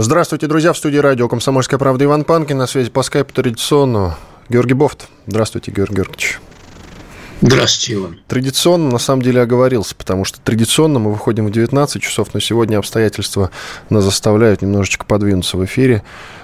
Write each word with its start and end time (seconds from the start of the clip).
Здравствуйте, 0.00 0.46
друзья. 0.46 0.72
В 0.72 0.78
студии 0.78 0.98
радио 0.98 1.28
«Комсомольская 1.28 1.76
правда» 1.76 2.04
Иван 2.04 2.22
Панкин. 2.22 2.56
На 2.56 2.68
связи 2.68 2.88
по 2.88 3.02
скайпу 3.02 3.32
традиционно 3.32 4.16
Георгий 4.48 4.74
Бофт. 4.74 5.08
Здравствуйте, 5.26 5.72
Георгий 5.72 5.96
Георгиевич. 5.96 6.38
Здравствуйте, 7.40 7.94
Иван. 7.94 8.20
Традиционно, 8.26 8.90
на 8.90 8.98
самом 8.98 9.22
деле, 9.22 9.40
оговорился, 9.40 9.94
потому 9.94 10.24
что 10.24 10.40
традиционно 10.40 10.98
мы 10.98 11.12
выходим 11.12 11.46
в 11.46 11.52
19 11.52 12.02
часов, 12.02 12.34
но 12.34 12.40
сегодня 12.40 12.78
обстоятельства 12.78 13.52
нас 13.90 14.02
заставляют 14.02 14.60
немножечко 14.60 15.06
подвинуться 15.06 15.56
в 15.56 15.64
эфире. 15.64 16.02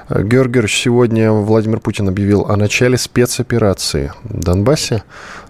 Э, 0.08 0.22
Георгиевич, 0.22 0.82
сегодня 0.82 1.32
Владимир 1.32 1.80
Путин 1.80 2.08
объявил 2.08 2.42
о 2.42 2.56
начале 2.56 2.96
спецоперации 2.96 4.12
в 4.22 4.38
Донбассе. 4.38 5.02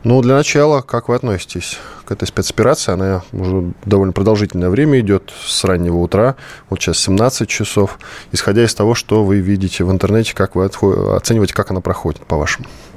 Ну, 0.03 0.23
для 0.23 0.35
начала, 0.35 0.81
как 0.81 1.11
вы 1.11 1.15
относитесь 1.15 1.79
к 2.07 2.13
этой 2.13 2.27
спецоперации? 2.27 2.93
Она 2.93 3.23
уже 3.33 3.75
довольно 3.85 4.15
продолжительное 4.15 4.71
время 4.71 5.01
идет, 5.01 5.31
с 5.47 5.63
раннего 5.65 5.99
утра, 5.99 6.37
вот 6.71 6.81
сейчас 6.81 6.99
17 7.01 7.47
часов. 7.47 7.99
Исходя 8.33 8.65
из 8.65 8.75
того, 8.75 8.95
что 8.95 9.23
вы 9.25 9.41
видите 9.41 9.85
в 9.85 9.93
интернете, 9.93 10.33
как 10.35 10.55
вы 10.55 10.65
оцениваете, 10.65 11.53
как 11.53 11.71
она 11.71 11.83
проходит, 11.83 12.25
по-вашему? 12.25 12.67
Э, 12.67 12.95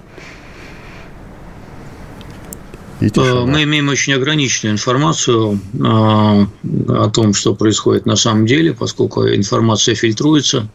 мы 2.99 3.63
имеем 3.63 3.89
очень 3.89 4.13
ограниченную 4.13 4.73
информацию 4.73 5.59
э, 5.73 5.77
о 5.79 7.09
том, 7.13 7.33
что 7.33 7.53
происходит 7.53 8.05
на 8.05 8.15
самом 8.15 8.45
деле, 8.45 8.73
поскольку 8.73 9.27
информация 9.27 9.93
фильтруется, 9.95 10.67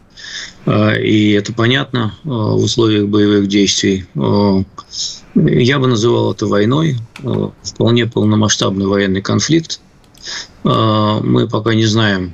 э, 0.65 1.01
и 1.01 1.31
это 1.31 1.53
понятно 1.53 2.15
в 2.23 2.63
условиях 2.63 3.07
боевых 3.07 3.47
действий. 3.47 4.05
Я 5.35 5.79
бы 5.79 5.87
называл 5.87 6.33
это 6.33 6.45
войной, 6.45 6.97
вполне 7.63 8.05
полномасштабный 8.05 8.85
военный 8.85 9.21
конфликт. 9.21 9.81
Мы 10.63 11.49
пока 11.51 11.73
не 11.73 11.85
знаем, 11.85 12.33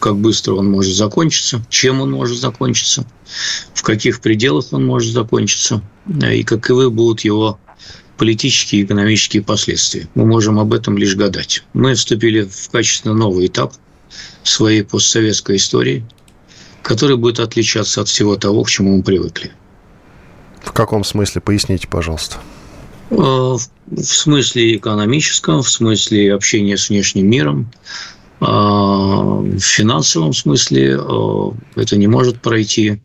как 0.00 0.16
быстро 0.16 0.54
он 0.54 0.70
может 0.70 0.94
закончиться, 0.94 1.64
чем 1.70 2.00
он 2.00 2.10
может 2.10 2.38
закончиться, 2.38 3.06
в 3.72 3.82
каких 3.82 4.20
пределах 4.20 4.66
он 4.72 4.84
может 4.84 5.12
закончиться, 5.12 5.80
и 6.08 6.42
каковы 6.42 6.90
будут 6.90 7.20
его 7.20 7.58
политические 8.16 8.82
и 8.82 8.84
экономические 8.84 9.42
последствия. 9.42 10.08
Мы 10.14 10.26
можем 10.26 10.58
об 10.58 10.72
этом 10.72 10.96
лишь 10.96 11.16
гадать. 11.16 11.62
Мы 11.74 11.94
вступили 11.94 12.42
в 12.42 12.70
качественно 12.70 13.14
новый 13.14 13.46
этап 13.46 13.74
своей 14.42 14.82
постсоветской 14.82 15.56
истории, 15.56 16.04
который 16.82 17.16
будет 17.16 17.40
отличаться 17.40 18.00
от 18.00 18.08
всего 18.08 18.36
того, 18.36 18.62
к 18.64 18.70
чему 18.70 18.96
мы 18.96 19.02
привыкли. 19.02 19.52
В 20.62 20.72
каком 20.72 21.04
смысле? 21.04 21.40
Поясните, 21.40 21.88
пожалуйста. 21.88 22.36
Э, 23.10 23.16
в 23.16 24.02
смысле 24.02 24.76
экономическом, 24.76 25.62
в 25.62 25.70
смысле 25.70 26.34
общения 26.34 26.76
с 26.76 26.88
внешним 26.88 27.28
миром, 27.28 27.70
э, 28.40 28.44
в 28.44 29.60
финансовом 29.60 30.32
смысле 30.32 30.98
э, 30.98 31.50
это 31.76 31.96
не 31.96 32.08
может 32.08 32.40
пройти 32.40 33.00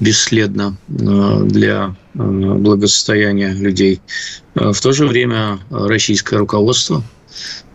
бесследно 0.00 0.76
для 0.88 1.94
благосостояния 2.14 3.52
людей. 3.52 4.00
В 4.54 4.80
то 4.80 4.92
же 4.92 5.06
время 5.06 5.58
российское 5.70 6.38
руководство 6.38 7.04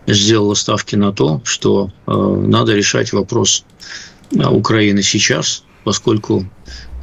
сделало 0.06 0.54
ставки 0.54 0.96
на 0.96 1.12
то, 1.12 1.40
что 1.44 1.90
надо 2.06 2.74
решать 2.74 3.12
вопрос 3.12 3.64
Украины 4.32 5.02
сейчас, 5.02 5.64
поскольку 5.84 6.44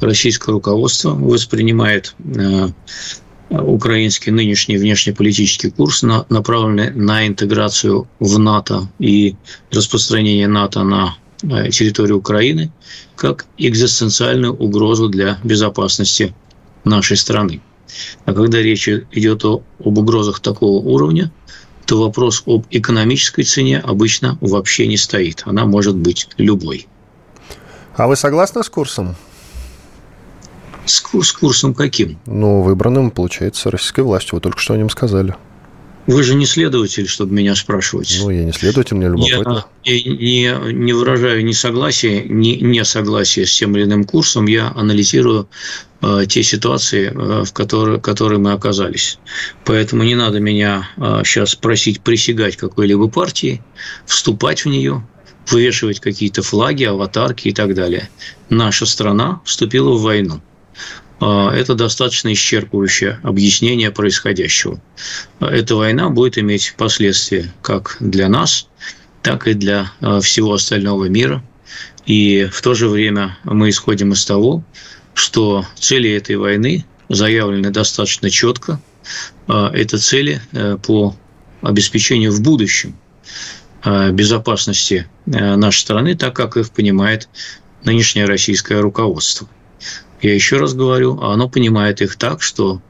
российское 0.00 0.52
руководство 0.52 1.10
воспринимает 1.10 2.14
украинский 3.50 4.32
нынешний 4.32 4.76
внешнеполитический 4.76 5.70
курс, 5.70 6.02
направленный 6.02 6.90
на 6.90 7.26
интеграцию 7.26 8.08
в 8.20 8.38
НАТО 8.38 8.88
и 8.98 9.36
распространение 9.70 10.48
НАТО 10.48 10.82
на 10.82 11.16
территорию 11.70 12.18
Украины, 12.18 12.72
как 13.16 13.46
экзистенциальную 13.58 14.54
угрозу 14.54 15.08
для 15.08 15.38
безопасности 15.44 16.34
нашей 16.84 17.16
страны. 17.16 17.60
А 18.24 18.32
когда 18.32 18.60
речь 18.60 18.88
идет 18.88 19.44
об 19.44 19.62
угрозах 19.98 20.40
такого 20.40 20.82
уровня, 20.82 21.30
то 21.86 22.00
вопрос 22.00 22.42
об 22.46 22.66
экономической 22.70 23.42
цене 23.42 23.78
обычно 23.78 24.38
вообще 24.40 24.86
не 24.86 24.96
стоит. 24.96 25.42
Она 25.44 25.66
может 25.66 25.96
быть 25.96 26.28
любой. 26.38 26.88
А 27.96 28.08
вы 28.08 28.16
согласны 28.16 28.64
с 28.64 28.68
курсом? 28.68 29.16
С, 30.86 31.02
с 31.22 31.32
курсом 31.32 31.74
каким? 31.74 32.18
Ну, 32.26 32.62
выбранным, 32.62 33.10
получается, 33.10 33.70
российской 33.70 34.00
властью. 34.00 34.36
Вы 34.36 34.40
только 34.40 34.58
что 34.58 34.74
о 34.74 34.76
нем 34.76 34.90
сказали. 34.90 35.34
Вы 36.06 36.22
же 36.22 36.34
не 36.34 36.44
следователь, 36.44 37.08
чтобы 37.08 37.32
меня 37.34 37.54
спрашивать. 37.54 38.18
Ну, 38.20 38.30
я 38.30 38.44
не 38.44 38.52
следователь, 38.52 38.96
мне 38.96 39.06
любопытно. 39.06 39.66
Я 39.84 40.02
не, 40.02 40.72
не 40.72 40.92
выражаю 40.92 41.44
ни 41.44 41.52
согласия, 41.52 42.22
ни 42.22 42.56
несогласия 42.56 43.46
с 43.46 43.56
тем 43.56 43.74
или 43.76 43.84
иным 43.84 44.04
курсом. 44.04 44.46
Я 44.46 44.70
анализирую 44.74 45.48
э, 46.02 46.26
те 46.28 46.42
ситуации, 46.42 47.06
э, 47.06 47.44
в 47.44 47.52
которые, 47.52 48.00
которые 48.00 48.38
мы 48.38 48.52
оказались. 48.52 49.18
Поэтому 49.64 50.02
не 50.02 50.14
надо 50.14 50.40
меня 50.40 50.90
э, 50.96 51.22
сейчас 51.24 51.54
просить 51.54 52.02
присягать 52.02 52.56
какой-либо 52.56 53.08
партии, 53.08 53.62
вступать 54.04 54.66
в 54.66 54.68
нее, 54.68 55.06
вывешивать 55.48 56.00
какие-то 56.00 56.42
флаги, 56.42 56.84
аватарки 56.84 57.48
и 57.48 57.52
так 57.52 57.74
далее. 57.74 58.10
Наша 58.50 58.84
страна 58.84 59.40
вступила 59.44 59.92
в 59.92 60.02
войну. 60.02 60.42
А, 61.20 61.52
это 61.52 61.74
достаточно 61.74 62.32
исчерпывающее 62.32 63.18
объяснение 63.22 63.90
происходящего. 63.90 64.80
Эта 65.40 65.76
война 65.76 66.10
будет 66.10 66.38
иметь 66.38 66.74
последствия 66.76 67.52
как 67.62 67.96
для 68.00 68.28
нас, 68.28 68.68
так 69.22 69.46
и 69.46 69.54
для 69.54 69.92
а, 70.00 70.20
всего 70.20 70.54
остального 70.54 71.06
мира. 71.06 71.42
И 72.06 72.48
в 72.52 72.60
то 72.60 72.74
же 72.74 72.88
время 72.88 73.38
мы 73.44 73.70
исходим 73.70 74.12
из 74.12 74.24
того, 74.24 74.62
что 75.14 75.64
цели 75.76 76.10
этой 76.10 76.36
войны 76.36 76.84
заявлены 77.08 77.70
достаточно 77.70 78.28
четко. 78.30 78.80
А, 79.46 79.70
это 79.72 79.98
цели 79.98 80.40
э, 80.52 80.78
по 80.84 81.14
обеспечению 81.62 82.32
в 82.32 82.42
будущем 82.42 82.96
безопасности 83.84 85.06
э, 85.26 85.56
нашей 85.56 85.80
страны, 85.80 86.16
так 86.16 86.34
как 86.34 86.56
их 86.56 86.70
понимает 86.70 87.28
нынешнее 87.84 88.24
российское 88.24 88.80
руководство– 88.80 89.46
я 90.24 90.34
еще 90.34 90.56
раз 90.56 90.72
говорю, 90.72 91.20
оно 91.20 91.50
понимает 91.50 92.00
их 92.00 92.16
так, 92.16 92.40
что 92.40 92.80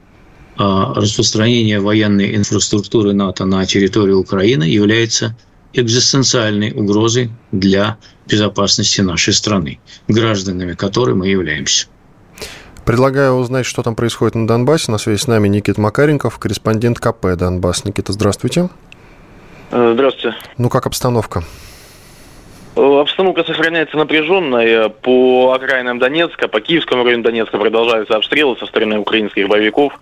а, 0.56 0.94
распространение 0.94 1.80
военной 1.80 2.36
инфраструктуры 2.36 3.12
НАТО 3.12 3.44
на 3.44 3.66
территорию 3.66 4.20
Украины 4.20 4.62
является 4.62 5.36
экзистенциальной 5.72 6.70
угрозой 6.70 7.32
для 7.50 7.96
безопасности 8.28 9.00
нашей 9.00 9.34
страны, 9.34 9.80
гражданами 10.06 10.74
которой 10.74 11.16
мы 11.16 11.26
являемся. 11.26 11.88
Предлагаю 12.84 13.32
узнать, 13.32 13.66
что 13.66 13.82
там 13.82 13.96
происходит 13.96 14.36
на 14.36 14.46
Донбассе. 14.46 14.92
На 14.92 14.98
связи 14.98 15.18
с 15.18 15.26
нами 15.26 15.48
Никита 15.48 15.80
Макаренков, 15.80 16.38
корреспондент 16.38 17.00
КП 17.00 17.34
«Донбасс». 17.36 17.84
Никита, 17.84 18.12
здравствуйте. 18.12 18.68
Э, 19.72 19.92
здравствуйте. 19.94 20.36
Ну, 20.56 20.68
как 20.68 20.86
обстановка? 20.86 21.42
Э, 22.76 23.00
обстановка 23.00 23.44
сохраняется 23.44 23.96
напряженная. 23.96 24.88
По 24.88 25.52
окраинам 25.52 25.98
Донецка, 25.98 26.48
по 26.48 26.60
Киевскому 26.60 27.04
району 27.04 27.22
Донецка 27.22 27.58
продолжаются 27.58 28.16
обстрелы 28.16 28.56
со 28.56 28.66
стороны 28.66 28.99
украинских 28.99 29.49
боевиков. 29.49 29.93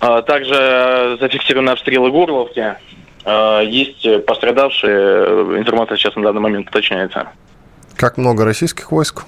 А, 0.00 0.22
также 0.22 1.16
зафиксированы 1.20 1.70
обстрелы 1.70 2.10
Горловки. 2.10 2.76
А, 3.24 3.60
есть 3.60 4.06
пострадавшие. 4.26 5.58
Информация 5.58 5.96
сейчас 5.96 6.14
на 6.16 6.22
данный 6.22 6.40
момент 6.40 6.68
уточняется. 6.68 7.28
Как 7.96 8.16
много 8.16 8.44
российских 8.44 8.90
войск? 8.92 9.24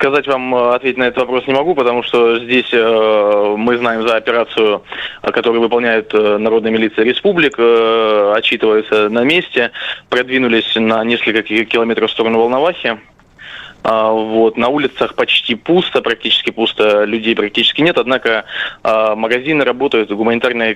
Э, 0.00 0.06
сказать 0.10 0.26
вам, 0.26 0.54
э, 0.54 0.74
ответить 0.74 0.98
на 0.98 1.04
этот 1.04 1.18
вопрос 1.18 1.46
не 1.46 1.54
могу, 1.54 1.74
потому 1.74 2.02
что 2.02 2.38
здесь 2.38 2.72
э, 2.72 3.54
мы 3.56 3.76
знаем 3.76 4.06
за 4.06 4.16
операцию, 4.16 4.82
которую 5.22 5.60
выполняют 5.60 6.12
народные 6.12 6.72
милиции 6.72 7.04
республик, 7.04 7.58
отчитываются 7.58 9.08
на 9.08 9.24
месте, 9.24 9.72
продвинулись 10.08 10.74
на 10.76 11.04
несколько 11.04 11.42
километров 11.42 12.10
в 12.10 12.12
сторону 12.12 12.38
Волновахи. 12.38 12.98
А, 13.82 14.12
вот, 14.12 14.56
на 14.58 14.68
улицах 14.68 15.14
почти 15.14 15.54
пусто, 15.54 16.02
практически 16.02 16.50
пусто, 16.50 17.04
людей 17.04 17.34
практически 17.34 17.80
нет, 17.80 17.96
однако 17.98 18.44
магазины 18.82 19.64
работают, 19.64 20.10
гуманитарной 20.10 20.74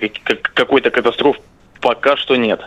какой-то 0.55 0.89
катастроф 0.89 1.37
пока 1.81 2.17
что 2.17 2.35
нет. 2.35 2.61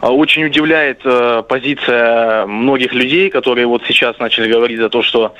А 0.00 0.12
очень 0.14 0.44
удивляет 0.44 1.02
э, 1.04 1.42
позиция 1.46 2.46
многих 2.46 2.94
людей, 2.94 3.28
которые 3.28 3.66
вот 3.66 3.82
сейчас 3.86 4.18
начали 4.18 4.50
говорить 4.50 4.78
за 4.78 4.88
то, 4.88 5.02
что 5.02 5.34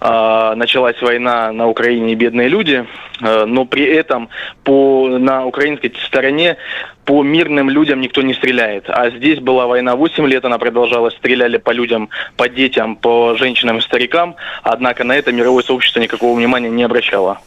э, 0.00 0.54
началась 0.56 1.00
война 1.02 1.52
на 1.52 1.68
Украине 1.68 2.12
и 2.12 2.14
бедные 2.14 2.48
люди, 2.48 2.86
э, 3.20 3.44
но 3.44 3.66
при 3.66 3.84
этом 3.84 4.30
по, 4.64 5.06
на 5.18 5.44
украинской 5.44 5.92
стороне 6.06 6.56
по 7.04 7.22
мирным 7.22 7.68
людям 7.68 8.00
никто 8.00 8.22
не 8.22 8.32
стреляет. 8.32 8.88
А 8.88 9.10
здесь 9.10 9.38
была 9.38 9.66
война 9.66 9.96
8 9.96 10.26
лет, 10.26 10.46
она 10.46 10.56
продолжалась, 10.56 11.14
стреляли 11.14 11.58
по 11.58 11.70
людям, 11.70 12.08
по 12.38 12.48
детям, 12.48 12.96
по 12.96 13.34
женщинам 13.36 13.78
и 13.78 13.80
старикам, 13.82 14.36
однако 14.62 15.04
на 15.04 15.14
это 15.14 15.30
мировое 15.30 15.62
сообщество 15.62 16.00
никакого 16.00 16.34
внимания 16.34 16.70
не 16.70 16.84
обращало. 16.84 17.38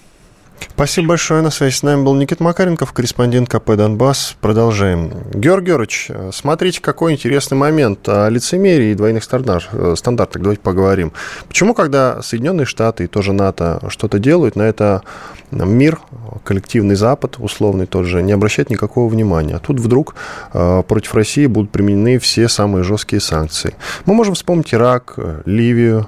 Спасибо 0.67 1.09
большое. 1.09 1.41
На 1.41 1.51
связи 1.51 1.75
с 1.75 1.83
нами 1.83 2.03
был 2.03 2.15
Никит 2.15 2.39
Макаренков, 2.39 2.93
корреспондент 2.93 3.49
КП 3.49 3.71
«Донбасс». 3.75 4.35
Продолжаем. 4.39 5.11
Георг 5.33 5.63
Георгиевич, 5.63 6.09
смотрите, 6.31 6.81
какой 6.81 7.13
интересный 7.13 7.57
момент 7.57 8.07
о 8.07 8.29
лицемерии 8.29 8.91
и 8.91 8.95
двойных 8.95 9.23
э, 9.31 9.95
стандартах. 9.97 10.41
Давайте 10.41 10.61
поговорим. 10.61 11.11
Почему, 11.47 11.73
когда 11.73 12.21
Соединенные 12.21 12.65
Штаты 12.65 13.03
и 13.03 13.07
тоже 13.07 13.33
НАТО 13.33 13.81
что-то 13.89 14.19
делают, 14.19 14.55
на 14.55 14.63
это 14.63 15.03
мир, 15.51 15.99
коллективный 16.43 16.95
Запад, 16.95 17.35
условный 17.39 17.85
тот 17.85 18.05
же, 18.05 18.21
не 18.21 18.31
обращает 18.31 18.69
никакого 18.69 19.09
внимания. 19.09 19.55
А 19.55 19.59
тут 19.59 19.79
вдруг 19.79 20.15
э, 20.53 20.83
против 20.87 21.13
России 21.13 21.47
будут 21.47 21.71
применены 21.71 22.19
все 22.19 22.47
самые 22.47 22.83
жесткие 22.83 23.19
санкции. 23.19 23.75
Мы 24.05 24.13
можем 24.13 24.35
вспомнить 24.35 24.73
Ирак, 24.73 25.15
Ливию, 25.45 26.07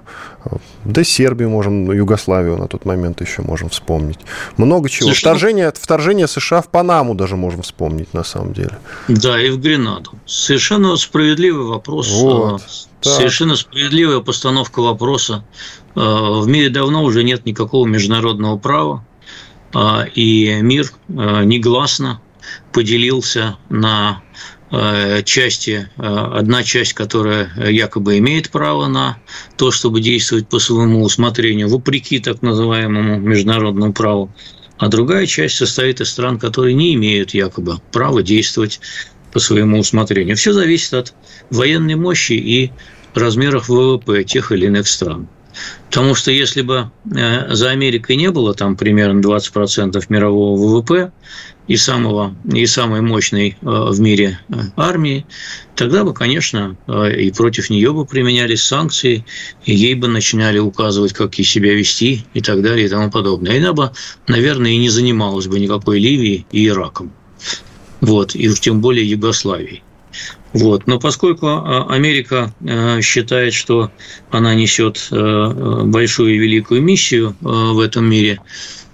да 0.86 1.04
Сербию 1.04 1.50
можем, 1.50 1.92
Югославию 1.92 2.58
на 2.58 2.68
тот 2.68 2.86
момент 2.86 3.22
еще 3.22 3.42
можем 3.42 3.70
вспомнить. 3.70 4.20
Много 4.58 4.90
чего. 4.90 5.08
Слушай, 5.10 5.22
вторжение, 5.22 5.74
вторжение 5.76 6.28
США 6.28 6.62
в 6.62 6.70
Панаму 6.70 7.16
даже 7.16 7.36
можем 7.36 7.62
вспомнить 7.62 8.14
на 8.14 8.24
самом 8.24 8.54
деле. 8.54 8.78
Да, 9.08 9.42
и 9.42 9.50
в 9.50 9.60
Гренаду. 9.60 10.12
Совершенно 10.26 10.96
справедливый 10.98 11.66
вопрос. 11.66 12.10
Вот. 12.12 12.62
А, 12.62 13.10
совершенно 13.10 13.56
справедливая 13.56 14.20
постановка 14.20 14.82
вопроса. 14.82 15.44
А, 15.96 16.42
в 16.42 16.48
мире 16.48 16.70
давно 16.70 17.04
уже 17.04 17.24
нет 17.24 17.46
никакого 17.46 17.86
международного 17.88 18.58
права, 18.58 19.06
а, 19.74 20.06
и 20.16 20.60
мир 20.62 20.92
негласно 21.08 22.22
поделился 22.72 23.58
на 23.70 24.22
Э, 24.22 24.61
части, 25.24 25.90
э, 25.98 26.02
одна 26.02 26.64
часть, 26.64 26.94
которая 26.94 27.52
якобы 27.70 28.18
имеет 28.20 28.50
право 28.50 28.88
на 28.88 29.18
то, 29.58 29.72
чтобы 29.72 30.00
действовать 30.00 30.48
по 30.48 30.60
своему 30.60 31.04
усмотрению, 31.04 31.68
вопреки 31.68 32.20
так 32.20 32.42
называемому 32.42 33.20
международному 33.20 33.92
праву, 33.92 34.34
а 34.78 34.88
другая 34.88 35.26
часть 35.26 35.58
состоит 35.58 36.00
из 36.00 36.10
стран, 36.10 36.40
которые 36.40 36.74
не 36.74 36.94
имеют 36.96 37.34
якобы 37.34 37.80
права 37.92 38.24
действовать 38.24 38.80
по 39.34 39.40
своему 39.40 39.80
усмотрению. 39.80 40.38
Все 40.38 40.54
зависит 40.54 40.94
от 40.94 41.14
военной 41.50 41.96
мощи 41.96 42.34
и 42.34 42.72
размеров 43.14 43.68
ВВП 43.68 44.24
тех 44.24 44.52
или 44.52 44.68
иных 44.68 44.88
стран. 44.88 45.28
Потому 45.90 46.16
что 46.16 46.32
если 46.32 46.62
бы 46.62 46.92
э, 47.14 47.54
за 47.54 47.70
Америкой 47.72 48.16
не 48.16 48.32
было 48.32 48.54
там 48.54 48.76
примерно 48.76 49.20
20% 49.20 50.04
мирового 50.10 50.58
ВВП, 50.58 51.12
и, 51.68 51.78
самого, 51.78 52.36
и 52.52 52.66
самой 52.66 53.02
мощной 53.02 53.58
э, 53.62 53.66
в 53.66 54.00
мире 54.00 54.40
э, 54.50 54.56
армии, 54.76 55.26
тогда 55.76 56.04
бы, 56.04 56.14
конечно, 56.14 56.76
и 57.16 57.32
против 57.32 57.70
нее 57.70 57.94
бы 57.94 58.06
применялись 58.06 58.62
санкции, 58.64 59.26
и 59.66 59.74
ей 59.74 59.96
бы 59.96 60.08
начинали 60.08 60.60
указывать, 60.60 61.14
как 61.14 61.36
ей 61.36 61.46
себя 61.46 61.74
вести 61.74 62.26
и 62.34 62.42
так 62.42 62.62
далее 62.62 62.88
и 62.88 62.90
тому 62.90 63.10
подобное. 63.10 63.54
И 63.54 63.60
она 63.60 63.74
бы, 63.74 63.92
наверное, 64.28 64.72
и 64.72 64.78
не 64.78 64.90
занималась 64.90 65.48
бы 65.48 65.60
никакой 65.60 66.00
Ливией 66.00 66.46
и 66.52 66.68
Ираком. 66.68 67.14
Вот, 68.02 68.36
и 68.36 68.50
уж 68.50 68.60
тем 68.60 68.82
более 68.82 69.10
Югославией. 69.10 69.84
Вот. 70.54 70.86
Но 70.88 71.00
поскольку 71.00 71.48
Америка 71.90 72.54
считает, 73.02 73.54
что 73.54 73.92
она 74.30 74.54
несет 74.54 75.08
большую 75.10 76.36
и 76.36 76.38
великую 76.38 76.82
миссию 76.82 77.36
в 77.42 77.80
этом 77.80 78.10
мире, 78.10 78.40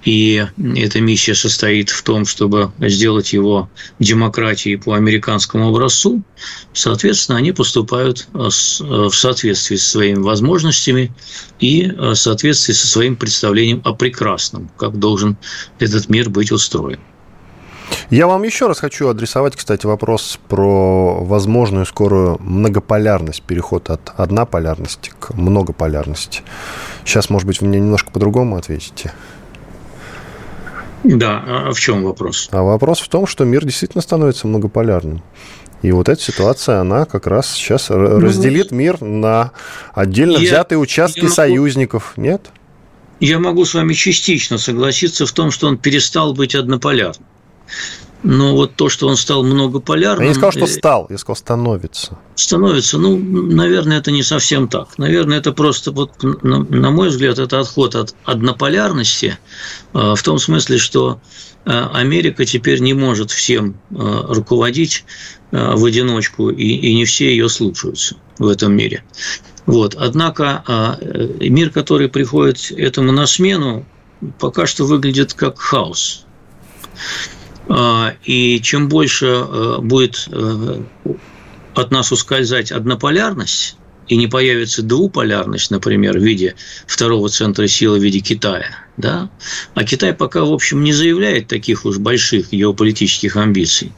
и 0.06 0.46
эта 0.76 1.02
миссия 1.02 1.36
состоит 1.36 1.90
в 1.90 2.02
том, 2.02 2.26
чтобы 2.26 2.72
сделать 2.80 3.34
его 3.34 3.70
демократией 4.00 4.78
по 4.78 4.94
американскому 4.94 5.68
образцу. 5.68 6.24
Соответственно, 6.72 7.40
они 7.40 7.52
поступают 7.52 8.28
в 8.32 9.12
соответствии 9.12 9.76
со 9.76 9.90
своими 9.90 10.20
возможностями 10.20 11.12
и 11.60 11.88
в 11.88 12.16
соответствии 12.16 12.72
со 12.72 12.88
своим 12.88 13.18
представлением 13.18 13.82
о 13.84 13.94
прекрасном, 13.94 14.70
как 14.78 14.98
должен 14.98 15.36
этот 15.80 16.08
мир 16.08 16.30
быть 16.30 16.54
устроен. 16.54 17.00
Я 18.10 18.28
вам 18.28 18.44
еще 18.44 18.68
раз 18.68 18.80
хочу 18.80 19.10
адресовать, 19.10 19.56
кстати, 19.56 19.86
вопрос 19.86 20.40
про 20.48 21.24
возможную 21.24 21.86
скорую 21.86 22.38
многополярность, 22.40 23.42
переход 23.42 23.90
от 23.90 24.14
однополярности 24.16 25.12
к 25.20 25.34
многополярности. 25.34 26.42
Сейчас, 27.04 27.30
может 27.30 27.48
быть, 27.48 27.60
вы 27.62 27.68
мне 27.68 27.80
немножко 27.80 28.12
по-другому 28.12 28.56
ответите. 28.56 29.14
Да, 31.04 31.44
а 31.46 31.72
в 31.74 31.80
чем 31.80 32.04
вопрос? 32.04 32.50
А 32.52 32.64
вопрос 32.64 33.00
в 33.00 33.08
том, 33.08 33.28
что 33.28 33.46
мир 33.46 33.66
действительно 33.66 34.02
становится 34.02 34.48
многополярным. 34.48 35.22
И 35.82 35.92
вот 35.92 36.10
эта 36.10 36.22
ситуация, 36.22 36.80
она 36.80 37.06
как 37.06 37.28
раз 37.28 37.52
сейчас 37.52 37.90
ну, 37.90 38.20
разделит 38.20 38.72
мир 38.72 39.02
на 39.02 39.52
отдельно 39.94 40.38
я, 40.38 40.40
взятые 40.40 40.80
участки 40.80 41.22
могу, 41.22 41.34
союзников, 41.34 42.14
нет? 42.18 42.48
Я 43.20 43.40
могу 43.40 43.64
с 43.64 43.74
вами 43.74 43.94
частично 43.94 44.58
согласиться 44.58 45.26
в 45.26 45.32
том, 45.32 45.52
что 45.52 45.68
он 45.68 45.78
перестал 45.78 46.34
быть 46.34 46.56
однополярным. 46.56 47.26
Но 48.24 48.56
вот 48.56 48.76
то, 48.76 48.90
что 48.90 49.08
он 49.08 49.16
стал 49.16 49.44
многополярным... 49.44 50.24
Я 50.24 50.30
не 50.30 50.34
сказал, 50.34 50.52
что 50.52 50.66
э, 50.66 50.68
стал, 50.68 51.08
я 51.10 51.18
сказал, 51.18 51.36
становится. 51.36 52.18
Становится. 52.36 52.98
Ну, 52.98 53.18
наверное, 53.18 54.00
это 54.00 54.12
не 54.12 54.24
совсем 54.24 54.68
так. 54.68 54.98
Наверное, 54.98 55.38
это 55.38 55.54
просто, 55.54 55.92
вот, 55.92 56.12
на, 56.24 56.92
мой 56.92 57.10
взгляд, 57.10 57.38
это 57.38 57.60
отход 57.60 57.96
от 57.96 58.16
однополярности 58.26 59.38
э, 59.94 60.14
в 60.16 60.22
том 60.24 60.40
смысле, 60.40 60.80
что 60.80 61.22
э, 61.66 61.70
Америка 61.94 62.44
теперь 62.46 62.80
не 62.80 62.94
может 62.94 63.32
всем 63.32 63.80
руководить 63.92 65.06
в 65.52 65.86
одиночку, 65.86 66.50
и, 66.50 66.68
и 66.68 66.96
не 66.96 67.06
все 67.06 67.30
ее 67.30 67.48
слушаются 67.48 68.18
в 68.38 68.48
этом 68.48 68.74
мире. 68.74 69.04
Вот. 69.66 69.96
Однако 69.96 70.98
мир, 71.40 71.70
который 71.70 72.10
приходит 72.10 72.72
этому 72.72 73.14
на 73.14 73.28
смену, 73.28 73.86
пока 74.40 74.66
что 74.66 74.86
выглядит 74.86 75.34
как 75.34 75.60
хаос. 75.60 76.26
А, 77.70 78.14
и 78.24 78.60
чем 78.62 78.88
больше 78.88 79.26
э, 79.26 79.78
будет 79.80 80.28
э, 80.32 80.82
от 81.74 81.92
нас 81.92 82.12
ускользать 82.12 82.72
однополярность, 82.72 83.78
и 84.08 84.16
не 84.16 84.28
появится 84.28 84.84
двуполярность, 84.84 85.70
например, 85.72 86.18
в 86.18 86.24
виде 86.24 86.56
второго 86.86 87.30
центра 87.30 87.68
силы 87.68 88.00
в 88.00 88.04
виде 88.04 88.20
Китая, 88.20 88.70
да? 88.96 89.30
а 89.74 89.84
Китай 89.84 90.14
пока, 90.14 90.44
в 90.44 90.52
общем, 90.52 90.84
не 90.84 90.94
заявляет 90.94 91.48
таких 91.48 91.86
уж 91.86 91.98
больших 91.98 92.52
геополитических 92.52 93.36
амбиций. 93.36 93.92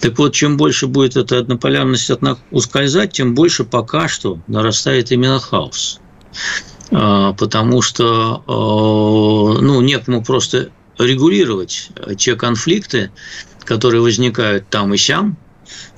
Так 0.00 0.18
вот, 0.18 0.34
чем 0.34 0.56
больше 0.56 0.86
будет 0.86 1.16
эта 1.16 1.38
однополярность 1.38 2.10
от 2.10 2.22
нас 2.22 2.38
ускользать, 2.50 3.12
тем 3.12 3.34
больше 3.34 3.64
пока 3.64 4.08
что 4.08 4.38
нарастает 4.46 5.10
именно 5.10 5.38
хаос. 5.38 6.00
А, 6.90 7.32
потому 7.32 7.82
что 7.82 8.42
э, 8.46 9.62
ну, 9.62 9.80
некому 9.80 10.22
просто 10.22 10.70
регулировать 10.98 11.90
э, 11.96 12.14
те 12.14 12.36
конфликты, 12.36 13.10
которые 13.64 14.00
возникают 14.00 14.68
там 14.68 14.94
и 14.94 14.96
сям, 14.96 15.36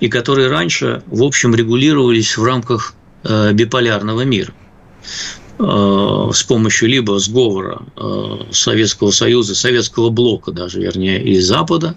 и 0.01 0.09
которые 0.09 0.49
раньше, 0.49 1.03
в 1.07 1.23
общем, 1.23 1.55
регулировались 1.55 2.37
в 2.37 2.45
рамках 2.45 2.95
э, 3.25 3.53
биполярного 3.53 4.23
мира 4.23 4.53
э, 5.59 6.31
с 6.33 6.43
помощью 6.45 6.89
либо 6.89 7.19
сговора 7.19 7.83
Советского 8.51 9.11
Союза, 9.11 9.55
Советского 9.55 10.11
блока 10.11 10.53
даже, 10.53 10.81
вернее, 10.81 11.23
и 11.23 11.39
Запада, 11.41 11.97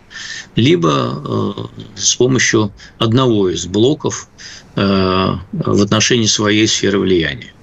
либо 0.55 1.70
с 1.96 2.15
помощью 2.15 2.74
одного 2.98 3.50
из 3.50 3.65
блоков 3.67 4.27
в 4.75 5.81
отношении 5.84 6.25
своей 6.25 6.67
сферы 6.67 7.00
влияния. 7.00 7.53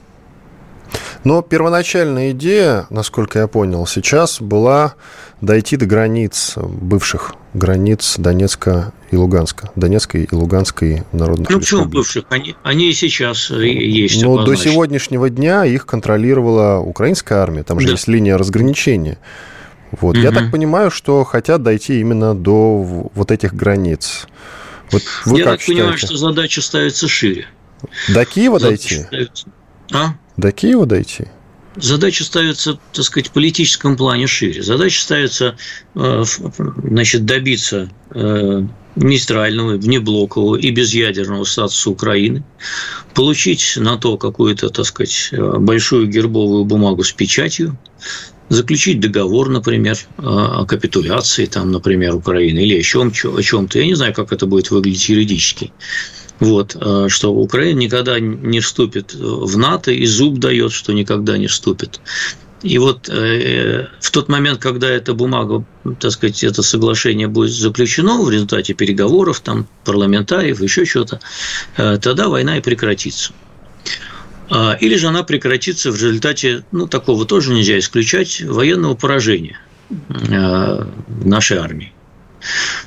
Но 1.25 1.43
первоначальная 1.43 2.31
идея, 2.31 2.87
насколько 2.91 3.41
я 3.41 3.49
понял, 3.49 3.87
сейчас 3.87 4.41
была 4.41 4.95
дойти 5.41 5.77
до 5.77 5.87
границ, 5.87 6.55
бывших 6.57 7.35
границ 7.55 8.17
Донецка 8.19 8.93
и 9.11 9.17
Луганска, 9.17 9.71
Донецкой 9.77 10.25
и 10.25 10.35
Луганской 10.35 11.05
народных 11.13 11.49
Ну, 11.51 11.59
почему 11.61 11.85
бывших? 11.85 12.25
Они, 12.29 12.57
они 12.63 12.91
и 12.91 12.93
сейчас 12.93 13.51
есть. 13.51 14.23
Но 14.23 14.45
до 14.45 14.55
сегодняшнего 14.57 15.31
дня 15.31 15.65
их 15.65 15.87
контролировала 15.87 16.81
украинская 16.81 17.39
армия, 17.39 17.63
там 17.63 17.81
же 17.81 17.87
да. 17.87 17.93
есть 17.93 18.09
линия 18.09 18.37
разграничения. 18.37 19.19
Вот. 20.01 20.17
Угу. 20.17 20.23
Я 20.23 20.33
так 20.33 20.51
понимаю, 20.51 20.91
что 20.91 21.25
хотят 21.25 21.63
дойти 21.63 22.01
именно 22.01 22.35
до 22.35 23.11
вот 23.15 23.31
этих 23.31 23.55
границ. 23.55 24.27
Вот 24.91 25.03
вы 25.25 25.39
Я 25.39 25.45
как 25.45 25.53
так 25.55 25.61
считаете? 25.61 25.83
понимаю, 25.83 25.99
что 25.99 26.17
задача 26.17 26.61
ставится 26.61 27.09
шире. 27.09 27.47
До 28.09 28.25
Киева 28.25 28.59
задача 28.59 28.89
дойти? 28.89 29.05
Ставится... 29.05 29.47
А? 29.93 30.15
До 30.37 30.53
Киева 30.53 30.87
дойти? 30.87 31.27
Задача 31.81 32.25
ставится, 32.25 32.79
так 32.93 33.05
сказать, 33.05 33.29
в 33.29 33.33
политическом 33.33 33.97
плане 33.97 34.27
шире. 34.27 34.63
Задача 34.63 35.01
ставится, 35.01 35.57
э, 35.95 36.25
значит, 36.83 37.25
добиться 37.25 37.91
э, 38.15 38.63
нейтрального, 38.97 39.77
внеблокового 39.77 40.57
и 40.57 40.71
безъядерного 40.71 41.45
статуса 41.45 41.91
Украины, 41.91 42.45
получить 43.15 43.75
на 43.77 43.97
то 43.97 44.17
какую-то, 44.17 44.71
так 44.71 44.87
сказать, 44.87 45.31
большую 45.33 46.09
гербовую 46.09 46.65
бумагу 46.65 47.05
с 47.05 47.13
печатью, 47.13 47.79
заключить 48.49 49.01
договор, 49.01 49.49
например, 49.49 49.99
о 50.17 50.65
капитуляции, 50.65 51.47
там, 51.47 51.71
например, 51.71 52.15
Украины 52.15 52.61
или 52.61 52.81
чем-то. 52.83 53.37
О 53.37 53.43
чем-то. 53.43 53.79
Я 53.79 53.87
не 53.87 53.95
знаю, 53.95 54.15
как 54.15 54.33
это 54.33 54.47
будет 54.47 54.71
выглядеть 54.71 55.09
юридически. 55.09 55.73
Вот, 56.41 56.77
что 57.09 57.35
Украина 57.35 57.79
никогда 57.79 58.21
не 58.21 58.61
вступит 58.61 59.15
в 59.15 59.57
НАТО, 59.59 59.91
и 59.91 60.07
зуб 60.07 60.39
дает, 60.39 60.73
что 60.73 60.93
никогда 60.93 61.37
не 61.37 61.49
вступит. 61.49 62.01
И 62.63 62.79
вот 62.79 63.09
э, 63.09 63.87
в 64.01 64.11
тот 64.11 64.29
момент, 64.29 64.59
когда 64.59 64.89
эта 64.89 65.15
бумага, 65.15 65.65
так 66.01 66.11
сказать, 66.11 66.43
это 66.43 66.63
соглашение 66.63 67.29
будет 67.29 67.53
заключено 67.53 68.21
в 68.21 68.31
результате 68.31 68.75
переговоров, 68.75 69.41
там, 69.41 69.69
парламентариев, 69.85 70.61
еще 70.61 70.85
что-то, 70.85 71.21
э, 71.77 71.99
тогда 72.03 72.29
война 72.29 72.59
и 72.59 72.61
прекратится. 72.61 73.33
А, 74.51 74.77
или 74.81 74.97
же 74.97 75.09
она 75.09 75.23
прекратится 75.23 75.93
в 75.93 75.95
результате, 75.95 76.65
ну, 76.73 76.89
такого 76.89 77.27
тоже 77.27 77.53
нельзя 77.53 77.79
исключать, 77.79 78.41
военного 78.41 78.95
поражения 78.95 79.61
э, 79.91 80.85
нашей 81.25 81.59
армии. 81.59 81.93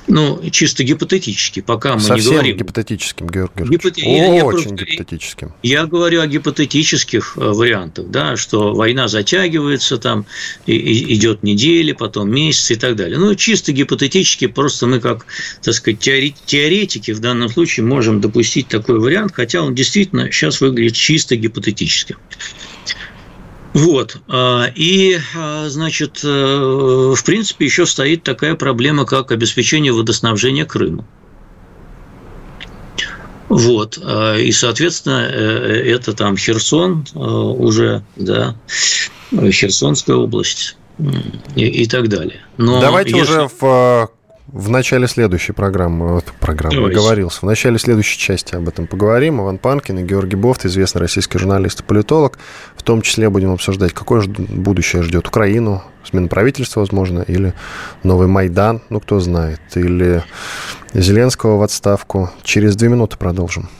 Ну, 0.08 0.40
чисто 0.50 0.84
гипотетически, 0.84 1.60
пока 1.60 1.94
мы 1.94 2.00
Совсем 2.00 2.32
не 2.32 2.36
говорим. 2.36 2.56
гипотетическим, 2.56 3.26
Георгий 3.28 3.64
Гипот... 3.64 3.92
Очень 3.92 4.34
я 4.34 4.40
просто... 4.44 4.70
гипотетическим. 4.70 5.52
Я 5.62 5.86
говорю 5.86 6.20
о 6.20 6.26
гипотетических 6.26 7.34
э, 7.36 7.40
вариантах, 7.40 8.08
да, 8.08 8.36
что 8.36 8.74
война 8.74 9.08
затягивается, 9.08 9.98
там 9.98 10.26
и, 10.66 10.74
и 10.74 11.14
идет 11.14 11.42
недели, 11.42 11.92
потом 11.92 12.30
месяцы 12.30 12.74
и 12.74 12.76
так 12.76 12.96
далее. 12.96 13.18
Ну, 13.18 13.34
чисто 13.34 13.72
гипотетически, 13.72 14.46
просто 14.46 14.86
мы 14.86 15.00
как, 15.00 15.26
так 15.62 15.74
сказать, 15.74 15.98
теоретики 16.00 17.10
в 17.12 17.20
данном 17.20 17.48
случае 17.48 17.86
можем 17.86 18.20
допустить 18.20 18.68
такой 18.68 18.98
вариант, 18.98 19.32
хотя 19.34 19.62
он 19.62 19.74
действительно 19.74 20.30
сейчас 20.30 20.60
выглядит 20.60 20.94
чисто 20.94 21.36
гипотетическим. 21.36 22.16
Вот. 23.74 24.18
А, 24.28 24.66
и, 24.74 25.18
а, 25.34 25.68
значит, 25.68 26.20
э, 26.24 26.28
в 26.28 27.24
принципе, 27.24 27.64
еще 27.64 27.86
стоит 27.86 28.22
такая 28.22 28.54
проблема, 28.54 29.04
как 29.06 29.32
обеспечение 29.32 29.92
водоснабжения 29.92 30.66
Крыма. 30.66 31.06
Вот. 33.48 33.98
А, 34.02 34.36
и, 34.36 34.52
соответственно, 34.52 35.26
э, 35.30 35.92
это 35.94 36.12
там 36.12 36.36
Херсон 36.36 37.06
уже, 37.14 38.04
да, 38.16 38.56
Херсонская 39.30 40.16
область 40.16 40.76
и, 41.56 41.64
и 41.64 41.86
так 41.86 42.08
далее. 42.08 42.40
Но 42.58 42.80
Давайте 42.80 43.16
если... 43.16 43.32
уже 43.32 43.50
в 43.58 44.10
в 44.52 44.68
начале 44.68 45.08
следующей 45.08 45.52
программы, 45.52 46.12
вот, 46.12 46.26
программы 46.38 46.90
говорился, 46.90 47.40
в 47.40 47.42
начале 47.44 47.78
следующей 47.78 48.18
части 48.18 48.54
об 48.54 48.68
этом 48.68 48.86
поговорим. 48.86 49.40
Иван 49.40 49.58
Панкин 49.58 50.00
и 50.00 50.02
Георгий 50.02 50.36
Бофт, 50.36 50.66
известный 50.66 51.00
российский 51.00 51.38
журналист 51.38 51.80
и 51.80 51.82
политолог. 51.82 52.38
В 52.76 52.82
том 52.82 53.00
числе 53.02 53.30
будем 53.30 53.52
обсуждать, 53.52 53.92
какое 53.92 54.20
же 54.20 54.28
будущее 54.28 55.02
ждет 55.02 55.26
Украину, 55.26 55.82
смена 56.04 56.28
правительства, 56.28 56.80
возможно, 56.80 57.22
или 57.22 57.54
новый 58.02 58.28
Майдан, 58.28 58.82
ну, 58.90 59.00
кто 59.00 59.20
знает, 59.20 59.60
или 59.74 60.22
Зеленского 60.92 61.56
в 61.56 61.62
отставку. 61.62 62.30
Через 62.42 62.76
две 62.76 62.88
минуты 62.88 63.16
продолжим. 63.16 63.70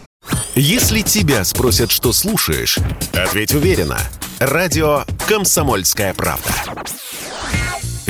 Если 0.54 1.02
тебя 1.02 1.44
спросят, 1.44 1.90
что 1.90 2.12
слушаешь, 2.12 2.78
ответь 3.12 3.54
уверенно. 3.54 3.98
Радио 4.38 5.02
«Комсомольская 5.28 6.14
правда». 6.14 6.50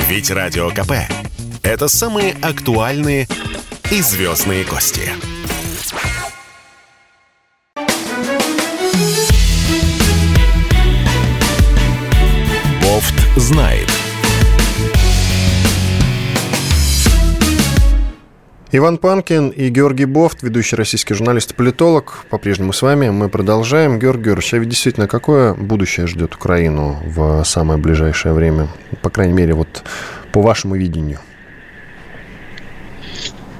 Ведь 0.07 0.29
Радио 0.29 0.69
КП 0.69 0.93
это 1.63 1.87
самые 1.87 2.35
актуальные 2.41 3.27
и 3.89 4.01
звездные 4.01 4.65
гости. 4.65 5.09
Бофт 12.81 13.15
знает. 13.37 13.87
Иван 18.75 18.97
Панкин 18.97 19.49
и 19.49 19.69
Георгий 19.69 20.05
Бофт, 20.05 20.41
ведущий 20.41 20.75
российский 20.75 21.13
журналист 21.13 21.51
и 21.51 21.53
политолог, 21.53 22.25
по-прежнему 22.29 22.73
с 22.73 22.81
вами. 22.81 23.09
Мы 23.09 23.29
продолжаем. 23.29 23.99
Георгий 23.99 24.23
Георгиевич, 24.25 24.53
а 24.55 24.57
ведь 24.57 24.69
действительно, 24.69 25.07
какое 25.07 25.53
будущее 25.53 26.07
ждет 26.07 26.35
Украину 26.35 26.99
в 27.05 27.43
самое 27.45 27.79
ближайшее 27.79 28.33
время? 28.33 28.67
По 29.01 29.09
крайней 29.09 29.33
мере, 29.33 29.53
вот 29.53 29.83
по 30.31 30.41
вашему 30.41 30.75
видению– 30.75 31.19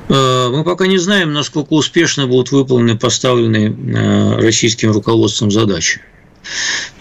мы 0.10 0.64
пока 0.64 0.88
не 0.88 0.98
знаем, 0.98 1.34
насколько 1.34 1.74
успешно 1.74 2.28
будут 2.28 2.52
выполнены 2.52 2.98
поставленные 2.98 3.70
э, 3.72 4.36
российским 4.42 4.92
руководством 4.92 5.52
задачи. 5.52 6.02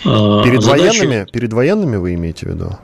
Э, 0.04 0.42
перед, 0.44 0.62
задачи... 0.62 0.98
военными, 0.98 1.26
перед 1.32 1.52
военными 1.52 1.96
вы 1.96 2.14
имеете 2.14 2.46
в 2.46 2.50
виду? 2.50 2.78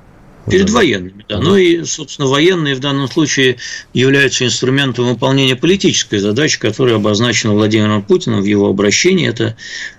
Перед 0.51 0.71
военными, 0.71 1.25
да. 1.29 1.39
Ну 1.39 1.57
и, 1.57 1.85
собственно, 1.85 2.27
военные 2.27 2.75
в 2.75 2.81
данном 2.81 3.09
случае 3.09 3.59
являются 3.93 4.45
инструментом 4.47 5.07
выполнения 5.07 5.57
политической 5.57 6.19
задачи, 6.19 6.59
которая 6.59 6.97
обозначена 6.97 7.53
Владимиром 7.53 8.03
Путиным 8.03 8.41
в 8.41 8.47
его 8.47 8.69
обращении. 8.69 9.29
Это 9.29 9.57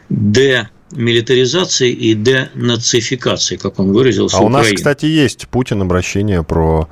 Д 0.09 0.67
милитаризации 0.91 1.91
и 1.91 2.13
денацификации, 2.13 3.57
как 3.57 3.79
он 3.79 3.91
выразился. 3.91 4.37
А 4.37 4.41
у 4.41 4.49
нас, 4.49 4.71
кстати, 4.71 5.05
есть 5.05 5.47
Путин 5.49 5.81
обращение 5.81 6.43
про 6.43 6.87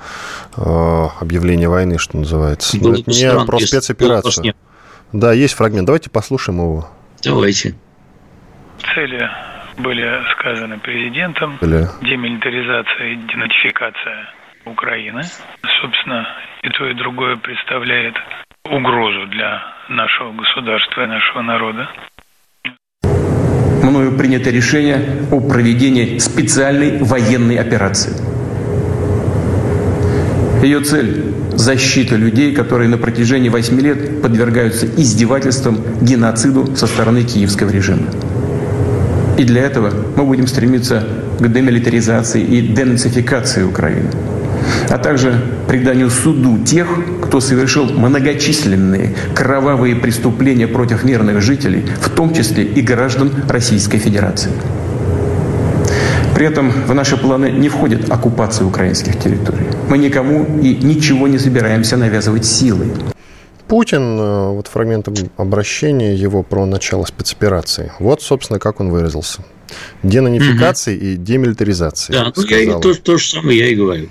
э, 0.56 0.62
объявление 1.20 1.70
войны, 1.70 1.98
что 1.98 2.18
называется. 2.18 2.80
Было 2.80 2.96
это 2.96 3.10
не 3.10 3.46
про 3.46 3.60
спецоперацию. 3.60 4.54
Да, 5.14 5.32
есть 5.34 5.54
фрагмент. 5.54 5.86
Давайте 5.86 6.10
послушаем 6.10 6.60
его. 6.60 6.90
Давайте. 7.24 7.76
Цели 8.94 9.30
были 9.78 10.24
сказаны 10.34 10.80
президентом. 10.80 11.58
Были. 11.62 11.88
Демилитаризация 12.02 13.14
и 13.14 13.16
денатификация 13.16 14.30
Украины. 14.66 15.24
Собственно, 15.82 16.28
и 16.64 16.70
то, 16.70 16.88
и 16.90 16.94
другое 16.94 17.38
представляет 17.38 18.16
угрозу 18.66 19.28
для 19.28 19.64
нашего 19.90 20.34
государства 20.34 21.04
и 21.04 21.08
нашего 21.08 21.42
народа 21.42 21.90
мною 23.88 24.12
принято 24.12 24.50
решение 24.50 25.00
о 25.32 25.40
проведении 25.40 26.20
специальной 26.20 26.98
военной 27.00 27.58
операции. 27.58 28.14
Ее 30.62 30.82
цель– 30.82 31.34
защита 31.56 32.16
людей, 32.16 32.54
которые 32.54 32.90
на 32.90 32.98
протяжении 32.98 33.50
восьми 33.50 33.82
лет 33.82 34.22
подвергаются 34.22 34.86
издевательствам, 34.86 35.80
геноциду 36.02 36.76
со 36.76 36.88
стороны 36.88 37.24
киевского 37.24 37.70
режима. 37.70 38.08
И 39.38 39.44
для 39.44 39.62
этого 39.62 39.92
мы 40.16 40.24
будем 40.24 40.48
стремиться 40.48 41.04
к 41.40 41.48
демилитаризации 41.48 42.42
и 42.42 42.62
денацификации 42.62 43.64
Украины 43.64 44.10
а 44.90 44.98
также 44.98 45.40
преданию 45.68 46.10
суду 46.10 46.64
тех, 46.64 46.88
кто 47.24 47.40
совершил 47.40 47.86
многочисленные 47.86 49.16
кровавые 49.36 49.96
преступления 49.96 50.68
против 50.68 51.04
мирных 51.04 51.42
жителей, 51.42 51.86
в 52.02 52.10
том 52.10 52.34
числе 52.34 52.64
и 52.64 52.82
граждан 52.82 53.32
Российской 53.50 53.98
Федерации. 53.98 54.52
При 56.36 56.46
этом 56.46 56.70
в 56.70 56.94
наши 56.94 57.18
планы 57.18 57.50
не 57.50 57.68
входит 57.68 58.12
оккупация 58.12 58.68
украинских 58.68 59.20
территорий. 59.20 59.66
Мы 59.90 59.98
никому 59.98 60.46
и 60.62 60.76
ничего 60.76 61.28
не 61.28 61.40
собираемся 61.40 61.98
навязывать 61.98 62.46
силой. 62.46 62.92
Путин, 63.68 64.20
э, 64.20 64.50
вот 64.52 64.68
фрагментом 64.68 65.16
обращения 65.36 66.16
его 66.16 66.44
про 66.44 66.66
начало 66.66 67.06
спецоперации. 67.06 67.92
Вот, 68.00 68.22
собственно, 68.22 68.60
как 68.60 68.80
он 68.80 68.92
выразился. 68.92 69.44
Денонификации 70.04 70.96
угу. 70.96 71.06
и 71.06 71.16
демилитаризации. 71.16 72.14
Да, 72.14 72.32
ну 72.36 72.44
я 72.44 72.60
и 72.60 72.82
то, 72.82 72.94
то 72.94 73.18
же 73.18 73.28
самое 73.28 73.58
я 73.58 73.68
и 73.70 73.76
говорю. 73.76 74.10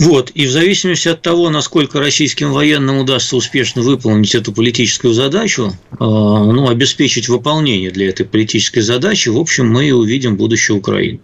Вот, 0.00 0.30
и 0.34 0.46
в 0.46 0.50
зависимости 0.50 1.08
от 1.08 1.22
того, 1.22 1.50
насколько 1.50 1.98
российским 1.98 2.52
военным 2.52 2.98
удастся 2.98 3.36
успешно 3.36 3.82
выполнить 3.82 4.34
эту 4.34 4.52
политическую 4.52 5.12
задачу, 5.12 5.72
э, 5.90 5.96
ну, 5.98 6.68
обеспечить 6.68 7.28
выполнение 7.28 7.90
для 7.90 8.08
этой 8.08 8.24
политической 8.24 8.80
задачи, 8.80 9.28
в 9.28 9.36
общем, 9.36 9.68
мы 9.68 9.88
и 9.88 9.92
увидим 9.92 10.36
будущее 10.36 10.76
Украины. 10.76 11.20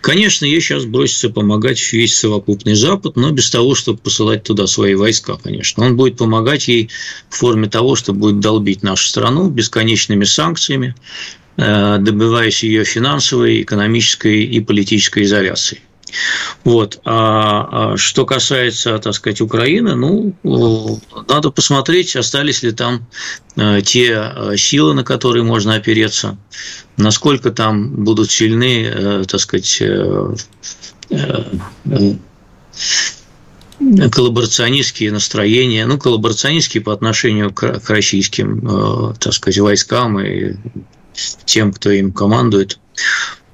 Конечно, 0.00 0.44
ей 0.44 0.60
сейчас 0.60 0.84
бросится 0.84 1.30
помогать 1.30 1.80
весь 1.92 2.16
совокупный 2.16 2.74
Запад, 2.74 3.16
но 3.16 3.30
без 3.32 3.50
того, 3.50 3.74
чтобы 3.74 3.98
посылать 3.98 4.44
туда 4.44 4.66
свои 4.66 4.94
войска, 4.94 5.36
конечно. 5.42 5.84
Он 5.84 5.96
будет 5.96 6.18
помогать 6.18 6.68
ей 6.68 6.90
в 7.28 7.36
форме 7.36 7.68
того, 7.68 7.96
что 7.96 8.12
будет 8.12 8.40
долбить 8.40 8.82
нашу 8.82 9.08
страну 9.08 9.48
бесконечными 9.48 10.24
санкциями, 10.24 10.94
э, 11.56 11.98
добиваясь 11.98 12.62
ее 12.62 12.84
финансовой, 12.84 13.62
экономической 13.62 14.44
и 14.44 14.60
политической 14.60 15.24
изоляции. 15.24 15.80
Вот. 16.64 17.00
А, 17.04 17.92
а 17.92 17.96
что 17.96 18.26
касается, 18.26 18.98
так 18.98 19.14
сказать, 19.14 19.40
Украины, 19.40 19.94
ну, 19.94 21.00
надо 21.28 21.50
посмотреть, 21.50 22.16
остались 22.16 22.62
ли 22.62 22.72
там 22.72 23.06
э, 23.56 23.80
те 23.82 24.12
э, 24.12 24.56
силы, 24.56 24.94
на 24.94 25.04
которые 25.04 25.42
можно 25.42 25.74
опереться, 25.74 26.36
насколько 26.96 27.50
там 27.50 28.04
будут 28.04 28.30
сильны, 28.30 28.84
э, 28.84 29.24
так 29.28 29.40
сказать, 29.40 29.82
коллаборационистские 34.12 35.12
настроения, 35.12 35.84
ну, 35.86 35.98
коллаборационистские 35.98 36.82
по 36.82 36.92
отношению 36.92 37.52
к, 37.52 37.82
российским, 37.88 39.14
так 39.18 39.32
сказать, 39.34 39.58
войскам 39.58 40.18
и 40.20 40.54
тем, 41.44 41.72
кто 41.72 41.90
им 41.90 42.12
командует. 42.12 42.78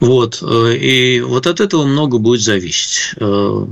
Вот. 0.00 0.42
Э, 0.42 0.74
и 0.74 1.20
вот 1.20 1.46
от 1.46 1.60
этого 1.60 1.84
много 1.84 2.18
будет 2.18 2.40
зависеть. 2.40 3.14
Э, 3.16 3.66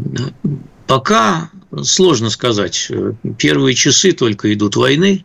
пока 0.87 1.51
сложно 1.83 2.31
сказать. 2.31 2.91
Первые 3.39 3.75
часы 3.75 4.13
только 4.13 4.53
идут 4.53 4.77
войны, 4.77 5.25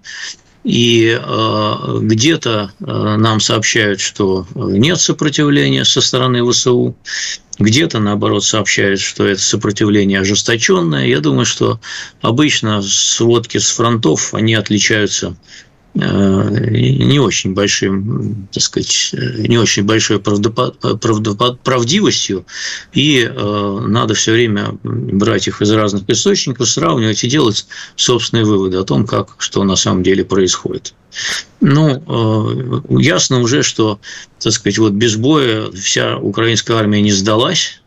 и 0.64 1.20
э, 1.22 2.00
где-то 2.02 2.72
э, 2.80 2.86
нам 2.86 3.42
сообщают, 3.42 4.00
что 4.00 4.48
нет 4.56 5.00
сопротивления 5.00 5.84
со 5.84 6.00
стороны 6.00 6.50
ВСУ, 6.50 6.96
где-то, 7.60 8.00
наоборот, 8.00 8.46
сообщают, 8.46 9.00
что 9.02 9.28
это 9.28 9.42
сопротивление 9.42 10.22
ожесточенное. 10.22 11.06
Я 11.06 11.20
думаю, 11.20 11.46
что 11.46 11.80
обычно 12.22 12.82
сводки 12.82 13.58
с 13.58 13.70
фронтов, 13.70 14.34
они 14.34 14.56
отличаются 14.56 15.36
Э, 15.36 15.73
не 15.96 17.20
очень 17.20 17.54
большим, 17.54 18.48
так 18.52 18.64
сказать, 18.64 19.14
не 19.14 19.60
очень 19.60 19.84
большой 19.84 20.20
правдивостью, 20.20 22.46
и 22.94 23.30
э, 23.30 23.86
надо 23.88 24.16
все 24.16 24.32
время 24.32 24.76
брать 24.84 25.48
их 25.48 25.62
из 25.62 25.72
разных 25.72 26.10
источников, 26.10 26.68
сравнивать 26.68 27.24
и 27.24 27.30
делать 27.30 27.68
собственные 27.96 28.46
выводы 28.46 28.78
о 28.78 28.84
том, 28.84 29.06
как, 29.06 29.36
что 29.38 29.64
на 29.64 29.76
самом 29.76 30.02
деле 30.02 30.26
происходит. 30.26 30.96
Ну, 31.62 32.04
э, 32.08 32.82
ясно 33.00 33.40
уже, 33.40 33.62
что, 33.62 34.00
так 34.40 34.52
сказать, 34.52 34.80
вот 34.80 34.94
без 34.94 35.16
боя 35.16 35.70
вся 35.72 36.18
украинская 36.18 36.78
армия 36.78 37.02
не 37.02 37.12
сдалась, 37.12 37.84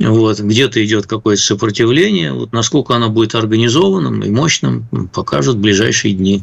вот, 0.00 0.40
где-то 0.40 0.84
идет 0.84 1.06
какое-то 1.06 1.42
сопротивление. 1.42 2.32
Вот 2.32 2.52
насколько 2.52 2.96
оно 2.96 3.10
будет 3.10 3.34
организованным 3.34 4.22
и 4.22 4.30
мощным, 4.30 4.88
покажут 5.12 5.58
ближайшие 5.58 6.14
дни. 6.14 6.42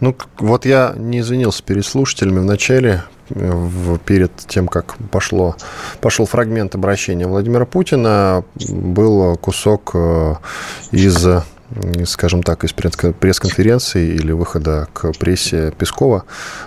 Ну, 0.00 0.16
вот 0.38 0.64
я 0.64 0.94
не 0.96 1.20
извинился 1.20 1.62
перед 1.62 1.84
слушателями. 1.84 2.38
В 2.38 2.44
начале, 2.44 3.02
в, 3.30 3.98
перед 3.98 4.34
тем, 4.46 4.68
как 4.68 4.96
пошло, 5.10 5.56
пошел 6.00 6.26
фрагмент 6.26 6.74
обращения 6.74 7.26
Владимира 7.26 7.64
Путина, 7.64 8.44
был 8.68 9.36
кусок 9.36 9.90
э, 9.94 10.34
из 10.92 11.26
скажем 12.06 12.42
так, 12.42 12.64
из 12.64 12.72
пресс-конференции 12.72 14.14
или 14.14 14.32
выхода 14.32 14.88
к 14.92 15.12
прессе 15.12 15.72
Пескова. 15.72 16.24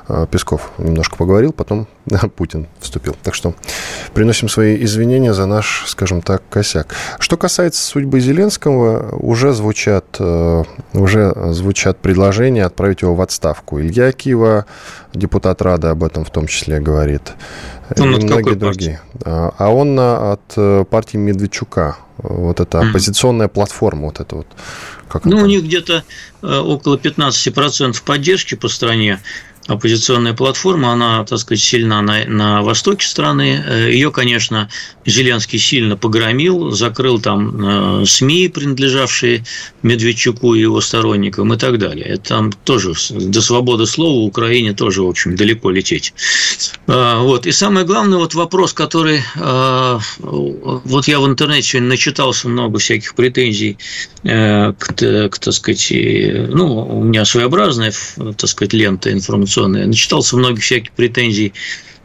А, 0.08 0.25
Песков 0.27 0.72
немножко 0.77 1.17
поговорил, 1.17 1.53
потом 1.53 1.88
Путин 2.36 2.67
вступил. 2.79 3.15
Так 3.24 3.34
что 3.34 3.53
приносим 4.13 4.50
свои 4.50 4.84
извинения 4.84 5.34
за 5.34 5.46
наш, 5.46 5.86
скажем 5.88 6.22
так, 6.22 6.43
косяк. 6.50 6.93
Что 7.20 7.38
касается 7.38 7.84
судьбы 7.84 8.20
Зеленского, 8.20 9.15
уже 9.15 9.53
звучат, 9.53 10.05
э, 10.20 10.63
уже 10.93 11.34
звучат 11.51 11.98
предложения 11.98 12.65
отправить 12.65 13.01
его 13.01 13.15
в 13.15 13.22
отставку. 13.22 13.79
Илья 13.81 14.12
Кива, 14.12 14.65
депутат 15.13 15.62
Рады, 15.62 15.88
об 15.88 16.03
этом 16.03 16.25
в 16.25 16.29
том 16.29 16.48
числе 16.48 16.79
говорит. 16.79 17.34
Он 18.00 18.15
и 18.15 18.25
многие 18.25 18.55
другие. 18.55 19.01
Партии? 19.13 19.51
А 19.57 19.69
он 19.69 20.00
от 20.00 20.41
э, 20.55 20.86
партии 20.89 21.17
Медведчука 21.17 21.98
вот 22.17 22.60
эта 22.60 22.79
оппозиционная 22.79 23.48
mm. 23.48 23.51
платформа, 23.51 24.05
вот 24.07 24.19
это 24.19 24.36
вот. 24.36 24.48
Как 25.07 25.25
ну, 25.25 25.38
это? 25.38 25.45
у 25.45 25.48
них 25.48 25.63
где-то 25.63 26.03
э, 26.41 26.57
около 26.57 26.95
15% 26.95 28.01
поддержки 28.03 28.55
по 28.55 28.67
стране 28.67 29.19
оппозиционная 29.68 30.34
платформа, 30.34 30.91
она, 30.91 31.24
так 31.24 31.39
сказать, 31.39 31.62
сильна 31.63 32.01
на, 32.01 32.25
на 32.25 32.62
востоке 32.62 33.06
страны. 33.06 33.63
Э, 33.65 33.91
Ее, 33.91 34.12
конечно, 34.12 34.70
Зеленский 35.06 35.60
сильно 35.60 35.96
погромил, 35.96 36.72
закрыл 36.72 37.20
там 37.20 38.01
э, 38.01 38.06
СМИ, 38.06 38.50
принадлежавшие 38.50 39.44
Медведчуку 39.84 40.56
и 40.56 40.62
его 40.62 40.82
сторонникам 40.82 41.53
и 41.53 41.58
так 41.58 41.77
далее. 41.77 42.06
Это 42.06 42.24
там 42.24 42.51
тоже 42.51 42.94
до 43.10 43.41
свободы 43.41 43.86
слова 43.86 44.25
Украине 44.25 44.74
тоже, 44.74 45.03
в 45.03 45.08
общем, 45.08 45.36
далеко 45.36 45.70
лететь. 45.70 46.13
Э, 46.88 47.20
вот. 47.20 47.46
И 47.46 47.51
самое 47.51 47.86
главное, 47.86 48.18
вот 48.18 48.34
вопрос, 48.34 48.74
который... 48.74 49.22
Вот 50.20 51.08
я 51.08 51.20
в 51.20 51.25
интернете 51.27 51.68
сегодня 51.68 51.89
начитался 51.89 52.48
много 52.48 52.80
всяких 52.80 53.15
претензий 53.15 53.78
к, 54.23 54.75
к 54.75 55.39
так 55.39 55.53
сказать, 55.53 55.88
ну, 55.91 56.99
у 56.99 57.03
меня 57.03 57.25
своеобразная, 57.25 57.91
так 58.38 58.49
сказать, 58.49 58.73
лента 58.73 59.12
информационная 59.12 59.41
информационная. 59.41 59.88
Начитался 59.88 60.38
многих 60.38 60.63
всяких 60.63 60.91
претензий 60.91 61.53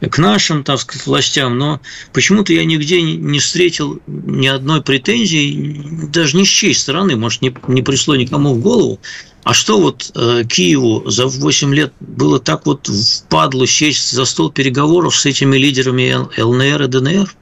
к 0.00 0.18
нашим, 0.18 0.62
так 0.62 0.78
сказать, 0.80 1.06
властям, 1.06 1.56
но 1.56 1.80
почему-то 2.12 2.52
я 2.52 2.64
нигде 2.64 3.00
не 3.00 3.38
встретил 3.38 4.00
ни 4.06 4.46
одной 4.46 4.82
претензии, 4.82 5.80
даже 6.12 6.36
ни 6.36 6.44
с 6.44 6.48
чьей 6.48 6.74
стороны, 6.74 7.16
может, 7.16 7.40
не, 7.40 7.54
не 7.68 7.82
пришло 7.82 8.14
никому 8.14 8.54
в 8.54 8.60
голову, 8.60 9.00
а 9.42 9.54
что 9.54 9.80
вот 9.80 10.10
э, 10.14 10.42
Киеву 10.44 11.08
за 11.08 11.26
8 11.26 11.74
лет 11.74 11.92
было 12.00 12.38
так 12.38 12.66
вот 12.66 12.88
впадло 12.88 13.66
сесть 13.66 14.10
за 14.10 14.24
стол 14.26 14.50
переговоров 14.50 15.16
с 15.16 15.24
этими 15.24 15.56
лидерами 15.56 16.26
ЛНР 16.36 16.82
и 16.82 16.86
ДНР? 16.88 17.34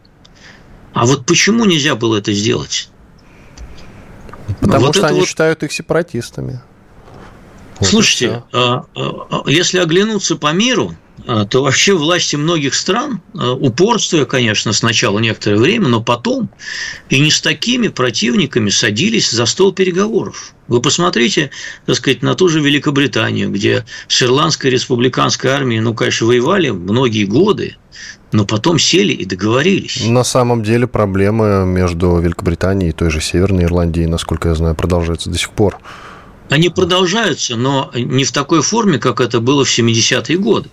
А 0.92 1.06
вот 1.06 1.26
почему 1.26 1.64
нельзя 1.64 1.96
было 1.96 2.18
это 2.18 2.32
сделать? 2.32 2.88
Потому 4.60 4.86
вот 4.86 4.96
что 4.96 5.06
они 5.06 5.20
вот... 5.20 5.28
считают 5.28 5.62
их 5.62 5.72
сепаратистами. 5.72 6.60
Вот 7.80 7.88
Слушайте, 7.88 8.44
а, 8.52 8.84
а, 8.94 9.42
если 9.46 9.78
оглянуться 9.78 10.36
по 10.36 10.52
миру, 10.52 10.92
а, 10.92 11.03
то 11.26 11.62
вообще 11.62 11.94
власти 11.94 12.36
многих 12.36 12.74
стран, 12.74 13.22
упорствуя, 13.34 14.24
конечно, 14.24 14.72
сначала 14.72 15.20
некоторое 15.20 15.56
время, 15.56 15.88
но 15.88 16.02
потом 16.02 16.50
и 17.08 17.20
не 17.20 17.30
с 17.30 17.40
такими 17.40 17.88
противниками 17.88 18.68
садились 18.68 19.30
за 19.30 19.46
стол 19.46 19.72
переговоров. 19.72 20.54
Вы 20.66 20.80
посмотрите, 20.80 21.50
так 21.86 21.96
сказать, 21.96 22.22
на 22.22 22.34
ту 22.34 22.48
же 22.48 22.60
Великобританию, 22.60 23.50
где 23.50 23.84
с 24.08 24.22
Ирландской 24.22 24.68
республиканской 24.68 25.50
армией, 25.50 25.80
ну, 25.80 25.94
конечно, 25.94 26.26
воевали 26.26 26.70
многие 26.70 27.24
годы, 27.24 27.76
но 28.32 28.44
потом 28.44 28.78
сели 28.78 29.12
и 29.12 29.24
договорились. 29.24 30.04
На 30.06 30.24
самом 30.24 30.64
деле 30.64 30.86
проблемы 30.86 31.64
между 31.64 32.18
Великобританией 32.18 32.90
и 32.90 32.92
той 32.92 33.10
же 33.10 33.20
Северной 33.20 33.64
Ирландией, 33.64 34.06
насколько 34.06 34.48
я 34.48 34.54
знаю, 34.56 34.74
продолжаются 34.74 35.30
до 35.30 35.38
сих 35.38 35.50
пор. 35.50 35.78
Они 36.50 36.68
продолжаются, 36.68 37.56
но 37.56 37.90
не 37.94 38.24
в 38.24 38.32
такой 38.32 38.62
форме, 38.62 38.98
как 38.98 39.20
это 39.20 39.40
было 39.40 39.64
в 39.64 39.78
70-е 39.78 40.36
годы. 40.38 40.68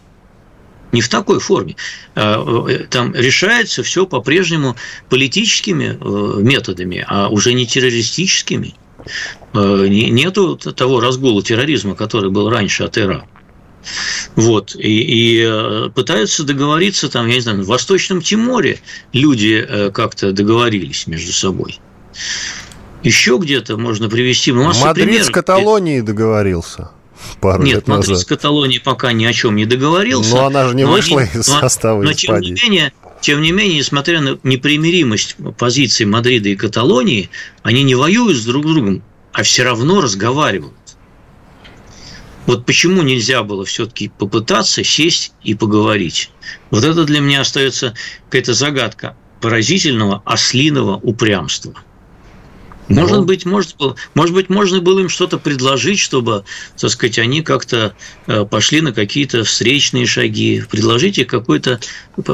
Не 0.91 1.01
в 1.01 1.09
такой 1.09 1.39
форме. 1.39 1.75
А, 2.15 2.67
э, 2.69 2.85
там 2.89 3.13
решается 3.15 3.83
все 3.83 4.05
по-прежнему 4.05 4.75
политическими 5.09 5.97
э, 5.99 6.41
методами, 6.41 7.05
а 7.07 7.29
уже 7.29 7.53
не 7.53 7.65
террористическими. 7.65 8.75
Э, 9.53 9.87
нету 9.87 10.57
того 10.57 10.99
разгула 10.99 11.41
терроризма, 11.41 11.95
который 11.95 12.29
был 12.29 12.49
раньше 12.49 12.83
от 12.83 12.97
Ира. 12.97 13.25
Вот. 14.35 14.75
И, 14.75 15.41
и 15.41 15.89
пытаются 15.95 16.43
договориться, 16.43 17.09
там, 17.09 17.27
я 17.27 17.35
не 17.35 17.41
знаю, 17.41 17.63
в 17.63 17.67
Восточном 17.67 18.21
Тиморе 18.21 18.79
люди 19.11 19.89
как-то 19.91 20.33
договорились 20.33 21.07
между 21.07 21.31
собой. 21.33 21.79
Еще 23.01 23.37
где-то 23.41 23.77
можно 23.77 24.07
привести 24.07 24.51
массу 24.51 24.85
Мадрид 24.85 25.05
примеров. 25.05 25.27
с 25.27 25.29
Каталонией 25.31 26.01
договорился. 26.01 26.91
Пару 27.39 27.63
Нет, 27.63 27.75
лет 27.75 27.87
Мадрид 27.87 28.09
назад. 28.09 28.23
с 28.23 28.25
Каталонией 28.25 28.79
пока 28.79 29.11
ни 29.11 29.25
о 29.25 29.33
чем 29.33 29.55
не 29.55 29.65
договорился. 29.65 30.35
Но 30.35 30.45
она 30.45 30.67
же 30.67 30.75
не 30.75 30.85
вышла 30.85 31.21
они, 31.21 31.29
из 31.33 31.45
состава 31.45 32.01
но, 32.01 32.11
Испании. 32.11 32.51
Но 32.51 32.55
тем 32.55 32.69
не 32.69 32.69
менее, 32.69 32.93
тем 33.21 33.41
не 33.41 33.51
менее, 33.51 33.77
несмотря 33.79 34.21
на 34.21 34.37
непримиримость 34.43 35.37
позиций 35.57 36.05
Мадрида 36.05 36.49
и 36.49 36.55
Каталонии, 36.55 37.29
они 37.63 37.83
не 37.83 37.95
воюют 37.95 38.37
с 38.37 38.45
друг 38.45 38.65
другом, 38.65 39.03
а 39.33 39.43
все 39.43 39.63
равно 39.63 40.01
разговаривают. 40.01 40.75
Вот 42.47 42.65
почему 42.65 43.01
нельзя 43.01 43.43
было 43.43 43.65
все-таки 43.65 44.09
попытаться 44.09 44.83
сесть 44.83 45.33
и 45.43 45.53
поговорить? 45.53 46.31
Вот 46.69 46.83
это 46.83 47.05
для 47.05 47.21
меня 47.21 47.41
остается 47.41 47.93
какая-то 48.25 48.53
загадка 48.53 49.15
поразительного 49.39 50.21
ослиного 50.25 50.97
упрямства– 50.97 51.73
может 52.93 53.17
ну. 53.17 53.25
быть, 53.25 53.45
может, 53.45 53.75
может 54.13 54.35
быть, 54.35 54.49
можно 54.49 54.81
было 54.81 54.99
им 54.99 55.09
что-то 55.09 55.37
предложить, 55.37 55.99
чтобы, 55.99 56.43
так 56.77 56.89
сказать, 56.89 57.19
они 57.19 57.41
как-то 57.41 57.95
э, 58.27 58.45
пошли 58.45 58.81
на 58.81 58.91
какие-то 58.93 59.43
встречные 59.43 60.05
шаги, 60.05 60.63
предложите 60.69 61.25
какое-то 61.25 61.79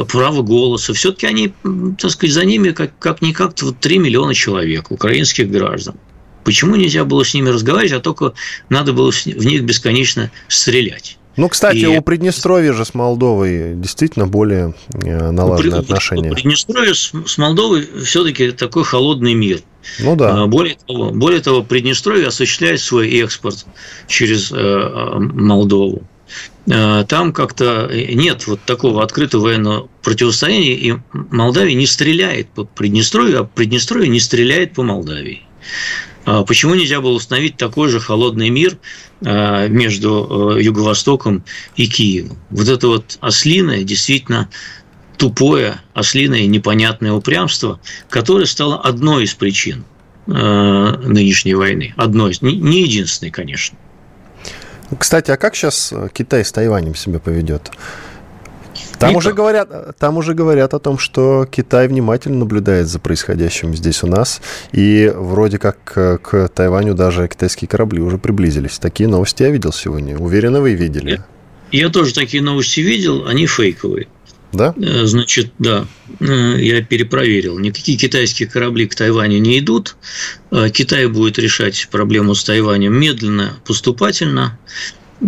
право 0.08 0.42
голоса. 0.42 0.94
Все-таки 0.94 1.28
они, 1.28 1.54
так 1.98 2.12
сказать, 2.12 2.34
за 2.34 2.46
ними 2.46 2.72
как, 2.72 2.98
как-никак 3.00 3.54
3 3.54 3.98
миллиона 4.00 4.34
человек, 4.34 4.92
украинских 4.92 5.50
граждан. 5.50 5.96
Почему 6.44 6.76
нельзя 6.76 7.04
было 7.04 7.26
с 7.26 7.34
ними 7.34 7.50
разговаривать, 7.50 7.92
а 7.92 8.00
только 8.00 8.34
надо 8.70 8.94
было 8.94 9.12
в 9.12 9.46
них 9.46 9.64
бесконечно 9.64 10.32
стрелять? 10.48 11.18
Ну, 11.38 11.50
кстати, 11.50 11.78
и... 11.78 11.86
у 11.86 12.02
Приднестровья 12.02 12.74
же 12.74 12.84
с 12.84 12.96
Молдовой 12.96 13.76
действительно 13.76 14.26
более 14.26 14.74
э, 14.94 15.32
налаженные 15.32 15.82
у, 15.82 15.84
отношения. 15.84 16.32
У 16.32 16.34
Приднестровья 16.34 16.94
с, 16.94 17.12
с 17.26 17.38
Молдовой 17.38 17.88
все-таки 18.04 18.52
такой 18.52 18.84
холодный 18.84 19.36
мир. 19.36 19.62
Ну 20.00 20.16
да. 20.16 20.44
А, 20.44 20.48
более 20.48 20.78
того, 20.88 21.12
более 21.12 21.40
того, 21.40 21.64
Приднестровье 21.64 22.28
осуществляет 22.28 22.82
свой 22.82 23.10
экспорт 23.20 23.68
через 24.08 24.52
э, 24.52 25.20
Молдову. 25.20 26.02
Э, 26.66 27.06
там 27.08 27.32
как-то 27.32 27.90
нет 27.94 28.48
вот 28.48 28.60
такого 28.62 29.04
открытого 29.04 29.44
военного 29.44 29.90
противостояния, 30.02 30.74
и 30.74 30.96
Молдавия 31.14 31.76
не 31.76 31.86
стреляет 31.86 32.50
по 32.50 32.64
Приднестровью, 32.64 33.42
а 33.42 33.44
Приднестровье 33.44 34.10
не 34.10 34.20
стреляет 34.20 34.74
по 34.74 34.82
Молдавии. 34.82 35.44
А 36.28 36.44
почему 36.44 36.76
нельзя 36.76 37.00
было 37.00 37.14
установить 37.14 37.56
такой 37.56 37.88
же 37.88 38.02
холодный 38.02 38.50
мир 38.50 38.78
а, 39.26 39.68
между 39.70 40.58
э, 40.58 40.62
Юго-Востоком 40.62 41.46
и 41.78 41.88
Киевом? 41.88 42.38
Вот 42.50 42.68
это 42.68 42.88
вот 42.90 43.18
ослиное, 43.22 43.84
действительно 43.84 44.50
тупое, 45.16 45.80
ослиное, 45.94 46.46
непонятное 46.46 47.14
упрямство, 47.14 47.80
которое 48.10 48.46
стало 48.46 48.78
одной 48.82 49.24
из 49.24 49.36
причин 49.36 49.86
э, 50.28 50.32
нынешней 50.32 51.54
войны. 51.54 51.94
Одной 51.96 52.32
из, 52.32 52.42
не 52.42 52.82
единственной, 52.82 53.32
конечно. 53.32 53.78
Кстати, 55.00 55.32
а 55.32 55.38
как 55.38 55.56
сейчас 55.56 55.94
Китай 56.14 56.44
с 56.44 56.52
Тайванем 56.52 56.94
себя 56.94 57.20
поведет? 57.20 57.72
Там 59.00 59.16
уже, 59.16 59.34
говорят, 59.34 59.98
там 59.98 60.18
уже 60.18 60.34
говорят 60.34 60.74
о 60.74 60.80
том, 60.80 60.98
что 60.98 61.48
Китай 61.50 61.88
внимательно 61.88 62.38
наблюдает 62.38 62.88
за 62.88 63.00
происходящим 63.00 63.76
здесь 63.76 64.04
у 64.04 64.08
нас, 64.08 64.42
и 64.72 65.12
вроде 65.16 65.60
как 65.60 65.84
к, 65.84 66.18
к 66.18 66.48
Тайваню 66.50 66.96
даже 66.96 67.28
китайские 67.28 67.68
корабли 67.68 68.02
уже 68.02 68.18
приблизились. 68.18 68.80
Такие 68.80 69.08
новости 69.08 69.44
я 69.44 69.50
видел 69.50 69.72
сегодня. 69.72 70.18
Уверенно, 70.18 70.62
вы 70.62 70.74
видели. 70.74 71.22
Я, 71.72 71.86
я 71.86 71.90
тоже 71.90 72.14
такие 72.14 72.42
новости 72.42 72.80
видел, 72.80 73.28
они 73.28 73.46
фейковые. 73.46 74.08
Да? 74.54 74.74
Э, 74.78 75.06
значит, 75.06 75.52
да, 75.60 75.86
э, 76.20 76.56
я 76.60 76.82
перепроверил. 76.82 77.60
Никакие 77.60 77.98
китайские 77.98 78.50
корабли 78.50 78.88
к 78.88 78.96
Тайваню 78.96 79.40
не 79.40 79.60
идут. 79.60 79.98
Э, 80.52 80.70
Китай 80.70 81.06
будет 81.08 81.38
решать 81.38 81.88
проблему 81.92 82.34
с 82.34 82.44
Тайванем 82.44 82.94
медленно, 82.94 83.60
поступательно. 83.66 84.58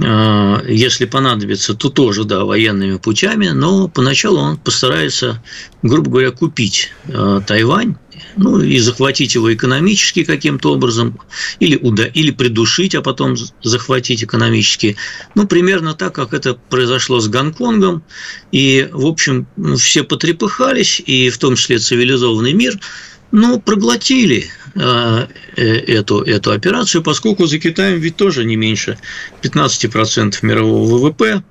А, 0.04 0.63
если 0.67 1.06
понадобится, 1.06 1.73
то 1.73 1.89
тоже, 1.89 2.23
да, 2.23 2.45
военными 2.45 2.97
путями, 2.97 3.47
но 3.49 3.88
поначалу 3.88 4.39
он 4.39 4.58
постарается, 4.58 5.43
грубо 5.82 6.12
говоря, 6.12 6.32
купить 6.32 6.91
а, 7.08 7.41
Тайвань, 7.41 7.95
ну, 8.38 8.62
и 8.62 8.78
захватить 8.80 9.34
его 9.34 9.52
экономически 9.52 10.23
каким-то 10.23 10.73
образом, 10.73 11.19
или, 11.60 11.75
уда 11.75 12.06
или 12.06 12.30
придушить, 12.32 12.93
а 12.93 13.02
потом 13.02 13.36
захватить 13.63 14.23
экономически. 14.23 14.95
Ну, 15.34 15.47
примерно 15.47 15.95
так, 15.95 16.13
как 16.13 16.34
это 16.34 16.54
произошло 16.54 17.19
с 17.19 17.28
Гонконгом. 17.28 18.04
И, 18.52 18.88
в 18.91 19.08
общем, 19.08 19.47
все 19.78 20.04
потрепыхались, 20.04 21.02
и 21.04 21.30
в 21.30 21.38
том 21.39 21.56
числе 21.56 21.80
цивилизованный 21.80 22.54
мир– 22.54 22.80
ну, 23.32 23.60
проглотили 23.60 24.49
эту, 24.80 26.22
эту 26.22 26.52
операцию, 26.52 27.04
поскольку 27.04 27.46
за 27.46 27.60
Китаем 27.60 28.00
ведь 28.00 28.15
тоже 28.15 28.46
не 28.46 28.56
меньше 28.56 28.98
15% 29.42 30.38
мирового 30.42 30.98
ВВП. 30.98 31.44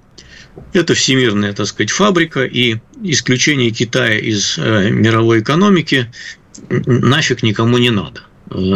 Это 0.73 0.95
всемирная, 0.95 1.53
так 1.53 1.67
сказать, 1.67 1.91
фабрика, 1.91 2.45
и 2.45 2.79
исключение 3.05 3.71
Китая 3.71 4.19
из 4.19 4.59
э, 4.59 4.91
мировой 4.91 5.41
экономики 5.41 6.11
нафиг 6.69 7.45
никому 7.45 7.79
не 7.79 7.91
надо. 7.91 8.23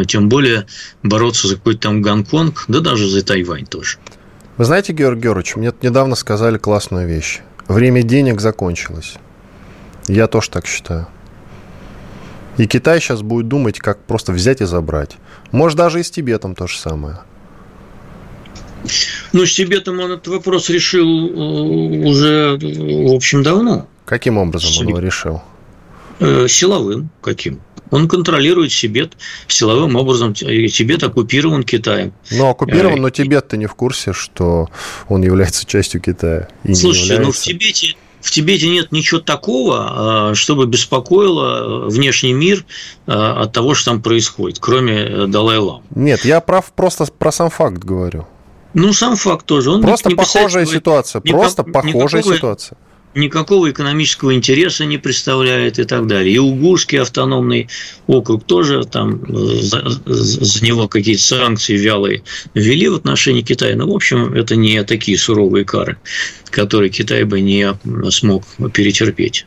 Тем 0.07 0.29
более 0.29 0.67
бороться 1.03 1.49
за 1.49 1.57
какой-то 1.57 1.81
там 1.81 2.03
Гонконг, 2.03 2.67
да 2.69 2.81
даже 2.81 3.09
за 3.09 3.25
Тайвань 3.25 3.67
тоже. 3.67 3.99
Вы 4.59 4.65
знаете, 4.65 4.93
Георгий 4.93 5.23
Георгиевич, 5.23 5.57
мне 5.57 5.73
недавно 5.83 6.15
сказали 6.15 6.59
классную 6.59 7.09
вещь. 7.09 7.41
Время 7.69 8.03
денег 8.03 8.41
закончилось. 8.41 9.15
Я 10.09 10.27
тоже 10.27 10.51
так 10.51 10.67
считаю. 10.67 11.09
И 12.59 12.67
Китай 12.67 13.01
сейчас 13.01 13.23
будет 13.23 13.49
думать, 13.49 13.79
как 13.79 14.05
просто 14.05 14.33
взять 14.33 14.61
и 14.61 14.65
забрать. 14.65 15.17
Может, 15.53 15.79
даже 15.79 16.01
и 16.01 16.03
с 16.03 16.11
Тибетом 16.11 16.55
то 16.55 16.67
же 16.67 16.77
самое. 16.79 17.19
Ну, 19.33 19.47
с 19.47 19.55
Тибетом 19.55 20.01
он 20.01 20.13
этот 20.13 20.29
вопрос 20.29 20.69
решил 20.69 21.07
э, 21.07 22.09
уже, 22.09 22.59
в 22.61 23.15
общем, 23.15 23.43
давно. 23.43 23.89
Каким 24.05 24.39
образом 24.39 24.71
он 24.81 24.89
его 24.89 24.99
решил? 24.99 25.43
Э, 26.19 26.47
силовым 26.49 27.11
каким? 27.21 27.61
Он 27.91 28.09
контролирует 28.09 28.71
Тибет 28.73 29.17
силовым 29.49 29.97
образом. 29.97 30.35
Тибет 30.35 31.03
оккупирован 31.03 31.63
Китаем. 31.63 32.13
Ну, 32.31 32.49
оккупирован, 32.49 33.01
но 33.01 33.11
Тибет-то 33.11 33.57
не 33.57 33.67
в 33.67 33.75
курсе, 33.75 34.13
что 34.13 34.69
он 35.09 35.23
является 35.23 35.67
частью 35.67 36.01
Китая. 36.01 36.49
Слушайте, 36.75 37.19
ну 37.21 37.33
в 37.33 37.37
Тибете 37.37 37.97
в 38.23 38.31
Тибете 38.31 38.69
нет 38.69 38.93
ничего 38.93 39.21
такого, 39.21 40.31
а, 40.31 40.35
чтобы 40.35 40.67
беспокоило 40.67 41.89
внешний 41.89 42.33
мир 42.33 42.65
а, 43.07 43.43
от 43.43 43.53
того, 43.53 43.75
что 43.75 43.91
там 43.91 44.03
происходит, 44.03 44.59
кроме 44.61 44.95
э, 44.95 45.27
Далай-Лам. 45.27 45.83
Нет, 45.95 46.25
я 46.25 46.41
прав 46.41 46.73
просто 46.73 47.07
про 47.07 47.33
сам 47.33 47.51
факт 47.51 47.83
говорю. 47.83 48.27
Ну, 48.75 48.93
сам 48.93 49.17
факт 49.17 49.45
тоже. 49.45 49.71
Он 49.71 49.83
просто 49.83 50.09
не 50.09 50.15
похожая 50.15 50.65
ситуация. 50.65 51.21
Никак, 51.25 51.41
просто 51.41 51.65
похожая 51.65 52.23
никакого, 52.23 52.37
ситуация 52.37 52.79
никакого 53.15 53.71
экономического 53.71 54.35
интереса 54.35 54.85
не 54.85 54.99
представляет 54.99 55.79
и 55.79 55.85
так 55.85 56.07
далее. 56.07 56.35
И 56.35 56.39
Угурский 56.39 57.01
автономный 57.01 57.69
округ 58.07 58.45
тоже 58.45 58.85
там 58.85 59.23
э, 59.25 59.61
за, 59.61 59.83
за 60.07 60.65
него 60.65 60.89
какие-то 60.89 61.23
санкции 61.23 61.77
вялые 61.77 62.23
ввели 62.55 62.89
в 62.89 62.95
отношении 62.95 63.43
Китая. 63.43 63.77
Но, 63.77 63.87
в 63.87 63.95
общем, 63.95 64.33
это 64.35 64.57
не 64.57 64.83
такие 64.85 65.19
суровые 65.19 65.65
кары, 65.65 65.99
которые 66.53 66.91
Китай 66.91 67.25
бы 67.25 67.41
не 67.41 67.75
смог 68.11 68.45
перетерпеть. 68.73 69.47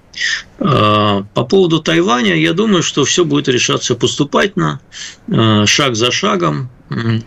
А, 0.60 1.24
по 1.34 1.46
поводу 1.46 1.80
Тайваня, 1.80 2.36
я 2.36 2.54
думаю, 2.54 2.84
что 2.84 3.06
все 3.06 3.24
будет 3.24 3.48
решаться 3.48 3.96
поступательно, 3.96 4.82
э, 5.28 5.66
шаг 5.66 5.96
за 5.96 6.12
шагом. 6.12 6.70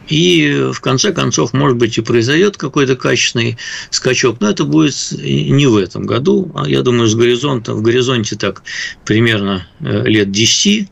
И 0.09 0.71
в 0.73 0.81
конце 0.81 1.13
концов, 1.13 1.53
может 1.53 1.77
быть, 1.79 1.99
и 1.99 2.01
произойдет 2.01 2.57
какой-то 2.57 2.95
качественный 2.95 3.59
скачок, 3.91 4.37
но 4.41 4.51
это 4.51 4.65
будет 4.65 4.95
не 5.11 5.67
в 5.67 5.77
этом 5.77 6.07
году, 6.07 6.53
а 6.55 6.69
я 6.69 6.83
думаю, 6.83 7.09
с 7.09 7.17
горизонта, 7.17 7.75
в 7.75 7.83
горизонте 7.83 8.37
так 8.37 8.63
примерно 9.05 9.67
э, 9.81 10.05
лет 10.05 10.31
10, 10.31 10.89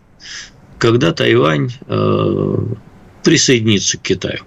когда 0.79 1.13
Тайвань 1.13 1.71
э, 1.87 2.57
присоединится 3.23 3.99
к 3.99 4.03
Китаю. 4.03 4.41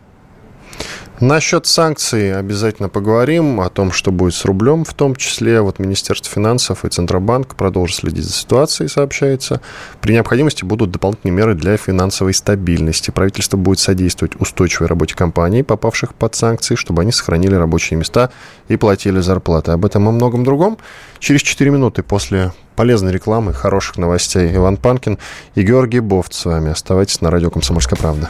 Насчет 1.19 1.65
санкций 1.65 2.33
обязательно 2.33 2.87
поговорим, 2.87 3.59
о 3.59 3.69
том, 3.69 3.91
что 3.91 4.09
будет 4.09 4.33
с 4.33 4.45
рублем 4.45 4.85
в 4.85 4.93
том 4.93 5.17
числе. 5.17 5.59
Вот 5.59 5.77
Министерство 5.77 6.33
финансов 6.33 6.85
и 6.85 6.89
Центробанк 6.89 7.55
продолжат 7.55 7.97
следить 7.97 8.23
за 8.23 8.31
ситуацией, 8.31 8.87
сообщается. 8.87 9.59
При 9.99 10.13
необходимости 10.13 10.63
будут 10.63 10.91
дополнительные 10.91 11.35
меры 11.35 11.55
для 11.55 11.75
финансовой 11.75 12.33
стабильности. 12.33 13.11
Правительство 13.11 13.57
будет 13.57 13.79
содействовать 13.79 14.39
устойчивой 14.39 14.87
работе 14.87 15.13
компаний, 15.13 15.61
попавших 15.61 16.13
под 16.13 16.35
санкции, 16.35 16.75
чтобы 16.75 17.01
они 17.01 17.11
сохранили 17.11 17.55
рабочие 17.55 17.99
места 17.99 18.31
и 18.69 18.77
платили 18.77 19.19
зарплаты. 19.19 19.71
Об 19.71 19.83
этом 19.83 20.07
и 20.07 20.13
многом 20.13 20.45
другом. 20.45 20.77
Через 21.19 21.41
4 21.41 21.69
минуты 21.69 22.01
после 22.01 22.53
полезной 22.77 23.11
рекламы, 23.11 23.53
хороших 23.53 23.97
новостей 23.97 24.55
Иван 24.55 24.77
Панкин 24.77 25.17
и 25.55 25.63
Георгий 25.63 25.99
Бофт 25.99 26.33
с 26.33 26.45
вами. 26.45 26.71
Оставайтесь 26.71 27.19
на 27.19 27.29
радио 27.29 27.49
«Комсомольская 27.49 27.99
правда». 27.99 28.29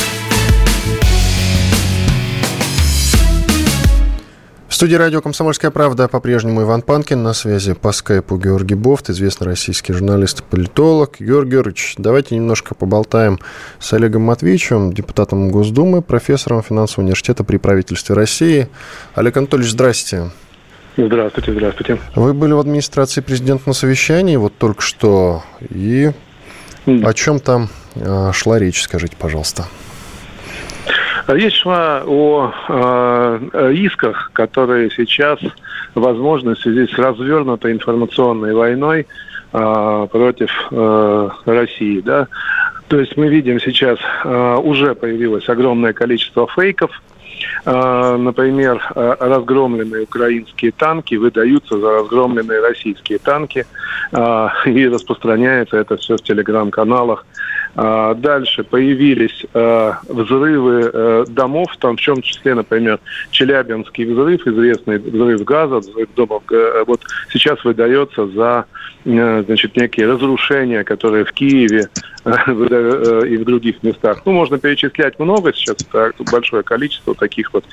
Студии 4.81 4.95
радио 4.95 5.21
«Комсомольская 5.21 5.69
правда» 5.69 6.07
по-прежнему 6.07 6.63
Иван 6.63 6.81
Панкин. 6.81 7.21
На 7.21 7.33
связи 7.33 7.73
по 7.73 7.91
скайпу 7.91 8.35
Георгий 8.37 8.73
Бофт, 8.73 9.11
известный 9.11 9.45
российский 9.45 9.93
журналист 9.93 10.39
и 10.39 10.43
политолог. 10.43 11.17
Георгий 11.19 11.51
Георгиевич, 11.51 11.93
давайте 11.99 12.33
немножко 12.33 12.73
поболтаем 12.73 13.39
с 13.77 13.93
Олегом 13.93 14.23
Матвеевичем, 14.23 14.91
депутатом 14.91 15.51
Госдумы, 15.51 16.01
профессором 16.01 16.63
финансового 16.63 17.03
университета 17.03 17.43
при 17.43 17.57
правительстве 17.57 18.15
России. 18.15 18.69
Олег 19.13 19.37
Анатольевич, 19.37 19.71
здрасте. 19.73 20.31
Здравствуйте, 20.97 21.53
здравствуйте. 21.53 21.99
Вы 22.15 22.33
были 22.33 22.53
в 22.53 22.59
администрации 22.59 23.21
президента 23.21 23.65
на 23.67 23.73
совещании 23.73 24.35
вот 24.35 24.57
только 24.57 24.81
что. 24.81 25.43
И 25.69 26.09
о 26.87 27.13
чем 27.13 27.39
там 27.39 27.69
а, 27.97 28.33
шла 28.33 28.57
речь, 28.57 28.81
скажите, 28.81 29.15
пожалуйста. 29.15 29.67
Речь 31.27 31.61
шла 31.61 32.03
о 32.05 32.51
э, 32.67 33.73
исках, 33.73 34.31
которые 34.33 34.89
сейчас 34.91 35.39
возможны 35.95 36.55
в 36.55 36.59
связи 36.59 36.87
с 36.87 36.97
развернутой 36.97 37.73
информационной 37.73 38.53
войной 38.53 39.07
э, 39.53 40.07
против 40.11 40.51
э, 40.71 41.29
России. 41.45 42.01
Да? 42.01 42.27
То 42.87 42.99
есть 42.99 43.15
мы 43.17 43.27
видим 43.27 43.59
сейчас, 43.59 43.99
э, 44.23 44.55
уже 44.61 44.95
появилось 44.95 45.47
огромное 45.47 45.93
количество 45.93 46.47
фейков, 46.47 47.01
например, 47.65 48.81
разгромленные 48.95 50.03
украинские 50.03 50.71
танки 50.71 51.15
выдаются 51.15 51.79
за 51.79 51.91
разгромленные 51.91 52.61
российские 52.61 53.19
танки, 53.19 53.65
и 54.65 54.87
распространяется 54.87 55.77
это 55.77 55.97
все 55.97 56.17
в 56.17 56.21
телеграм-каналах 56.21 57.25
а, 57.75 58.13
дальше 58.15 58.63
появились 58.63 59.45
взрывы 59.53 60.91
э, 60.93 61.25
домов, 61.29 61.69
там 61.79 61.95
в 61.95 62.01
чем 62.01 62.21
числе, 62.21 62.53
например, 62.53 62.99
Челябинский 63.31 64.05
взрыв, 64.05 64.45
известный 64.45 64.97
взрыв 64.97 65.43
газа, 65.43 65.77
взрыв 65.77 66.09
домов. 66.15 66.43
Э, 66.51 66.83
вот 66.85 67.01
сейчас 67.31 67.63
выдается 67.63 68.27
за 68.27 68.65
значит, 69.03 69.75
некие 69.75 70.07
разрушения, 70.07 70.83
которые 70.83 71.25
в 71.25 71.31
Киеве 71.31 71.89
и 72.23 73.37
в 73.37 73.43
других 73.45 73.81
местах. 73.81 74.21
Ну, 74.25 74.31
можно 74.33 74.59
перечислять 74.59 75.17
много 75.17 75.53
сейчас, 75.53 75.77
это 75.91 76.13
большое 76.31 76.61
количество 76.61 77.15
таких 77.15 77.51
вот. 77.53 77.65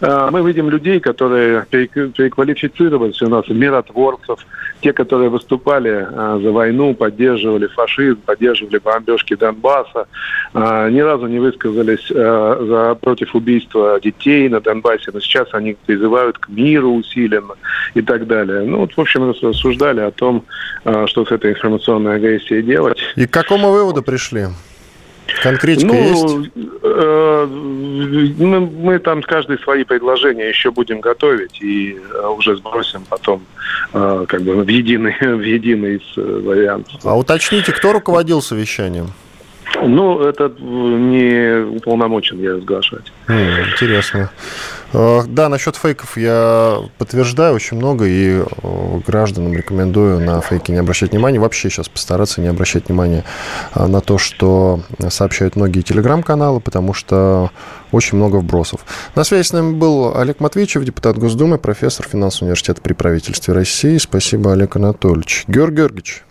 Мы 0.00 0.42
видим 0.44 0.68
людей, 0.70 0.98
которые 0.98 1.64
переквалифицировались 1.70 3.22
у 3.22 3.28
нас 3.28 3.46
в 3.46 3.54
миротворцев, 3.54 4.44
те, 4.82 4.92
которые 4.92 5.30
выступали 5.30 6.06
за 6.42 6.52
войну, 6.52 6.94
поддерживали 6.94 7.68
фашизм, 7.68 8.20
поддерживали 8.26 8.78
бомбежки 8.78 9.34
Донбасса, 9.34 10.06
а, 10.54 10.90
ни 10.90 11.00
разу 11.00 11.26
не 11.26 11.38
высказались 11.38 12.10
а, 12.10 12.58
за, 12.60 12.94
против 12.96 13.34
убийства 13.34 13.98
детей 14.02 14.48
на 14.48 14.60
Донбассе, 14.60 15.10
но 15.12 15.20
сейчас 15.20 15.48
они 15.52 15.76
призывают 15.86 16.38
к 16.38 16.48
миру 16.48 16.90
усиленно 16.92 17.54
и 17.94 18.02
так 18.02 18.26
далее. 18.26 18.62
Ну, 18.64 18.78
вот, 18.78 18.92
в 18.92 19.00
общем, 19.00 19.30
рассуждали 19.30 20.00
о 20.00 20.10
том, 20.10 20.44
а, 20.84 21.06
что 21.06 21.24
с 21.24 21.30
этой 21.30 21.52
информационной 21.52 22.16
агрессией 22.16 22.62
делать. 22.62 22.98
И 23.16 23.26
к 23.26 23.30
какому 23.30 23.70
выводу 23.70 24.02
пришли? 24.02 24.48
Конкретика 25.42 25.86
ну, 25.86 26.40
есть? 26.40 26.50
Э, 26.82 27.46
мы, 27.46 28.60
мы 28.60 28.98
там 28.98 29.22
каждый 29.22 29.58
свои 29.60 29.84
предложения 29.84 30.48
еще 30.48 30.70
будем 30.70 31.00
готовить 31.00 31.60
и 31.60 31.96
э, 31.96 32.26
уже 32.26 32.56
сбросим 32.56 33.04
потом 33.08 33.42
э, 33.92 34.24
как 34.28 34.42
бы 34.42 34.62
в 34.62 34.68
единый, 34.68 35.16
в 35.20 35.40
единый 35.40 35.96
из 35.96 36.16
вариантов. 36.16 37.00
А 37.04 37.16
уточните, 37.16 37.72
кто 37.72 37.92
руководил 37.92 38.42
совещанием? 38.42 39.08
Ну, 39.80 40.20
это 40.20 40.52
не 40.60 41.76
уполномочен 41.76 42.40
я 42.40 42.54
разглашать. 42.54 43.12
Интересно. 43.28 44.30
Э, 44.92 45.22
да, 45.26 45.48
насчет 45.48 45.76
фейков 45.76 46.16
я 46.16 46.80
подтверждаю 46.98 47.54
очень 47.54 47.76
много 47.76 48.04
и 48.06 48.42
э, 48.42 49.00
гражданам 49.06 49.54
рекомендую 49.54 50.20
на 50.20 50.40
фейки 50.40 50.70
не 50.70 50.78
обращать 50.78 51.12
внимания. 51.12 51.38
Вообще 51.38 51.70
сейчас 51.70 51.88
постараться 51.88 52.40
не 52.40 52.48
обращать 52.48 52.88
внимания 52.88 53.24
э, 53.74 53.86
на 53.86 54.00
то, 54.00 54.18
что 54.18 54.80
сообщают 55.08 55.56
многие 55.56 55.80
телеграм-каналы, 55.80 56.60
потому 56.60 56.92
что 56.92 57.50
очень 57.90 58.18
много 58.18 58.36
вбросов. 58.36 58.84
На 59.14 59.24
связи 59.24 59.46
с 59.46 59.52
нами 59.52 59.74
был 59.74 60.16
Олег 60.16 60.40
Матвеевич, 60.40 60.74
депутат 60.74 61.18
Госдумы, 61.18 61.58
профессор 61.58 62.06
финансового 62.06 62.48
университета 62.48 62.80
при 62.82 62.92
правительстве 62.92 63.54
России. 63.54 63.96
Спасибо, 63.98 64.52
Олег 64.52 64.76
Анатольевич. 64.76 65.44
Георгий 65.48 65.76
Георгиевич. 65.76 66.24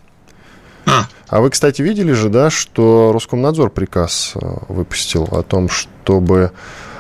А. 0.86 1.08
а 1.28 1.41
вы, 1.41 1.50
кстати, 1.50 1.82
видели 1.82 2.13
же, 2.13 2.30
да, 2.30 2.50
что 2.50 3.12
Роскомнадзор 3.13 3.70
приказ 3.70 4.34
э, 4.36 4.39
выпустил 4.67 5.28
о 5.32 5.44
том, 5.44 5.70
чтобы 5.70 6.52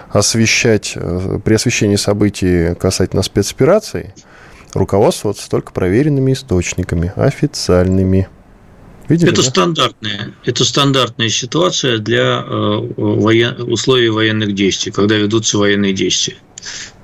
освещать, 0.09 0.93
э, 0.95 1.39
при 1.43 1.55
освещении 1.55 1.95
событий 1.95 2.75
касательно 2.75 3.23
спецопераций 3.23 4.13
руководствоваться 4.73 5.49
только 5.49 5.71
проверенными 5.73 6.33
источниками, 6.33 7.11
официальными. 7.15 8.29
Видели, 9.07 9.31
это 9.31 9.41
да? 9.41 9.49
стандартная, 9.49 10.33
это 10.45 10.63
стандартная 10.63 11.29
ситуация 11.29 11.97
для 11.97 12.43
э, 12.45 12.77
воен, 12.95 13.61
условий 13.71 14.09
военных 14.09 14.53
действий, 14.55 14.91
когда 14.91 15.15
ведутся 15.15 15.57
военные 15.57 15.93
действия. 15.93 16.37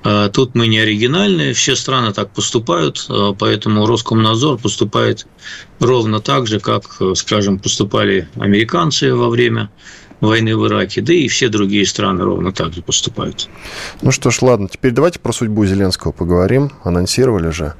А, 0.04 0.28
тут 0.28 0.54
мы 0.54 0.66
не 0.68 0.78
оригинальные, 0.78 1.52
все 1.52 1.76
страны 1.76 2.12
так 2.12 2.30
поступают, 2.30 3.06
а, 3.08 3.32
поэтому 3.32 3.86
Роскомнадзор 3.86 4.58
поступает 4.58 5.26
ровно 5.80 6.20
так 6.20 6.46
же, 6.46 6.60
как, 6.60 7.00
скажем, 7.14 7.58
поступали 7.58 8.28
американцы 8.36 9.14
во 9.14 9.28
время 9.28 9.70
войны 10.20 10.56
в 10.56 10.66
Ираке, 10.66 11.00
да 11.00 11.12
и 11.12 11.28
все 11.28 11.48
другие 11.48 11.86
страны 11.86 12.24
ровно 12.24 12.52
так 12.52 12.72
же 12.72 12.82
поступают. 12.82 13.48
Ну 14.02 14.10
что 14.10 14.30
ж, 14.30 14.42
ладно, 14.42 14.68
теперь 14.68 14.92
давайте 14.92 15.18
про 15.20 15.32
судьбу 15.32 15.64
Зеленского 15.64 16.12
поговорим. 16.12 16.72
Анонсировали 16.82 17.50
же. 17.50 17.74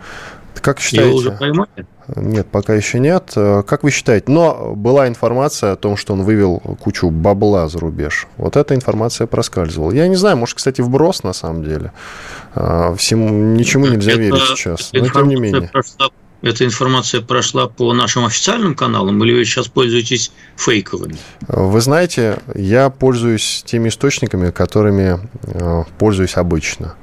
Как 0.61 0.81
считаете? 0.81 1.09
Его 1.09 1.19
уже 1.19 1.33
поймали? 1.33 1.87
Нет, 2.17 2.47
пока 2.51 2.75
еще 2.75 2.99
нет. 2.99 3.33
Э, 3.37 3.63
как 3.67 3.83
вы 3.83 3.91
считаете? 3.91 4.31
Но 4.31 4.75
была 4.75 5.09
информация 5.09 5.73
о 5.73 5.77
том, 5.77 5.97
что 5.97 6.15
он 6.15 6.23
вывел 6.23 6.59
кучу 6.81 7.11
бабла 7.11 7.69
за 7.69 7.79
рубеж. 7.79 8.27
Вот 8.37 8.57
эта 8.57 8.75
информация 8.75 9.27
проскальзывала. 9.27 9.93
Я 9.93 10.09
не 10.09 10.17
знаю, 10.17 10.37
может, 10.37 10.57
кстати, 10.57 10.81
вброс 10.81 11.23
на 11.23 11.33
самом 11.33 11.65
деле. 11.65 11.93
Э, 12.55 12.95
всему, 12.97 13.29
ничему 13.29 13.87
нельзя 13.87 14.13
это, 14.13 14.21
верить 14.21 14.43
сейчас. 14.57 14.91
Но 14.93 15.09
тем 15.09 15.29
не 15.29 15.37
менее. 15.37 15.69
Прошла, 15.73 16.09
эта 16.41 16.65
информация 16.65 17.21
прошла 17.21 17.67
по 17.67 17.93
нашим 17.93 18.25
официальным 18.25 18.75
каналам, 18.75 19.23
или 19.25 19.33
вы 19.35 19.45
сейчас 19.45 19.67
пользуетесь 19.67 20.31
фейковыми? 20.57 21.17
Вы 21.49 21.81
знаете, 21.81 22.39
я 22.55 22.91
пользуюсь 22.91 23.65
теми 23.67 23.89
источниками, 23.89 24.51
которыми 24.51 25.19
э, 25.43 25.85
пользуюсь 25.99 26.37
обычно. 26.37 26.95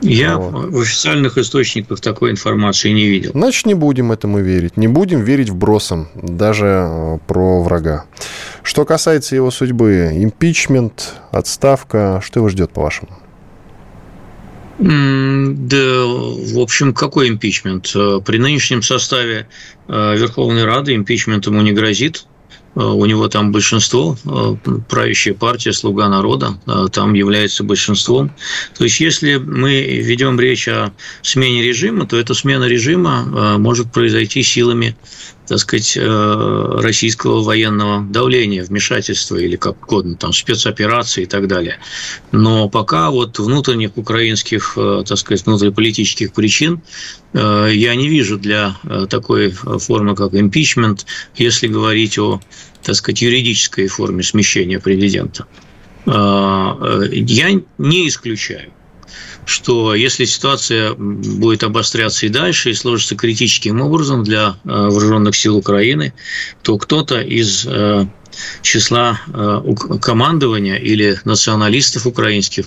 Я 0.00 0.36
вот. 0.36 0.70
в 0.70 0.80
официальных 0.80 1.38
источниках 1.38 2.00
такой 2.00 2.30
информации 2.30 2.90
не 2.90 3.06
видел. 3.06 3.30
Значит, 3.32 3.66
не 3.66 3.74
будем 3.74 4.12
этому 4.12 4.40
верить. 4.40 4.76
Не 4.76 4.88
будем 4.88 5.22
верить 5.22 5.50
вбросам, 5.50 6.08
даже 6.14 6.66
э, 6.66 7.18
про 7.26 7.62
врага. 7.62 8.04
Что 8.62 8.84
касается 8.84 9.36
его 9.36 9.50
судьбы, 9.50 10.10
импичмент, 10.14 11.14
отставка, 11.30 12.20
что 12.24 12.40
его 12.40 12.48
ждет, 12.48 12.72
по-вашему? 12.72 13.10
Да, 14.78 16.04
в 16.04 16.58
общем, 16.58 16.92
какой 16.92 17.28
импичмент? 17.28 17.92
Э, 17.94 18.20
при 18.24 18.38
нынешнем 18.38 18.82
составе 18.82 19.48
э, 19.88 20.16
Верховной 20.16 20.64
Рады 20.64 20.94
импичмент 20.94 21.46
ему 21.46 21.62
не 21.62 21.72
грозит. 21.72 22.26
Э, 22.76 22.84
у 22.84 23.04
него 23.06 23.28
там 23.28 23.52
большинство, 23.52 24.16
э, 24.24 24.56
правящая 24.88 25.34
партия 25.34 25.72
«Слуга 25.72 26.08
народа» 26.08 26.58
э, 26.66 26.86
там 26.92 27.14
является 27.14 27.64
большинством. 27.64 28.30
То 28.76 28.84
есть, 28.84 29.00
если 29.00 29.36
мы 29.36 29.80
ведем 29.82 30.38
речь 30.38 30.68
о 30.68 30.92
смене 31.22 31.62
режима, 31.62 32.06
то 32.06 32.16
эта 32.18 32.34
смена 32.34 32.64
режима 32.64 33.56
может 33.58 33.90
произойти 33.92 34.42
силами 34.42 34.94
так 35.46 35.58
сказать, 35.58 35.96
российского 35.96 37.42
военного 37.42 38.04
давления, 38.04 38.64
вмешательства 38.64 39.36
или 39.36 39.56
как 39.56 39.82
угодно, 39.84 40.16
там, 40.16 40.32
спецоперации 40.32 41.22
и 41.22 41.26
так 41.26 41.46
далее. 41.46 41.78
Но 42.32 42.68
пока 42.68 43.10
вот 43.10 43.38
внутренних 43.38 43.96
украинских, 43.96 44.76
так 44.76 45.18
сказать, 45.18 45.46
внутриполитических 45.46 46.32
причин 46.32 46.82
я 47.32 47.94
не 47.94 48.08
вижу 48.08 48.38
для 48.38 48.76
такой 49.08 49.50
формы, 49.50 50.14
как 50.14 50.34
импичмент, 50.34 51.06
если 51.36 51.68
говорить 51.68 52.18
о 52.18 52.40
так 52.86 52.94
сказать, 52.94 53.20
юридической 53.20 53.88
форме 53.88 54.22
смещения 54.22 54.78
президента. 54.78 55.46
Э, 56.06 57.08
я 57.10 57.50
не 57.78 58.08
исключаю, 58.08 58.70
что 59.46 59.94
если 59.94 60.26
ситуация 60.26 60.92
будет 60.92 61.62
обостряться 61.62 62.26
и 62.26 62.28
дальше, 62.28 62.70
и 62.70 62.74
сложится 62.74 63.16
критическим 63.16 63.80
образом 63.80 64.24
для 64.24 64.56
э, 64.64 64.68
вооруженных 64.68 65.34
сил 65.34 65.56
Украины, 65.56 66.12
то 66.62 66.76
кто-то 66.76 67.20
из 67.20 67.64
э, 67.66 68.06
числа 68.60 69.18
командования 70.02 70.76
или 70.76 71.18
националистов 71.24 72.06
украинских 72.06 72.66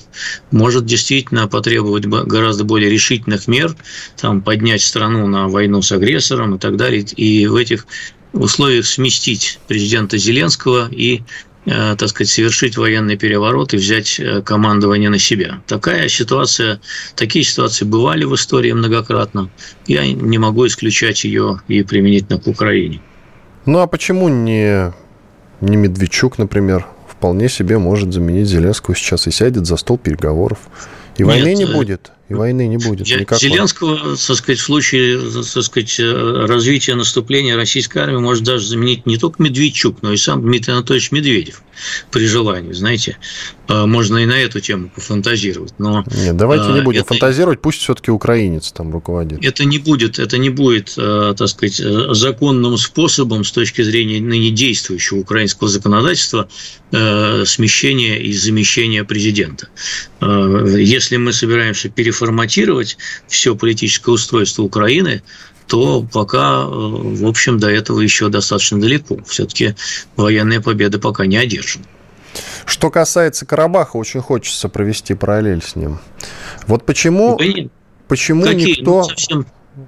может 0.49 0.85
действительно 0.85 1.47
потребовать 1.47 2.05
гораздо 2.05 2.63
более 2.63 2.89
решительных 2.89 3.47
мер, 3.47 3.75
там, 4.17 4.41
поднять 4.41 4.81
страну 4.81 5.27
на 5.27 5.47
войну 5.47 5.83
с 5.83 5.91
агрессором 5.91 6.55
и 6.55 6.59
так 6.59 6.75
далее. 6.75 7.01
И 7.01 7.45
в 7.45 7.55
этих 7.55 7.85
условиях 8.33 8.85
сместить 8.85 9.59
президента 9.67 10.17
Зеленского 10.17 10.89
и 10.91 11.17
э, 11.17 11.21
так 11.65 12.09
сказать, 12.09 12.29
совершить 12.29 12.77
военный 12.77 13.17
переворот 13.17 13.73
и 13.73 13.77
взять 13.77 14.19
э, 14.19 14.41
командование 14.41 15.09
на 15.09 15.19
себя. 15.19 15.61
Такая 15.67 16.07
ситуация, 16.07 16.79
такие 17.15 17.43
ситуации 17.43 17.85
бывали 17.85 18.23
в 18.23 18.33
истории 18.35 18.71
многократно. 18.71 19.49
Я 19.85 20.07
не 20.07 20.37
могу 20.37 20.67
исключать 20.67 21.23
ее 21.25 21.61
и 21.67 21.83
применительно 21.83 22.39
к 22.39 22.47
Украине. 22.47 23.01
Ну 23.65 23.79
а 23.79 23.87
почему 23.87 24.29
не, 24.29 24.93
не 25.61 25.77
Медведчук, 25.77 26.37
например, 26.37 26.87
вполне 27.07 27.49
себе 27.49 27.77
может 27.77 28.13
заменить 28.13 28.47
Зеленского 28.47 28.95
сейчас 28.95 29.27
и 29.27 29.31
сядет 29.31 29.65
за 29.65 29.75
стол 29.75 29.97
переговоров? 29.97 30.59
И 31.17 31.23
войны 31.23 31.49
Нет, 31.49 31.57
не 31.57 31.65
э, 31.65 31.73
будет? 31.73 32.11
И 32.29 32.33
войны 32.33 32.67
не 32.67 32.77
будет 32.77 33.07
никакой. 33.07 33.39
Зеленского, 33.39 34.15
так 34.15 34.37
сказать, 34.37 34.59
в 34.59 34.63
случае 34.63 35.19
так 35.19 35.63
сказать, 35.63 35.99
развития 35.99 36.95
наступления 36.95 37.55
российской 37.55 37.99
армии 37.99 38.19
может 38.19 38.43
даже 38.43 38.67
заменить 38.67 39.05
не 39.05 39.17
только 39.17 39.41
Медведчук, 39.41 40.01
но 40.01 40.13
и 40.13 40.17
сам 40.17 40.41
Дмитрий 40.41 40.73
Анатольевич 40.73 41.11
Медведев 41.11 41.63
при 42.11 42.25
желании, 42.27 42.73
знаете. 42.73 43.17
А, 43.67 43.85
можно 43.85 44.17
и 44.17 44.25
на 44.25 44.37
эту 44.37 44.59
тему 44.59 44.91
пофантазировать. 44.93 45.73
Но, 45.77 46.03
Нет, 46.11 46.35
давайте 46.35 46.71
не 46.71 46.81
будем 46.81 47.01
это, 47.01 47.09
фантазировать, 47.09 47.61
пусть 47.61 47.79
все-таки 47.79 48.11
украинец 48.11 48.71
там 48.71 48.91
руководит. 48.91 49.43
Это 49.43 49.65
не 49.65 49.79
будет, 49.79 50.19
это 50.19 50.37
не 50.37 50.49
будет, 50.49 50.95
так 50.95 51.47
сказать, 51.47 51.75
законным 51.75 52.77
способом 52.77 53.43
с 53.43 53.51
точки 53.51 53.81
зрения 53.81 54.19
ныне 54.19 54.51
действующего 54.51 55.19
украинского 55.19 55.69
законодательства 55.69 56.49
смещения 56.91 58.17
и 58.17 58.33
замещения 58.33 59.03
президента. 59.03 59.69
Если 60.21 61.17
мы 61.17 61.33
собираемся 61.33 61.89
переформатировать 62.19 62.97
все 63.27 63.55
политическое 63.55 64.11
устройство 64.11 64.63
Украины, 64.63 65.23
то 65.67 66.05
пока, 66.11 66.65
в 66.65 67.25
общем, 67.25 67.59
до 67.59 67.69
этого 67.69 68.01
еще 68.01 68.29
достаточно 68.29 68.79
далеко. 68.79 69.19
Все-таки 69.25 69.75
военная 70.15 70.61
победа 70.61 70.99
пока 70.99 71.25
не 71.25 71.37
одержана. 71.37 71.85
Что 72.65 72.89
касается 72.89 73.45
Карабаха, 73.45 73.97
очень 73.97 74.21
хочется 74.21 74.69
провести 74.69 75.13
параллель 75.13 75.61
с 75.61 75.75
ним. 75.75 75.99
Вот 76.67 76.85
почему, 76.85 77.35
Блин, 77.37 77.69
почему 78.07 78.43
какие? 78.43 78.79
никто... 78.79 79.01
Ну, 79.01 79.03
совсем, 79.03 79.45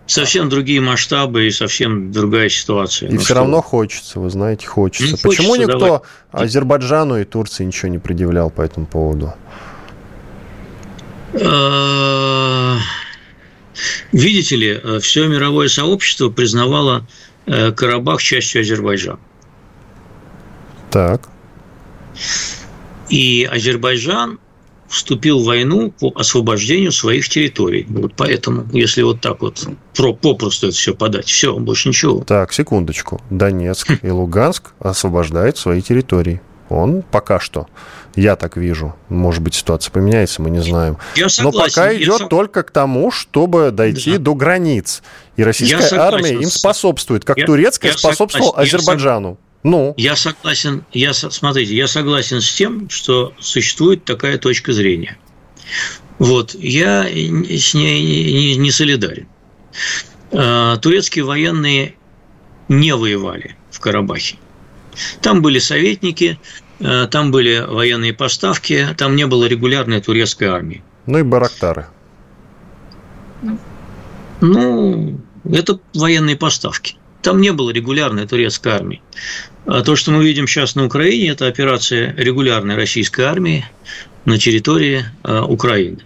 совсем 0.07 0.49
другие 0.49 0.81
масштабы 0.81 1.47
и 1.47 1.51
совсем 1.51 2.11
другая 2.11 2.49
ситуация. 2.49 3.09
И 3.09 3.13
ну, 3.13 3.17
все 3.19 3.25
что? 3.25 3.35
равно 3.35 3.61
хочется, 3.61 4.19
вы 4.19 4.29
знаете, 4.29 4.67
хочется. 4.67 5.11
Ну, 5.11 5.29
почему 5.29 5.49
хочется, 5.49 5.67
никто 5.67 5.79
давай. 6.31 6.45
Азербайджану 6.45 7.19
и 7.19 7.23
Турции 7.23 7.63
ничего 7.63 7.89
не 7.89 7.99
предъявлял 7.99 8.49
по 8.49 8.61
этому 8.61 8.85
поводу? 8.85 9.33
Э, 11.33 12.77
видите 14.11 14.55
ли, 14.55 14.79
э, 14.83 14.99
все 14.99 15.27
мировое 15.27 15.67
сообщество 15.67 16.29
признавало 16.29 17.07
э, 17.45 17.71
Карабах 17.71 18.21
частью 18.21 18.61
Азербайджана. 18.61 19.19
Так. 20.89 21.29
И 23.09 23.47
Азербайджан 23.51 24.39
вступил 24.91 25.39
в 25.39 25.45
войну 25.45 25.91
по 25.91 26.11
освобождению 26.15 26.91
своих 26.91 27.29
территорий. 27.29 27.85
Вот 27.87 28.13
поэтому, 28.15 28.65
если 28.73 29.01
вот 29.01 29.21
так 29.21 29.41
вот 29.41 29.65
про, 29.95 30.13
попросту 30.13 30.67
это 30.67 30.75
все 30.75 30.93
подать, 30.93 31.27
все, 31.27 31.57
больше 31.57 31.89
ничего. 31.89 32.23
Так, 32.25 32.51
секундочку. 32.51 33.21
Донецк 33.29 33.89
и 34.03 34.09
Луганск 34.09 34.73
освобождают 34.79 35.57
свои 35.57 35.81
территории. 35.81 36.41
Он 36.67 37.03
пока 37.03 37.39
что, 37.39 37.67
я 38.15 38.35
так 38.35 38.57
вижу, 38.57 38.95
может 39.09 39.41
быть, 39.41 39.55
ситуация 39.55 39.91
поменяется, 39.91 40.41
мы 40.41 40.49
не 40.49 40.61
знаем. 40.61 40.97
Я 41.15 41.29
согласен, 41.29 41.59
Но 41.59 41.65
пока 41.65 41.95
идет 41.95 42.17
сог... 42.17 42.29
только 42.29 42.63
к 42.63 42.71
тому, 42.71 43.11
чтобы 43.11 43.71
дойти 43.71 44.13
да. 44.13 44.17
до 44.17 44.35
границ. 44.35 45.01
И 45.37 45.43
российская 45.43 45.95
армия 45.97 46.33
им 46.33 46.49
способствует, 46.49 47.23
как 47.23 47.37
я, 47.37 47.45
турецкая 47.45 47.91
я 47.91 47.97
способствовала 47.97 48.49
согласен, 48.49 48.75
Азербайджану. 48.75 49.37
Ну. 49.63 49.93
Я 49.97 50.15
согласен, 50.15 50.83
я, 50.91 51.13
смотрите, 51.13 51.75
я 51.75 51.87
согласен 51.87 52.41
с 52.41 52.51
тем, 52.53 52.89
что 52.89 53.33
существует 53.39 54.03
такая 54.03 54.37
точка 54.37 54.73
зрения. 54.73 55.17
Вот, 56.19 56.53
я 56.55 57.03
с 57.05 57.73
ней 57.73 58.01
не, 58.03 58.55
не 58.55 58.71
солидарен. 58.71 59.27
А, 60.31 60.77
турецкие 60.77 61.25
военные 61.25 61.95
не 62.67 62.95
воевали 62.95 63.55
в 63.69 63.79
Карабахе. 63.79 64.37
Там 65.21 65.41
были 65.41 65.59
советники, 65.59 66.39
там 66.81 67.31
были 67.31 67.63
военные 67.67 68.13
поставки, 68.13 68.87
там 68.97 69.15
не 69.15 69.27
было 69.27 69.45
регулярной 69.45 70.01
турецкой 70.01 70.45
армии. 70.45 70.83
Ну 71.05 71.19
и 71.19 71.23
барактары. 71.23 71.87
Ну, 74.41 75.19
это 75.49 75.79
военные 75.93 76.35
поставки. 76.35 76.95
Там 77.21 77.39
не 77.39 77.51
было 77.51 77.69
регулярной 77.69 78.27
турецкой 78.27 78.73
армии. 78.73 79.01
А 79.65 79.81
то, 79.81 79.95
что 79.95 80.11
мы 80.11 80.23
видим 80.23 80.47
сейчас 80.47 80.75
на 80.75 80.85
Украине, 80.85 81.29
это 81.29 81.47
операция 81.47 82.15
регулярной 82.17 82.75
российской 82.75 83.21
армии 83.21 83.65
на 84.25 84.39
территории 84.39 85.05
а, 85.23 85.45
Украины. 85.45 85.99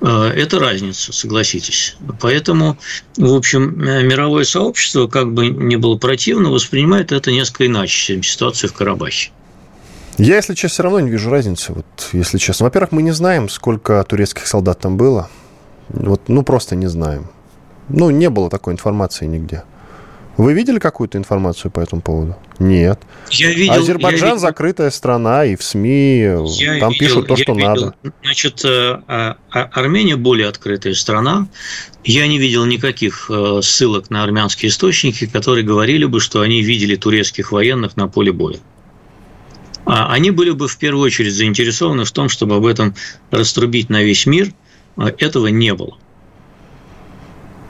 А, 0.00 0.30
это 0.30 0.58
разница, 0.58 1.12
согласитесь. 1.12 1.96
Поэтому, 2.20 2.78
в 3.16 3.32
общем, 3.32 3.78
мировое 3.78 4.44
сообщество, 4.44 5.06
как 5.06 5.32
бы 5.32 5.48
ни 5.48 5.76
было 5.76 5.96
противно, 5.96 6.50
воспринимает 6.50 7.12
это 7.12 7.30
несколько 7.30 7.66
иначе, 7.66 7.96
чем 7.96 8.22
ситуацию 8.24 8.70
в 8.70 8.72
Карабахе. 8.72 9.30
Я, 10.18 10.36
если 10.36 10.54
честно, 10.54 10.74
все 10.74 10.82
равно 10.84 11.00
не 11.00 11.10
вижу 11.10 11.30
разницы. 11.30 11.72
Вот, 11.72 11.86
если 12.12 12.38
честно. 12.38 12.64
Во-первых, 12.64 12.92
мы 12.92 13.02
не 13.02 13.12
знаем, 13.12 13.48
сколько 13.48 14.02
турецких 14.04 14.46
солдат 14.46 14.80
там 14.80 14.96
было. 14.96 15.28
Вот, 15.88 16.22
ну, 16.28 16.42
просто 16.42 16.76
не 16.76 16.86
знаем. 16.86 17.28
Ну, 17.88 18.10
не 18.10 18.30
было 18.30 18.48
такой 18.48 18.72
информации 18.72 19.26
нигде. 19.26 19.64
Вы 20.36 20.52
видели 20.52 20.80
какую-то 20.80 21.16
информацию 21.16 21.70
по 21.70 21.78
этому 21.78 22.02
поводу? 22.02 22.36
Нет. 22.58 23.00
Я 23.30 23.52
видел, 23.52 23.74
Азербайджан 23.74 24.20
я 24.20 24.34
видел, 24.34 24.40
закрытая 24.40 24.90
страна, 24.90 25.44
и 25.44 25.54
в 25.54 25.62
СМИ 25.62 26.18
я 26.18 26.80
там 26.80 26.90
видел, 26.90 26.98
пишут 26.98 27.28
то, 27.28 27.36
что 27.36 27.52
видел. 27.52 27.68
надо. 27.68 27.94
Значит, 28.22 28.64
э, 28.64 28.98
а, 29.06 29.36
а, 29.50 29.62
Армения 29.72 30.16
более 30.16 30.48
открытая 30.48 30.94
страна. 30.94 31.46
Я 32.02 32.26
не 32.26 32.38
видел 32.38 32.64
никаких 32.64 33.30
э, 33.30 33.60
ссылок 33.62 34.10
на 34.10 34.24
армянские 34.24 34.70
источники, 34.70 35.26
которые 35.26 35.64
говорили 35.64 36.04
бы, 36.04 36.18
что 36.18 36.40
они 36.40 36.62
видели 36.62 36.96
турецких 36.96 37.52
военных 37.52 37.96
на 37.96 38.08
поле 38.08 38.32
боя. 38.32 38.58
А 39.86 40.12
они 40.12 40.30
были 40.30 40.50
бы 40.50 40.68
в 40.68 40.76
первую 40.78 41.04
очередь 41.04 41.34
заинтересованы 41.34 42.04
в 42.04 42.10
том, 42.12 42.28
чтобы 42.28 42.56
об 42.56 42.66
этом 42.66 42.94
раструбить 43.30 43.90
на 43.90 44.02
весь 44.02 44.26
мир. 44.26 44.52
Этого 44.96 45.48
не 45.48 45.74
было. 45.74 45.98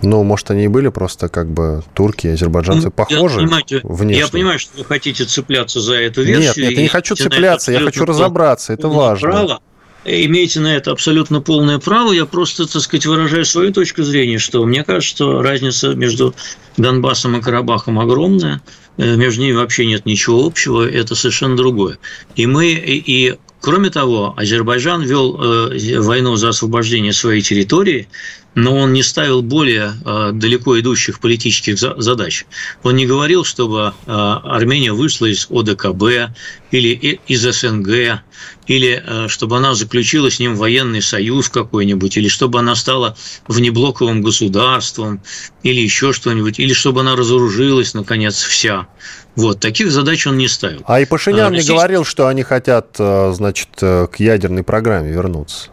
Ну, 0.03 0.23
может, 0.23 0.51
они 0.51 0.65
и 0.65 0.69
были 0.69 0.89
просто 0.89 1.29
как 1.29 1.51
бы 1.51 1.83
турки, 1.95 2.27
азербайджанцы 2.27 2.87
ну, 2.87 2.91
похожи 2.91 3.41
я, 3.41 3.81
внешне. 3.83 4.19
Я 4.19 4.29
понимаю, 4.29 4.59
что 4.59 4.77
вы 4.79 4.85
хотите 4.85 5.25
цепляться 5.25 5.81
за 5.81 5.95
эту 5.95 6.23
версию. 6.23 6.49
Нет, 6.49 6.57
нет, 6.57 6.71
я 6.73 6.83
не 6.83 6.89
хочу 6.89 7.15
цепляться, 7.15 7.73
я 7.73 7.81
хочу 7.81 8.05
разобраться, 8.05 8.75
это 8.75 8.89
важно. 8.89 9.31
Право. 9.31 9.61
Имеете 10.05 10.61
на 10.61 10.77
это 10.77 10.91
абсолютно 10.91 11.41
полное 11.41 11.79
право. 11.79 12.13
Я 12.13 12.27
просто, 12.27 12.71
так 12.71 12.83
сказать, 12.83 13.07
выражаю 13.07 13.47
свою 13.47 13.73
точку 13.73 14.03
зрения, 14.03 14.39
что 14.39 14.63
мне 14.67 14.85
кажется, 14.85 15.17
что 15.17 15.41
разница 15.41 15.95
между 15.95 16.35
Донбассом 16.77 17.39
и 17.39 17.41
Карабахом 17.41 17.99
огромная. 17.99 18.61
Э, 18.97 19.17
между 19.17 19.43
ними 19.43 19.53
вообще 19.53 19.87
нет 19.87 20.07
ничего 20.07 20.45
общего, 20.47 20.89
это 20.89 21.15
совершенно 21.15 21.57
другое. 21.57 21.99
И 22.37 22.47
мы, 22.47 22.69
и, 22.69 23.37
кроме 23.61 23.91
того, 23.91 24.35
Азербайджан 24.37 25.03
вел 25.03 25.41
э, 25.41 26.01
войну 26.01 26.37
за 26.37 26.51
освобождение 26.51 27.13
своей 27.13 27.43
территории, 27.43 28.09
но 28.55 28.77
он 28.77 28.93
не 28.93 29.03
ставил 29.03 29.43
более 29.43 29.95
э, 30.05 30.31
далеко 30.33 30.79
идущих 30.79 31.21
политических 31.21 31.79
задач. 31.79 32.47
Он 32.83 32.97
не 32.97 33.07
говорил, 33.07 33.45
чтобы 33.45 33.95
э, 34.07 34.11
Армения 34.11 34.93
вышла 34.93 35.27
из 35.27 35.49
ОДКБ 35.51 36.35
или 36.71 37.21
из 37.27 37.43
СНГ, 37.43 38.23
или 38.67 39.03
э, 39.05 39.29
чтобы 39.29 39.57
она 39.57 39.75
заключила 39.75 40.31
с 40.31 40.39
ним 40.39 40.55
военный 40.55 41.03
союз 41.03 41.49
какой-нибудь, 41.49 42.17
или 42.17 42.29
чтобы 42.29 42.61
она 42.61 42.77
стала 42.77 43.17
внеблоковым 43.49 44.23
государством, 44.23 45.21
или 45.63 45.81
еще 45.81 46.13
что-нибудь, 46.13 46.59
или 46.59 46.73
чтобы 46.73 47.01
она 47.01 47.17
разоружилась, 47.17 47.95
наконец, 47.95 48.37
вся. 48.43 48.87
Вот, 49.35 49.59
таких 49.59 49.91
задач 49.91 50.29
он 50.29 50.39
не 50.39 50.47
ставил. 50.47 50.83
А 50.87 51.01
и 51.01 51.07
Пашинян 51.07 51.53
а, 51.53 51.57
не 51.57 51.65
говорил, 51.65 52.05
что 52.05 52.29
они 52.29 52.45
хотят, 52.45 52.95
значит, 52.97 53.69
к 53.81 54.13
ядерной 54.19 54.63
программе 54.63 55.11
вернуться. 55.11 55.71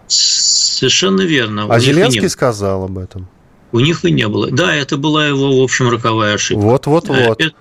Совершенно 0.81 1.21
верно. 1.21 1.67
А 1.69 1.79
Зеленский 1.79 2.27
сказал 2.27 2.85
об 2.85 2.97
этом. 2.97 3.27
У 3.71 3.79
них 3.79 4.03
и 4.03 4.09
не 4.09 4.27
было. 4.27 4.49
Да, 4.49 4.73
это 4.73 4.97
была 4.97 5.27
его, 5.27 5.59
в 5.59 5.63
общем, 5.63 5.89
роковая 5.89 6.33
ошибка. 6.33 6.59
Вот, 6.59 6.87
вот, 6.87 7.07
вот. 7.07 7.39
Это, 7.39 7.53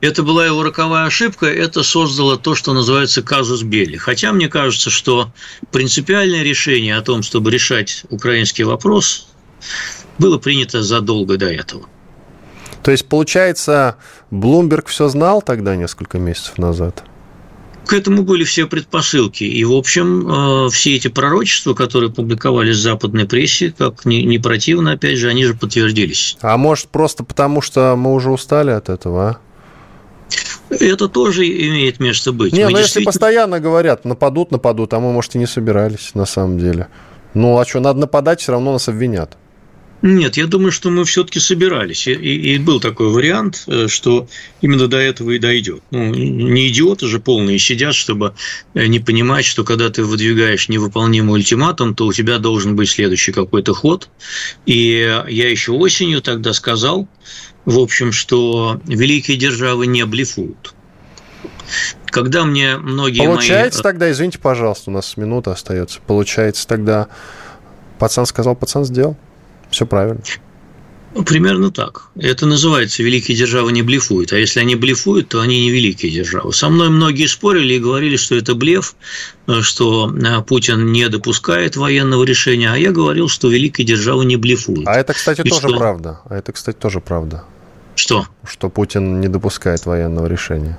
это 0.00 0.22
была 0.22 0.46
его 0.46 0.62
роковая 0.62 1.06
ошибка, 1.06 1.46
это 1.46 1.82
создало 1.82 2.36
то, 2.36 2.54
что 2.54 2.74
называется 2.74 3.20
казус 3.20 3.62
Белли. 3.62 3.96
Хотя 3.96 4.30
мне 4.30 4.48
кажется, 4.48 4.90
что 4.90 5.32
принципиальное 5.72 6.44
решение 6.44 6.96
о 6.96 7.02
том, 7.02 7.22
чтобы 7.22 7.50
решать 7.50 8.04
украинский 8.10 8.62
вопрос, 8.62 9.26
было 10.18 10.38
принято 10.38 10.80
задолго 10.80 11.36
до 11.36 11.52
этого. 11.52 11.86
То 12.84 12.92
есть, 12.92 13.08
получается, 13.08 13.96
Блумберг 14.30 14.86
все 14.86 15.08
знал 15.08 15.42
тогда 15.42 15.74
несколько 15.74 16.20
месяцев 16.20 16.58
назад? 16.58 17.02
К 17.88 17.94
этому 17.94 18.22
были 18.22 18.44
все 18.44 18.66
предпосылки. 18.66 19.44
И, 19.44 19.64
в 19.64 19.72
общем, 19.72 20.66
э, 20.66 20.70
все 20.70 20.94
эти 20.94 21.08
пророчества, 21.08 21.72
которые 21.72 22.12
публиковались 22.12 22.76
в 22.76 22.80
западной 22.80 23.24
прессе, 23.24 23.74
как 23.76 24.04
не 24.04 24.38
противно, 24.38 24.92
опять 24.92 25.16
же, 25.16 25.28
они 25.28 25.46
же 25.46 25.54
подтвердились. 25.54 26.36
А 26.42 26.58
может, 26.58 26.88
просто 26.88 27.24
потому, 27.24 27.62
что 27.62 27.96
мы 27.96 28.12
уже 28.12 28.30
устали 28.30 28.70
от 28.72 28.90
этого, 28.90 29.28
а? 29.28 29.38
Это 30.68 31.08
тоже 31.08 31.46
имеет 31.46 31.98
место 31.98 32.32
быть. 32.32 32.52
Не, 32.52 32.66
мы 32.66 32.72
ну 32.72 32.76
действительно... 32.76 33.00
если 33.00 33.04
постоянно 33.04 33.58
говорят, 33.58 34.04
нападут, 34.04 34.50
нападут, 34.50 34.92
а 34.92 35.00
мы, 35.00 35.10
может, 35.10 35.34
и 35.34 35.38
не 35.38 35.46
собирались 35.46 36.10
на 36.12 36.26
самом 36.26 36.58
деле. 36.58 36.88
Ну, 37.32 37.58
а 37.58 37.64
что, 37.64 37.80
надо 37.80 38.00
нападать, 38.00 38.42
все 38.42 38.52
равно 38.52 38.72
нас 38.72 38.86
обвинят. 38.88 39.38
Нет, 40.00 40.36
я 40.36 40.46
думаю, 40.46 40.70
что 40.70 40.90
мы 40.90 41.04
все-таки 41.04 41.40
собирались. 41.40 42.06
И, 42.06 42.12
и 42.12 42.58
был 42.58 42.78
такой 42.80 43.10
вариант, 43.10 43.64
э, 43.66 43.88
что 43.88 44.28
именно 44.60 44.86
до 44.86 44.96
этого 44.96 45.32
и 45.32 45.38
дойдет. 45.38 45.82
Ну, 45.90 46.14
не 46.14 46.68
идиоты 46.68 47.06
же 47.06 47.18
полные 47.18 47.58
сидят, 47.58 47.94
чтобы 47.94 48.34
э, 48.74 48.86
не 48.86 49.00
понимать, 49.00 49.44
что 49.44 49.64
когда 49.64 49.90
ты 49.90 50.04
выдвигаешь 50.04 50.68
невыполнимый 50.68 51.34
ультиматум, 51.34 51.96
то 51.96 52.06
у 52.06 52.12
тебя 52.12 52.38
должен 52.38 52.76
быть 52.76 52.90
следующий 52.90 53.32
какой-то 53.32 53.74
ход. 53.74 54.08
И 54.66 55.22
я 55.28 55.50
еще 55.50 55.72
осенью 55.72 56.22
тогда 56.22 56.52
сказал, 56.52 57.08
в 57.64 57.78
общем, 57.78 58.12
что 58.12 58.80
великие 58.86 59.36
державы 59.36 59.88
не 59.88 60.06
блефуют. 60.06 60.74
Когда 62.06 62.44
мне 62.44 62.76
многие 62.76 63.18
Получается 63.18 63.80
мои... 63.80 63.92
тогда, 63.92 64.10
извините, 64.10 64.38
пожалуйста, 64.38 64.90
у 64.90 64.92
нас 64.92 65.16
минута 65.16 65.52
остается. 65.52 66.00
Получается 66.06 66.66
тогда, 66.68 67.08
пацан 67.98 68.26
сказал, 68.26 68.54
пацан 68.54 68.84
сделал. 68.84 69.16
Все 69.70 69.86
правильно. 69.86 70.20
Ну, 71.14 71.24
примерно 71.24 71.70
так. 71.70 72.10
Это 72.16 72.46
называется 72.46 73.02
«великие 73.02 73.36
державы 73.36 73.72
не 73.72 73.82
блефуют». 73.82 74.32
А 74.32 74.36
если 74.36 74.60
они 74.60 74.76
блефуют, 74.76 75.28
то 75.28 75.40
они 75.40 75.62
не 75.62 75.70
великие 75.70 76.12
державы. 76.12 76.52
Со 76.52 76.68
мной 76.68 76.90
многие 76.90 77.26
спорили 77.26 77.74
и 77.74 77.78
говорили, 77.78 78.16
что 78.16 78.36
это 78.36 78.54
блеф, 78.54 78.94
что 79.62 80.14
э, 80.14 80.42
Путин 80.42 80.92
не 80.92 81.08
допускает 81.08 81.76
военного 81.76 82.24
решения. 82.24 82.70
А 82.70 82.76
я 82.76 82.92
говорил, 82.92 83.28
что 83.28 83.48
великие 83.48 83.86
державы 83.86 84.26
не 84.26 84.36
блефуют. 84.36 84.86
А 84.86 84.94
это, 84.94 85.14
кстати, 85.14 85.40
и 85.40 85.48
тоже 85.48 85.68
что... 85.68 85.76
правда. 85.78 86.20
А 86.28 86.36
это, 86.36 86.52
кстати, 86.52 86.76
тоже 86.76 87.00
правда. 87.00 87.44
Что? 87.94 88.26
Что 88.44 88.68
Путин 88.68 89.20
не 89.20 89.28
допускает 89.28 89.86
военного 89.86 90.26
решения. 90.26 90.78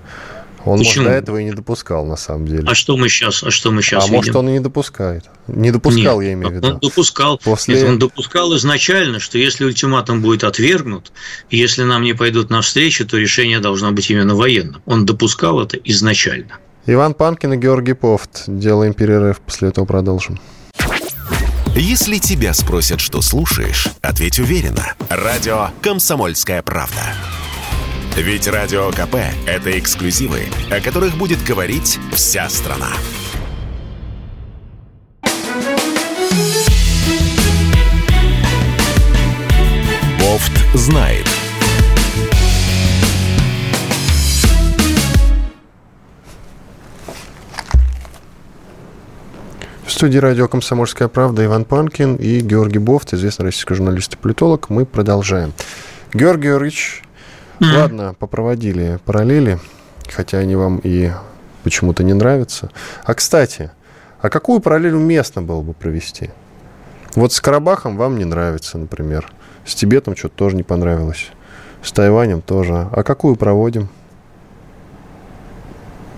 Он, 0.66 0.78
Почему? 0.80 1.06
может, 1.06 1.06
до 1.06 1.12
этого 1.12 1.38
и 1.38 1.44
не 1.46 1.52
допускал, 1.52 2.06
на 2.06 2.18
самом 2.18 2.48
деле. 2.48 2.64
А 2.68 2.76
что 2.76 2.98
мы 2.98 3.08
сейчас, 3.08 3.44
а 3.44 3.52
что 3.52 3.72
мы 3.72 3.82
сейчас 3.82 4.04
А 4.04 4.08
видим? 4.08 4.18
может, 4.18 4.36
он 4.36 4.50
и 4.50 4.52
не 4.54 4.60
допускает. 4.60 5.26
Не 5.48 5.72
допускал, 5.72 6.20
Нет, 6.20 6.28
я 6.28 6.34
имею 6.34 6.50
в 6.50 6.54
виду. 6.56 6.68
Он 6.68 6.80
допускал. 6.80 7.38
После... 7.38 7.76
Нет, 7.76 7.88
он 7.88 8.00
допускал 8.00 8.56
изначально, 8.58 9.20
что 9.20 9.38
если 9.38 9.64
ультиматум 9.64 10.22
будет 10.22 10.44
отвергнут, 10.44 11.12
если 11.50 11.84
нам 11.84 12.04
не 12.04 12.14
пойдут 12.14 12.50
навстречу, 12.50 13.08
то 13.08 13.18
решение 13.18 13.60
должно 13.60 13.92
быть 13.92 14.10
именно 14.12 14.36
военным. 14.36 14.82
Он 14.86 15.06
допускал 15.06 15.62
это 15.62 15.78
изначально. 15.78 16.60
Иван 16.86 17.14
Панкин 17.14 17.54
и 17.54 17.58
Георгий 17.58 17.94
Пофт. 17.94 18.44
Делаем 18.48 18.94
перерыв, 18.94 19.40
после 19.40 19.70
этого 19.70 19.86
продолжим. 19.86 20.40
Если 21.76 22.18
тебя 22.18 22.54
спросят, 22.54 23.00
что 23.00 23.22
слушаешь, 23.22 23.88
ответь 24.02 24.40
уверенно. 24.40 24.94
Радио 25.10 25.70
«Комсомольская 25.82 26.62
правда». 26.62 27.14
Ведь 28.22 28.50
Радио 28.50 28.92
КП– 28.92 29.16
это 29.48 29.80
эксклюзивы, 29.80 30.42
о 30.70 30.82
которых 30.82 31.16
будет 31.18 31.42
говорить 31.42 31.98
вся 32.12 32.50
страна. 32.50 32.90
Бофт 40.20 40.52
знает. 40.74 41.26
В 49.86 49.92
студии 49.92 50.18
радио 50.18 50.50
«Комсомольская 50.50 51.08
правда» 51.08 51.46
Иван 51.46 51.64
Панкин 51.64 52.18
и 52.18 52.42
Георгий 52.42 52.80
Бофт, 52.80 53.14
известный 53.14 53.46
российский 53.46 53.76
журналист 53.76 54.16
и 54.16 54.18
политолог. 54.18 54.70
Мы 54.70 54.86
продолжаем. 54.86 55.54
Георгий 56.14 56.48
Георгиевич, 56.48 57.04
Mm-hmm. 57.60 57.78
Ладно, 57.78 58.16
попроводили 58.18 59.00
параллели, 59.06 59.60
хотя 60.10 60.38
они 60.38 60.56
вам 60.56 60.80
и 60.84 61.12
почему-то 61.64 62.04
не 62.04 62.14
нравятся. 62.14 62.72
А, 63.04 63.14
кстати, 63.14 63.72
а 64.22 64.30
какую 64.30 64.60
параллель 64.60 64.94
уместно 64.94 65.42
было 65.42 65.62
бы 65.62 65.74
провести? 65.74 66.30
Вот 67.16 67.34
с 67.34 67.42
Карабахом 67.42 67.98
вам 67.98 68.18
не 68.18 68.26
нравится, 68.26 68.78
например. 68.78 69.32
С 69.66 69.76
Тибетом 69.76 70.16
что-то 70.16 70.36
тоже 70.36 70.56
не 70.56 70.64
понравилось. 70.64 71.28
С 71.84 71.92
Тайванем 71.92 72.42
тоже. 72.42 72.88
А 72.92 73.04
какую 73.04 73.36
проводим? 73.36 73.90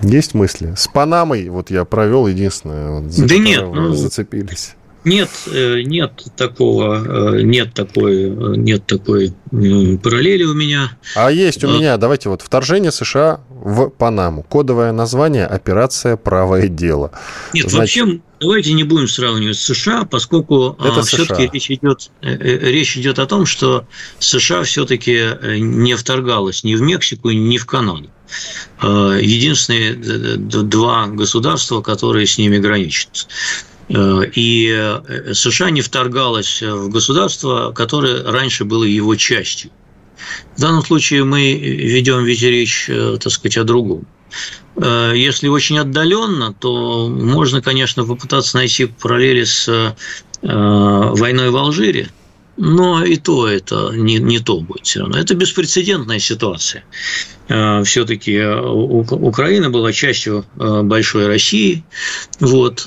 Есть 0.02 0.34
мысли? 0.34 0.74
С 0.76 0.88
Панамой 0.88 1.48
вот 1.48 1.70
я 1.70 1.84
провел 1.84 2.26
единственное. 2.26 3.00
Вот, 3.00 3.26
да 3.26 3.38
нет, 3.38 3.62
ну, 3.72 3.92
зацепились. 3.94 4.74
Нет, 5.04 5.30
э, 5.46 5.82
нет 5.82 6.24
такого, 6.36 7.34
э, 7.36 7.42
нет 7.42 7.74
такой, 7.74 8.26
э, 8.26 8.54
нет 8.56 8.86
такой 8.86 9.34
параллели 9.50 10.44
у 10.44 10.54
меня. 10.54 10.96
А 11.16 11.30
есть 11.32 11.64
у 11.64 11.68
меня, 11.68 11.96
давайте 11.96 12.28
вот, 12.28 12.40
вторжение 12.40 12.92
США 12.92 13.40
в 13.50 13.88
Панаму. 13.88 14.44
Кодовое 14.44 14.92
название 14.92 15.46
«Операция 15.46 16.16
«Правое 16.16 16.68
дело». 16.68 17.10
Нет, 17.52 17.68
Значит... 17.68 18.02
вообще 18.04 18.20
давайте 18.40 18.72
не 18.74 18.84
будем 18.84 19.08
сравнивать 19.08 19.56
с 19.56 19.64
США, 19.64 20.04
поскольку 20.04 20.78
все-таки 21.04 21.50
речь 21.52 21.70
идет, 21.70 22.10
речь 22.22 22.96
идет 22.96 23.18
о 23.18 23.26
том, 23.26 23.44
что 23.44 23.86
США 24.20 24.62
все-таки 24.62 25.20
не 25.58 25.96
вторгалась 25.96 26.62
ни 26.64 26.74
в 26.76 26.80
Мексику, 26.80 27.30
ни 27.30 27.56
в 27.56 27.66
Канаду. 27.66 28.08
Единственные 28.80 29.94
два 29.94 31.08
государства, 31.08 31.82
которые 31.82 32.26
с 32.26 32.38
ними 32.38 32.58
граничат. 32.58 33.26
Э, 33.88 34.22
и 34.34 34.72
э, 34.74 35.34
США 35.34 35.70
не 35.70 35.82
вторгалась 35.82 36.62
в 36.62 36.88
государство, 36.88 37.72
которое 37.72 38.22
раньше 38.24 38.64
было 38.64 38.84
его 38.84 39.16
частью. 39.16 39.70
В 40.56 40.60
данном 40.60 40.84
случае 40.84 41.24
мы 41.24 41.54
ведем 41.54 42.24
ведь 42.24 42.42
речь, 42.42 42.86
э, 42.88 43.18
так 43.20 43.32
сказать, 43.32 43.58
о 43.58 43.64
другом. 43.64 44.06
Если 44.74 45.46
очень 45.48 45.78
отдаленно, 45.78 46.54
то 46.54 47.06
можно, 47.06 47.60
конечно, 47.60 48.06
попытаться 48.06 48.56
найти 48.56 48.86
параллели 48.86 49.44
с 49.44 49.94
войной 50.40 51.50
в 51.50 51.56
Алжире, 51.58 52.08
но 52.64 53.04
и 53.04 53.16
то 53.16 53.48
это 53.48 53.90
не, 53.92 54.18
не 54.18 54.38
то 54.38 54.60
будет 54.60 54.86
все 54.86 55.00
равно. 55.00 55.18
Это 55.18 55.34
беспрецедентная 55.34 56.20
ситуация. 56.20 56.84
Э, 57.48 57.82
Все-таки 57.84 58.34
э, 58.36 58.60
Украина 58.60 59.68
была 59.68 59.92
частью 59.92 60.44
э, 60.60 60.82
большой 60.82 61.26
России, 61.26 61.82
вот, 62.38 62.86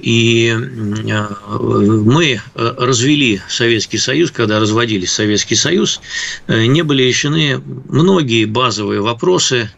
и 0.00 0.54
мы 0.56 2.40
развели 2.54 3.40
Советский 3.48 3.98
Союз, 3.98 4.30
когда 4.30 4.60
разводили 4.60 5.06
Советский 5.06 5.56
Союз, 5.56 6.00
не 6.48 6.82
были 6.82 7.02
решены 7.02 7.60
многие 7.88 8.44
базовые 8.44 9.00
вопросы 9.00 9.70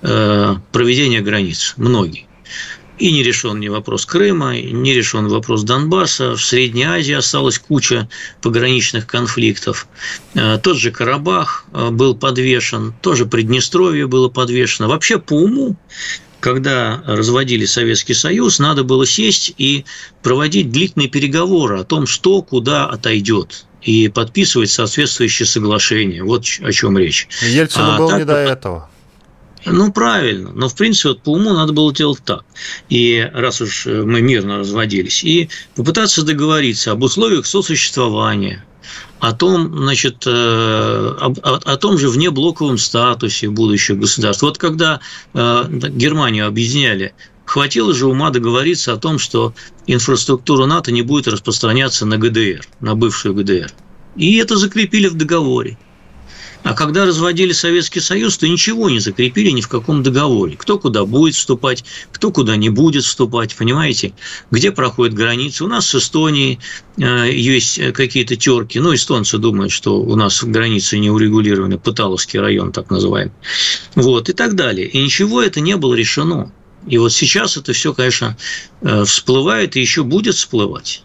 проведения 0.00 1.20
границ, 1.20 1.74
многие. 1.76 2.26
И 2.98 3.12
не 3.12 3.22
решен 3.22 3.60
ни 3.60 3.68
вопрос 3.68 4.06
Крыма, 4.06 4.56
не 4.58 4.94
решен 4.94 5.28
вопрос 5.28 5.62
Донбасса. 5.62 6.34
В 6.34 6.42
Средней 6.42 6.84
Азии 6.84 7.12
осталась 7.12 7.58
куча 7.58 8.08
пограничных 8.40 9.06
конфликтов. 9.06 9.86
Э, 10.34 10.58
тот 10.62 10.78
же 10.78 10.90
Карабах 10.90 11.66
э, 11.72 11.90
был 11.90 12.16
подвешен, 12.16 12.94
тоже 13.02 13.26
Приднестровье 13.26 14.06
было 14.06 14.28
подвешено. 14.28 14.88
Вообще 14.88 15.18
по 15.18 15.34
уму 15.34 15.76
когда 16.38 17.02
разводили 17.06 17.64
Советский 17.64 18.14
Союз, 18.14 18.60
надо 18.60 18.84
было 18.84 19.04
сесть 19.04 19.52
и 19.58 19.84
проводить 20.22 20.70
длительные 20.70 21.08
переговоры 21.08 21.80
о 21.80 21.84
том, 21.84 22.06
что 22.06 22.40
куда 22.40 22.86
отойдет 22.86 23.66
и 23.82 24.08
подписывать 24.08 24.70
соответствующие 24.70 25.46
соглашения. 25.46 26.22
Вот 26.22 26.44
о 26.62 26.72
чем 26.72 26.98
речь. 26.98 27.26
Ельцину 27.42 27.94
а, 27.94 27.98
было 27.98 28.10
так, 28.10 28.18
не 28.20 28.24
до 28.26 28.36
этого. 28.36 28.90
Ну, 29.66 29.92
правильно. 29.92 30.52
Но, 30.54 30.68
в 30.68 30.76
принципе, 30.76 31.10
вот 31.10 31.22
по 31.22 31.30
уму 31.30 31.52
надо 31.52 31.72
было 31.72 31.92
делать 31.92 32.22
так. 32.24 32.44
И 32.88 33.28
раз 33.34 33.60
уж 33.60 33.86
э, 33.86 34.02
мы 34.02 34.22
мирно 34.22 34.58
разводились, 34.58 35.24
и 35.24 35.48
попытаться 35.74 36.24
договориться 36.24 36.92
об 36.92 37.02
условиях 37.02 37.46
сосуществования, 37.46 38.64
о 39.18 39.32
том, 39.32 39.76
значит, 39.76 40.24
э, 40.24 40.30
о, 40.30 41.34
о 41.42 41.76
том 41.76 41.98
же 41.98 42.08
внеблоковом 42.08 42.78
статусе 42.78 43.48
будущих 43.48 43.98
государств. 43.98 44.42
Вот 44.42 44.56
когда 44.56 45.00
э, 45.34 45.64
Германию 45.68 46.46
объединяли, 46.46 47.12
хватило 47.44 47.92
же 47.92 48.06
ума 48.06 48.30
договориться 48.30 48.92
о 48.92 48.98
том, 48.98 49.18
что 49.18 49.52
инфраструктура 49.88 50.66
НАТО 50.66 50.92
не 50.92 51.02
будет 51.02 51.26
распространяться 51.26 52.06
на 52.06 52.18
ГДР, 52.18 52.60
на 52.80 52.94
бывшую 52.94 53.34
ГДР. 53.34 53.72
И 54.14 54.36
это 54.36 54.56
закрепили 54.56 55.08
в 55.08 55.14
договоре. 55.14 55.76
А 56.66 56.74
когда 56.74 57.04
разводили 57.04 57.52
Советский 57.52 58.00
Союз, 58.00 58.38
то 58.38 58.48
ничего 58.48 58.90
не 58.90 58.98
закрепили 58.98 59.50
ни 59.50 59.60
в 59.60 59.68
каком 59.68 60.02
договоре. 60.02 60.56
Кто 60.56 60.80
куда 60.80 61.04
будет 61.04 61.36
вступать, 61.36 61.84
кто 62.10 62.32
куда 62.32 62.56
не 62.56 62.70
будет 62.70 63.04
вступать, 63.04 63.54
понимаете? 63.54 64.14
Где 64.50 64.72
проходят 64.72 65.14
границы. 65.14 65.62
У 65.62 65.68
нас 65.68 65.86
с 65.86 65.94
Эстонией 65.94 66.58
э, 66.98 67.30
есть 67.32 67.92
какие-то 67.92 68.34
терки. 68.34 68.80
Ну, 68.80 68.92
эстонцы 68.92 69.38
думают, 69.38 69.70
что 69.70 70.00
у 70.00 70.16
нас 70.16 70.42
границы 70.42 70.98
не 70.98 71.08
урегулированы, 71.08 71.78
Пыталовский 71.78 72.40
район 72.40 72.72
так 72.72 72.90
называемый. 72.90 73.32
Вот, 73.94 74.28
и 74.28 74.32
так 74.32 74.56
далее. 74.56 74.88
И 74.88 75.00
ничего 75.00 75.42
это 75.42 75.60
не 75.60 75.76
было 75.76 75.94
решено. 75.94 76.52
И 76.88 76.98
вот 76.98 77.12
сейчас 77.12 77.56
это 77.56 77.74
все, 77.74 77.94
конечно, 77.94 78.36
э, 78.80 79.04
всплывает 79.04 79.76
и 79.76 79.80
еще 79.80 80.02
будет 80.02 80.34
всплывать. 80.34 81.04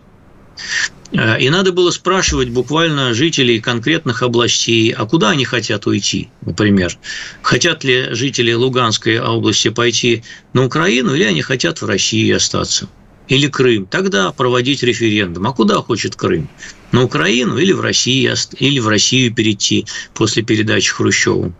Э, 1.11 1.39
и 1.39 1.49
надо 1.49 1.71
было 1.71 1.91
спрашивать 1.91 2.49
буквально 2.49 3.13
жителей 3.13 3.59
конкретных 3.59 4.23
областей, 4.23 4.91
а 4.91 5.05
куда 5.05 5.31
они 5.31 5.45
хотят 5.45 5.87
уйти, 5.87 6.29
например. 6.41 6.97
Хотят 7.41 7.83
ли 7.83 8.07
жители 8.11 8.53
Луганской 8.53 9.19
области 9.19 9.69
пойти 9.69 10.23
на 10.53 10.65
Украину, 10.65 11.13
или 11.13 11.23
они 11.23 11.41
хотят 11.41 11.81
в 11.81 11.85
России 11.85 12.31
остаться. 12.31 12.87
или 13.27 13.47
Крым, 13.47 13.85
тогда 13.85 14.31
проводить 14.31 14.83
референдум. 14.83 15.47
А 15.47 15.53
куда 15.53 15.75
хочет 15.75 16.15
Крым? 16.15 16.49
На 16.91 17.03
Украину 17.03 17.57
или 17.57 17.71
в 17.71 17.79
Россию, 17.79 18.35
или 18.57 18.79
в 18.79 18.89
Россию 18.89 19.33
перейти 19.33 19.85
после 20.13 20.43
передачи 20.43 20.91
Хрущеву? 20.91 21.53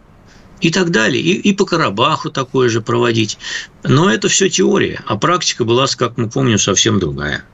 И 0.59 0.69
так 0.69 0.91
далее. 0.91 1.23
И, 1.23 1.33
и 1.49 1.53
по 1.53 1.65
Карабаху 1.65 2.29
такое 2.29 2.67
же 2.67 2.81
проводить. 2.81 3.37
Но 3.83 4.11
это 4.11 4.27
все 4.27 4.49
теория. 4.49 5.01
А 5.07 5.15
практика 5.15 5.63
была, 5.63 5.87
как 5.87 6.17
мы 6.17 6.29
помним, 6.29 6.59
совсем 6.59 6.99
другая. 6.99 7.45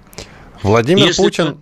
Владимир 0.63 1.05
Если 1.05 1.21
Путин 1.21 1.57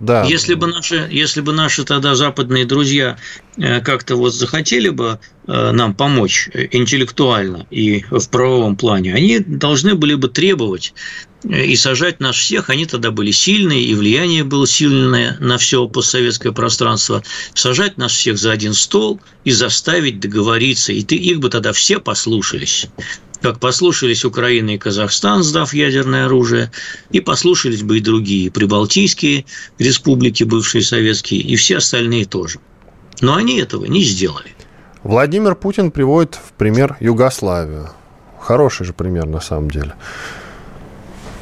да. 0.00 0.24
Если 0.24 0.54
бы 0.54 0.66
наши, 0.66 1.08
если 1.10 1.42
бы 1.42 1.52
наши 1.52 1.84
тогда 1.84 2.14
западные 2.14 2.64
друзья 2.64 3.18
э, 3.58 3.80
как-то 3.82 4.16
вот 4.16 4.34
захотели 4.34 4.88
бы 4.88 5.20
э, 5.46 5.70
нам 5.72 5.94
помочь 5.94 6.48
интеллектуально 6.72 7.66
и 7.70 8.02
в 8.10 8.28
правовом 8.30 8.76
плане, 8.76 9.14
они 9.14 9.40
должны 9.40 9.94
были 9.94 10.14
бы 10.14 10.28
требовать 10.28 10.94
э, 11.44 11.66
и 11.66 11.76
сажать 11.76 12.18
нас 12.18 12.34
всех, 12.34 12.70
они 12.70 12.86
тогда 12.86 13.10
были 13.10 13.30
сильные, 13.30 13.82
и 13.82 13.94
влияние 13.94 14.42
было 14.42 14.66
сильное 14.66 15.36
на 15.38 15.58
все 15.58 15.86
постсоветское 15.86 16.52
пространство, 16.52 17.22
сажать 17.52 17.98
нас 17.98 18.12
всех 18.12 18.38
за 18.38 18.52
один 18.52 18.72
стол 18.72 19.20
и 19.44 19.50
заставить 19.50 20.18
договориться, 20.18 20.94
и 20.94 21.02
ты, 21.02 21.16
их 21.16 21.40
бы 21.40 21.50
тогда 21.50 21.74
все 21.74 21.98
послушались 22.00 22.88
как 23.40 23.58
послушались 23.58 24.24
Украина 24.24 24.70
и 24.70 24.78
Казахстан, 24.78 25.42
сдав 25.42 25.72
ядерное 25.72 26.26
оружие, 26.26 26.70
и 27.10 27.20
послушались 27.20 27.82
бы 27.82 27.98
и 27.98 28.00
другие 28.00 28.50
прибалтийские 28.50 29.44
республики, 29.78 30.44
бывшие 30.44 30.82
советские, 30.82 31.40
и 31.40 31.56
все 31.56 31.78
остальные 31.78 32.26
тоже. 32.26 32.58
Но 33.20 33.34
они 33.34 33.58
этого 33.58 33.86
не 33.86 34.02
сделали. 34.02 34.54
Владимир 35.02 35.54
Путин 35.54 35.90
приводит 35.90 36.34
в 36.34 36.52
пример 36.52 36.96
Югославию. 37.00 37.90
Хороший 38.38 38.86
же 38.86 38.92
пример 38.92 39.26
на 39.26 39.40
самом 39.40 39.70
деле. 39.70 39.94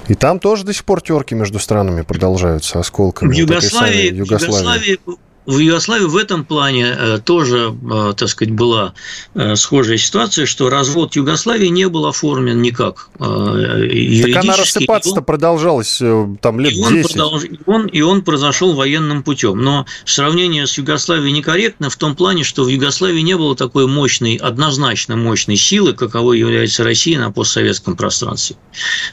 И 0.09 0.15
там 0.15 0.39
тоже 0.39 0.65
до 0.65 0.73
сих 0.73 0.85
пор 0.85 1.03
терки 1.03 1.35
между 1.35 1.59
странами 1.59 2.03
продолжаются 2.03 2.81
осколками. 2.81 3.33
В 3.33 3.37
Югославии, 3.37 4.15
Югославии. 4.15 4.91
Югославии 4.97 4.99
в 5.47 5.59
Югославии 5.59 6.05
в 6.05 6.17
этом 6.17 6.45
плане 6.45 6.95
э, 6.95 7.19
тоже, 7.25 7.75
э, 7.91 8.13
так 8.15 8.29
сказать, 8.29 8.53
была 8.53 8.93
э, 9.35 9.57
схожая 9.57 9.97
ситуация, 9.97 10.45
что 10.45 10.69
развод 10.69 11.17
Югославии 11.17 11.69
не 11.69 11.89
был 11.89 12.07
оформлен 12.07 12.61
никак 12.61 13.09
Так 13.19 14.45
она 14.45 14.57
рассыпаться-то 14.57 15.23
продолжалась 15.23 16.03
там 16.43 16.61
лет 16.61 16.75
и 16.75 16.83
он 16.83 16.93
10. 16.93 17.13
Продолж... 17.15 17.45
И, 17.45 17.59
он, 17.65 17.87
и 17.87 18.01
он 18.03 18.23
произошел 18.23 18.75
военным 18.75 19.23
путем. 19.23 19.63
Но 19.63 19.87
сравнение 20.05 20.67
с 20.67 20.77
Югославией 20.77 21.33
некорректно 21.33 21.89
в 21.89 21.97
том 21.97 22.15
плане, 22.15 22.45
что 22.45 22.65
в 22.65 22.69
Югославии 22.69 23.21
не 23.21 23.37
было 23.37 23.57
такой 23.57 23.87
мощной, 23.87 24.37
однозначно 24.37 25.17
мощной 25.17 25.57
силы, 25.57 25.95
каковой 25.95 26.39
является 26.39 26.85
Россия 26.85 27.19
на 27.19 27.31
постсоветском 27.31 27.97
пространстве. 27.97 28.57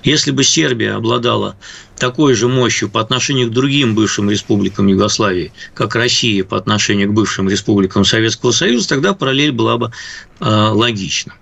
Если 0.04 0.32
бы 0.32 0.44
Сербия 0.44 0.94
обладала 0.94 1.56
такой 1.98 2.34
же 2.34 2.48
мощью 2.48 2.90
по 2.90 3.00
отношению 3.00 3.50
к 3.50 3.54
другим 3.54 3.96
бывшим 3.96 4.30
республикам 4.30 4.88
Югославии, 4.88 5.52
как 5.74 5.96
Россия 5.96 6.25
по 6.42 6.58
отношению 6.58 7.10
к 7.10 7.14
бывшим 7.14 7.50
республикам 7.50 8.06
Советского 8.06 8.52
Союза, 8.52 8.90
тогда 8.90 9.14
параллель 9.14 9.52
была 9.52 9.78
бы 9.78 9.92
э, 10.40 10.46
логична. 10.46 11.34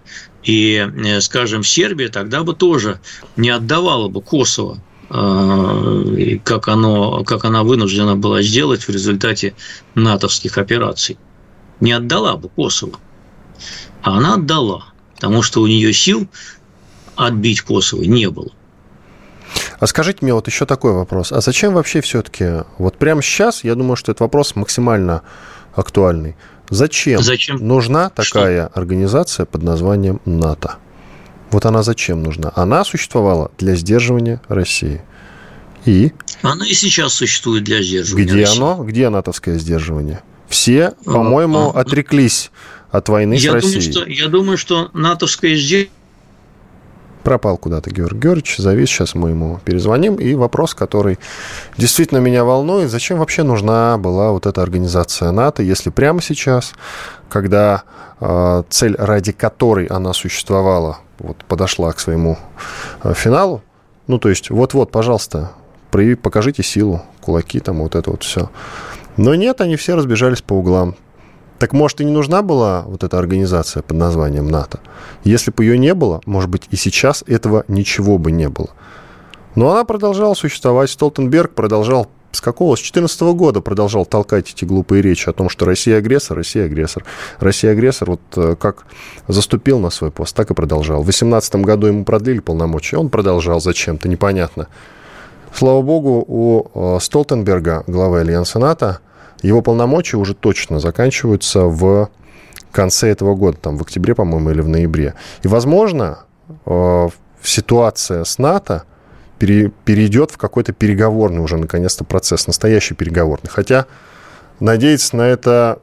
И, 0.44 0.76
э, 0.76 1.22
скажем, 1.22 1.64
Сербия 1.64 2.10
тогда 2.10 2.44
бы 2.44 2.54
тоже 2.54 3.00
не 3.36 3.50
отдавала 3.50 4.08
бы 4.10 4.22
Косово, 4.22 4.80
э, 5.10 6.38
как, 6.44 6.68
оно, 6.68 7.24
как 7.24 7.46
она 7.46 7.64
вынуждена 7.64 8.16
была 8.16 8.42
сделать 8.42 8.84
в 8.84 8.90
результате 8.90 9.56
натовских 9.96 10.58
операций. 10.58 11.18
Не 11.80 11.94
отдала 11.94 12.36
бы 12.36 12.50
Косово. 12.50 13.00
А 14.02 14.18
она 14.18 14.36
отдала, 14.36 14.86
потому 15.16 15.42
что 15.42 15.62
у 15.62 15.68
нее 15.68 15.94
сил 15.94 16.28
отбить 17.16 17.62
Косово 17.62 18.04
не 18.04 18.30
было. 18.30 18.52
А 19.80 19.88
скажите 19.88 20.20
мне 20.22 20.34
вот 20.34 20.48
еще 20.48 20.66
такой 20.66 20.94
вопрос. 20.94 21.32
А 21.32 21.42
зачем 21.42 21.74
вообще 21.74 22.02
все-таки, 22.02 22.64
вот 22.78 22.98
прямо 22.98 23.22
сейчас, 23.22 23.64
я 23.64 23.76
думаю, 23.76 23.96
что 23.96 24.12
этот 24.12 24.22
вопрос 24.22 24.56
максимально 24.56 25.24
актуальный. 25.76 26.36
Зачем, 26.70 27.22
зачем? 27.22 27.58
нужна 27.58 28.10
такая 28.10 28.68
что? 28.70 28.80
организация 28.80 29.46
под 29.46 29.64
названием 29.64 30.22
НАТО? 30.26 30.78
Вот 31.52 31.66
она 31.66 31.84
зачем 31.84 32.24
нужна? 32.24 32.52
Она 32.56 32.84
существовала 32.84 33.52
для 33.58 33.76
сдерживания 33.76 34.42
России. 34.48 35.02
И? 35.86 36.14
Она 36.42 36.66
и 36.66 36.74
сейчас 36.74 37.14
существует 37.14 37.64
для 37.64 37.82
сдерживания 37.82 38.26
Где 38.26 38.42
России. 38.42 38.58
оно? 38.58 38.84
Где 38.84 39.10
натовское 39.10 39.60
сдерживание? 39.60 40.24
Все, 40.48 40.94
а, 41.06 41.12
по-моему, 41.12 41.72
а, 41.76 41.82
отреклись 41.82 42.52
от 42.90 43.10
войны 43.10 43.34
я 43.36 43.52
с 43.52 43.54
Россией. 43.54 43.92
Думаю, 43.92 43.92
что, 43.92 44.10
я 44.10 44.28
думаю, 44.30 44.58
что 44.58 44.90
натовское 44.94 45.56
сдерживание 45.56 45.92
пропал 47.24 47.58
куда-то 47.58 47.90
Георгий 47.90 48.20
Георгиевич, 48.20 48.58
завис, 48.58 48.90
сейчас 48.90 49.16
мы 49.16 49.30
ему 49.30 49.60
перезвоним. 49.66 50.16
И 50.16 50.36
вопрос, 50.36 50.74
который 50.74 51.18
действительно 51.78 52.20
меня 52.20 52.44
волнует, 52.44 52.90
зачем 52.92 53.20
вообще 53.20 53.44
нужна 53.44 53.98
была 53.98 54.32
вот 54.32 54.46
эта 54.46 54.62
организация 54.62 55.32
НАТО, 55.32 55.64
если 55.64 55.90
прямо 55.90 56.22
сейчас, 56.22 56.74
когда 57.30 57.84
э, 58.20 58.64
цель, 58.70 58.96
ради 58.98 59.32
которой 59.32 59.86
она 59.88 60.14
существовала, 60.14 61.00
вот 61.20 61.44
подошла 61.46 61.92
к 61.94 62.00
своему 62.00 62.38
э, 63.04 63.14
финалу, 63.16 63.64
ну, 64.08 64.20
то 64.20 64.30
есть, 64.30 64.50
вот-вот, 64.50 64.92
пожалуйста, 64.92 65.52
прояви, 65.90 66.16
покажите 66.16 66.62
силу, 66.62 67.02
кулаки 67.22 67.60
там, 67.60 67.80
вот 67.80 67.96
это 67.96 68.12
вот 68.12 68.24
все. 68.24 68.50
Но 69.16 69.36
нет, 69.36 69.62
они 69.62 69.76
все 69.76 69.96
разбежались 69.96 70.42
по 70.42 70.54
углам. 70.54 70.96
Так 71.60 71.74
может 71.74 72.02
и 72.02 72.06
не 72.06 72.12
нужна 72.12 72.42
была 72.42 72.84
вот 72.88 73.04
эта 73.04 73.18
организация 73.18 73.84
под 73.84 73.98
названием 73.98 74.48
НАТО? 74.48 74.80
Если 75.24 75.52
бы 75.52 75.64
ее 75.64 75.78
не 75.78 75.94
было, 75.94 76.22
может 76.26 76.50
быть 76.50 76.68
и 76.72 76.76
сейчас 76.76 77.24
этого 77.28 77.64
ничего 77.68 78.18
бы 78.18 78.32
не 78.32 78.50
было. 78.50 78.70
Но 79.56 79.72
она 79.72 79.86
продолжала 79.86 80.34
существовать. 80.34 80.90
Столтенберг 80.90 81.54
продолжал 81.54 82.10
с 82.32 82.42
какого? 82.42 82.76
С 82.76 82.80
2014 82.80 83.22
года 83.36 83.62
продолжал 83.62 84.06
толкать 84.06 84.52
эти 84.52 84.66
глупые 84.66 85.04
речи 85.04 85.30
о 85.30 85.34
том, 85.34 85.50
что 85.50 85.66
Россия 85.66 86.00
агрессор, 86.00 86.38
Россия 86.38 86.66
агрессор. 86.66 87.06
Россия 87.40 87.72
агрессор, 87.72 88.10
вот 88.10 88.22
э, 88.36 88.56
как 88.60 88.86
заступил 89.28 89.80
на 89.80 89.92
свой 89.92 90.10
пост, 90.10 90.36
так 90.36 90.50
и 90.50 90.56
продолжал. 90.56 91.02
В 91.02 91.06
2018 91.06 91.56
году 91.58 91.88
ему 91.88 92.06
продлили 92.06 92.40
полномочия, 92.40 92.98
он 92.98 93.10
продолжал 93.10 93.62
зачем-то, 93.62 94.10
непонятно. 94.10 94.68
Слава 95.54 95.84
богу, 95.84 96.26
у 96.28 96.96
э, 96.96 97.00
Столтенберга, 97.00 97.84
главы 97.86 98.22
Альянса 98.22 98.58
НАТО, 98.58 99.00
его 99.48 99.62
полномочия 99.62 100.18
уже 100.18 100.34
точно 100.34 100.80
заканчиваются 100.80 101.66
в 101.66 102.10
конце 102.72 103.10
этого 103.10 103.36
года, 103.36 103.58
там, 103.58 103.78
в 103.78 103.82
октябре, 103.82 104.16
по-моему, 104.16 104.50
или 104.50 104.62
в 104.62 104.68
ноябре. 104.68 105.14
И, 105.44 105.48
возможно, 105.48 106.20
э, 106.66 107.10
ситуация 107.44 108.24
с 108.24 108.38
НАТО 108.38 108.84
перейдет 109.38 110.32
в 110.32 110.38
какой-то 110.38 110.72
переговорный 110.72 111.42
уже, 111.42 111.58
наконец-то, 111.58 112.06
процесс, 112.06 112.48
настоящий 112.48 112.96
переговорный. 112.96 113.50
Хотя 113.50 113.88
надеяться 114.62 115.18
на 115.18 115.24
это 115.24 115.80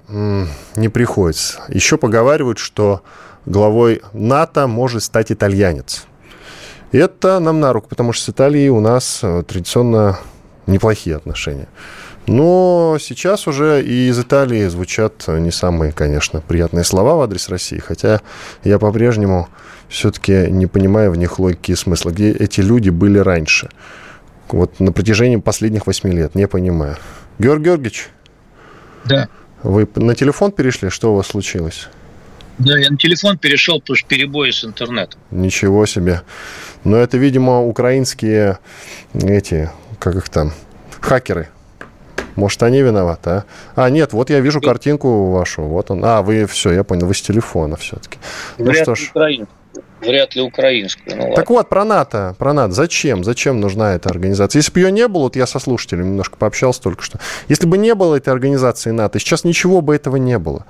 не 0.77 0.89
приходится. 0.89 1.61
Еще 1.69 1.99
поговаривают, 1.99 2.59
что 2.59 3.03
главой 3.45 4.03
НАТО 4.13 4.67
может 4.67 5.03
стать 5.03 5.31
итальянец. 5.31 6.07
Это 6.93 7.39
нам 7.39 7.61
на 7.61 7.73
руку, 7.73 7.89
потому 7.89 8.13
что 8.13 8.25
с 8.25 8.29
Италией 8.31 8.69
у 8.71 8.81
нас 8.81 9.21
э, 9.23 9.45
традиционно 9.47 10.19
неплохие 10.67 11.17
отношения. 11.17 11.69
Но 12.27 12.97
сейчас 13.01 13.47
уже 13.47 13.83
и 13.83 14.09
из 14.09 14.19
Италии 14.21 14.67
звучат 14.67 15.27
не 15.27 15.51
самые, 15.51 15.93
конечно, 15.93 16.41
приятные 16.41 16.85
слова 16.85 17.17
в 17.17 17.21
адрес 17.23 17.49
России, 17.49 17.79
хотя 17.79 18.21
я 18.63 18.79
по-прежнему 18.79 19.49
все-таки 19.89 20.47
не 20.51 20.67
понимаю 20.67 21.11
в 21.11 21.17
них 21.17 21.39
логики 21.39 21.73
и 21.73 21.77
смысла, 21.77 22.11
где 22.11 22.31
эти 22.31 22.61
люди 22.61 22.91
были 22.91 23.19
раньше. 23.19 23.69
Вот 24.49 24.79
на 24.81 24.93
протяжении 24.93 25.37
последних 25.37 25.87
восьми 25.87 26.13
лет, 26.13 26.35
не 26.35 26.47
понимаю. 26.47 26.97
Георгий 27.39 27.65
Георгиевич? 27.65 28.09
Да. 29.05 29.29
Вы 29.63 29.89
на 29.97 30.15
телефон 30.15 30.53
перешли? 30.53 30.91
Что 30.91 31.13
у 31.13 31.17
вас 31.17 31.27
случилось? 31.29 31.89
Да, 32.59 32.79
я 32.79 32.91
на 32.91 32.99
телефон 32.99 33.39
перешел, 33.39 33.81
потому 33.81 33.97
что 33.97 34.07
перебои 34.09 34.51
с 34.51 34.65
интернетом. 34.65 35.19
Ничего 35.31 35.87
себе. 35.87 36.23
Но 36.85 36.97
это, 36.97 37.17
видимо, 37.17 37.63
украинские 37.63 38.59
эти, 39.15 39.71
как 39.99 40.17
их 40.17 40.29
там, 40.29 40.53
хакеры 41.01 41.49
может, 42.37 42.63
они 42.63 42.83
виноваты, 42.83 43.31
а? 43.31 43.45
А, 43.75 43.91
нет, 43.91 44.13
вот 44.13 44.31
я 44.31 44.41
вижу 44.41 44.61
картинку 44.61 45.31
вашу. 45.31 45.63
Вот 45.63 45.91
он. 45.91 46.05
А, 46.05 46.23
вы 46.23 46.47
все, 46.47 46.73
я 46.73 46.85
понял, 46.85 47.07
вы 47.07 47.15
с 47.15 47.23
телефона 47.23 47.77
все-таки. 47.77 48.19
Ну 48.59 48.73
что 48.73 48.95
ж. 48.95 49.13
Вряд 50.01 50.35
ли 50.35 50.43
украинскую. 50.43 51.17
Ну, 51.17 51.35
так 51.35 51.51
вот, 51.51 51.69
про 51.69 51.85
НАТО, 51.85 52.35
про 52.39 52.55
НАТО. 52.55 52.73
Зачем? 52.73 53.23
Зачем 53.23 53.61
нужна 53.61 53.95
эта 53.95 54.09
организация? 54.09 54.61
Если 54.61 54.73
бы 54.73 54.81
ее 54.81 54.91
не 54.91 55.07
было, 55.07 55.25
вот 55.25 55.37
я 55.37 55.47
со 55.47 55.59
слушателями 55.59 56.09
немножко 56.09 56.39
пообщался 56.39 56.81
только 56.81 57.03
что. 57.03 57.19
Если 57.49 57.67
бы 57.67 57.77
не 57.77 57.95
было 57.95 58.17
этой 58.17 58.31
организации 58.31 58.91
НАТО, 58.91 59.19
сейчас 59.19 59.45
ничего 59.45 59.83
бы 59.83 59.95
этого 59.95 60.17
не 60.17 60.39
было. 60.39 60.65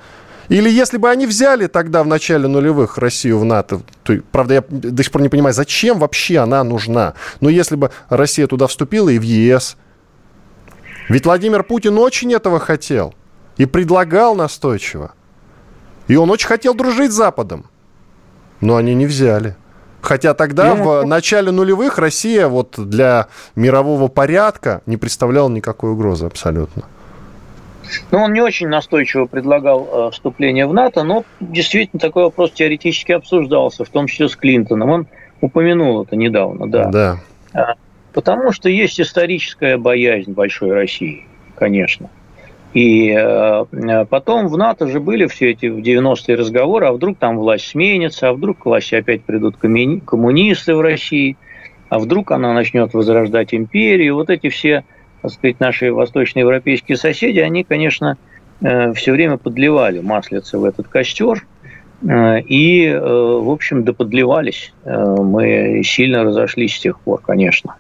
Или 0.49 0.69
если 0.69 0.97
бы 0.99 1.09
они 1.09 1.29
взяли 1.29 1.69
тогда 1.69 2.03
в 2.03 2.09
начале 2.09 2.49
нулевых 2.49 2.99
Россию 2.99 3.39
в 3.39 3.45
НАТО, 3.45 3.83
то, 4.03 4.19
правда, 4.33 4.55
я 4.55 4.65
до 4.69 5.03
сих 5.03 5.13
пор 5.13 5.23
не 5.23 5.29
понимаю, 5.29 5.55
зачем 5.55 6.01
вообще 6.01 6.39
она 6.39 6.65
нужна. 6.65 7.15
Но 7.41 7.49
если 7.49 7.77
бы 7.77 7.93
Россия 8.09 8.49
туда 8.49 8.67
вступила 8.67 9.09
и 9.11 9.19
в 9.21 9.23
ЕС, 9.23 9.77
ведь 11.11 11.27
Владимир 11.27 11.65
Путин 11.65 11.99
очень 11.99 12.33
этого 12.33 12.61
хотел 12.61 13.15
и 13.57 13.67
предлагал 13.67 14.37
настойчиво. 14.37 15.13
И 16.07 16.15
он 16.15 16.31
очень 16.31 16.47
хотел 16.47 16.73
дружить 16.75 17.11
с 17.11 17.17
Западом. 17.17 17.67
Но 18.61 18.77
они 18.77 18.95
не 18.95 19.07
взяли. 19.07 19.57
Хотя 20.03 20.35
тогда, 20.35 20.75
в 20.75 21.05
начале 21.05 21.51
нулевых, 21.51 21.99
Россия 21.99 22.47
вот 22.47 22.75
для 22.79 23.27
мирового 23.57 24.09
порядка 24.09 24.83
не 24.87 24.97
представляла 24.97 25.49
никакой 25.49 25.91
угрозы 25.91 26.27
абсолютно. 26.27 26.85
Ну, 28.13 28.19
он 28.19 28.33
не 28.33 28.41
очень 28.41 28.69
настойчиво 28.69 29.27
предлагал 29.27 29.89
э, 29.93 30.11
вступление 30.13 30.67
в 30.69 30.73
НАТО, 30.73 31.03
но 31.03 31.25
действительно 31.41 31.99
такой 31.99 32.23
вопрос 32.23 32.53
теоретически 32.53 33.11
обсуждался, 33.11 33.85
в 33.85 33.89
том 33.89 34.07
числе 34.07 34.29
с 34.29 34.37
Клинтоном. 34.37 34.91
Он 34.91 35.07
упомянул 35.41 36.05
это 36.05 36.15
недавно, 36.15 36.71
да. 36.71 36.85
Да. 36.85 37.19
Потому 38.13 38.53
что 38.53 38.69
есть 38.69 39.01
историческая 39.01 39.77
боязнь 39.77 40.33
большой 40.33 40.73
России, 40.73 41.27
конечно. 41.55 42.11
И 42.73 43.11
э, 43.11 44.05
потом 44.09 44.47
в 44.47 44.57
НАТО 44.57 44.87
же 44.87 45.01
были 45.01 45.27
все 45.27 45.51
эти 45.51 45.67
90-е 45.67 46.37
разговоры, 46.37 46.87
а 46.87 46.93
вдруг 46.93 47.19
там 47.19 47.37
власть 47.37 47.67
сменится, 47.67 48.29
а 48.29 48.33
вдруг 48.33 48.59
к 48.59 48.67
власти 48.67 48.95
опять 48.95 49.25
придут 49.25 49.57
коммунисты 49.57 50.75
в 50.75 50.81
России, 50.81 51.37
а 51.89 51.99
вдруг 51.99 52.31
она 52.31 52.53
начнет 52.53 52.95
возрождать 52.95 53.55
империю. 53.55 54.15
Вот 54.15 54.31
эти 54.31 54.49
все, 54.51 54.85
так 55.21 55.33
сказать, 55.33 55.59
наши 55.59 55.93
восточноевропейские 55.93 56.97
соседи, 56.97 57.41
они, 57.41 57.65
конечно, 57.65 58.19
э, 58.61 58.93
все 58.93 59.13
время 59.13 59.37
подливали 59.37 59.99
маслица 59.99 60.57
в 60.59 60.65
этот 60.65 60.87
костер, 60.87 61.45
э, 62.03 62.41
и, 62.43 62.89
в 62.93 63.51
общем, 63.51 63.83
доподливались. 63.83 64.73
Мы 64.85 65.83
сильно 65.85 66.23
разошлись 66.23 66.77
с 66.77 66.81
тех 66.81 67.01
пор, 67.01 67.21
конечно. 67.21 67.75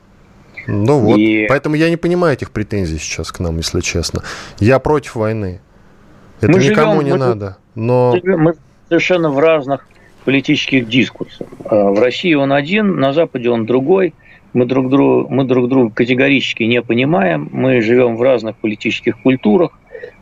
Ну 0.67 0.99
вот, 0.99 1.19
и... 1.19 1.47
поэтому 1.49 1.75
я 1.75 1.91
не 1.91 1.97
понимаю 1.97 2.35
этих 2.35 2.51
претензий 2.51 2.99
сейчас 2.99 3.33
к 3.33 3.41
нам, 3.41 3.57
если 3.57 3.81
честно. 3.81 4.23
Я 4.59 4.79
против 4.79 5.17
войны. 5.17 5.61
Это 6.41 6.53
мы 6.53 6.59
никому 6.59 7.01
живем, 7.01 7.05
не 7.05 7.13
мы, 7.13 7.19
надо. 7.19 7.57
Но... 7.75 8.17
Мы 8.23 8.55
совершенно 8.89 9.31
в 9.31 9.39
разных 9.39 9.87
политических 10.25 10.89
дискурсах. 10.89 11.47
А, 11.65 11.91
в 11.91 12.01
России 12.01 12.35
он 12.35 12.53
один, 12.53 12.97
на 12.97 13.13
Западе 13.13 13.51
он 13.51 13.67
другой. 13.67 14.15
Мы 14.53 14.67
друг, 14.67 14.91
друга, 14.91 15.29
мы 15.29 15.45
друг 15.45 15.69
друга 15.69 15.95
категорически 15.95 16.65
не 16.65 16.83
понимаем. 16.83 17.49
Мы 17.53 17.81
живем 17.81 18.17
в 18.17 18.23
разных 18.23 18.57
политических 18.57 19.21
культурах, 19.23 19.71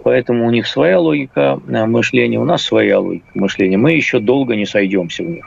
поэтому 0.03 0.47
у 0.47 0.51
них 0.51 0.67
своя 0.67 1.01
логика 1.01 1.61
а, 1.67 1.87
мышления, 1.87 2.39
у 2.39 2.45
нас 2.45 2.63
своя 2.63 3.01
логика 3.01 3.27
мышления. 3.35 3.79
Мы 3.79 3.93
еще 3.93 4.21
долго 4.21 4.55
не 4.57 4.67
сойдемся 4.67 5.23
в 5.23 5.29
них. 5.29 5.47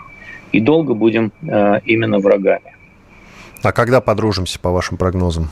И 0.52 0.60
долго 0.60 0.94
будем 0.94 1.32
а, 1.48 1.82
именно 1.86 2.20
врагами. 2.20 2.76
А 3.64 3.72
когда 3.72 4.02
подружимся, 4.02 4.60
по 4.60 4.72
вашим 4.72 4.98
прогнозам? 4.98 5.50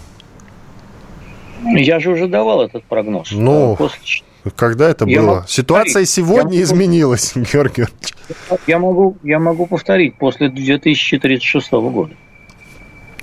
Я 1.64 1.99
же 1.99 2.12
уже 2.12 2.28
давал 2.28 2.62
этот 2.62 2.84
прогноз. 2.86 3.30
Ну, 3.32 3.76
После... 3.76 4.24
когда 4.55 4.89
это 4.89 5.05
я 5.05 5.22
было? 5.22 5.36
Могу 5.36 5.47
Ситуация 5.47 5.86
повторить. 5.86 6.10
сегодня 6.10 6.57
я 6.57 6.64
изменилась, 6.64 7.36
могу... 7.36 7.47
Георгий 7.53 7.86
Я 8.66 8.80
могу, 8.80 9.18
я 9.24 9.39
могу 9.39 9.66
повторить 9.66 10.16
после 10.16 10.49
2036 10.49 11.72
года. 11.72 12.16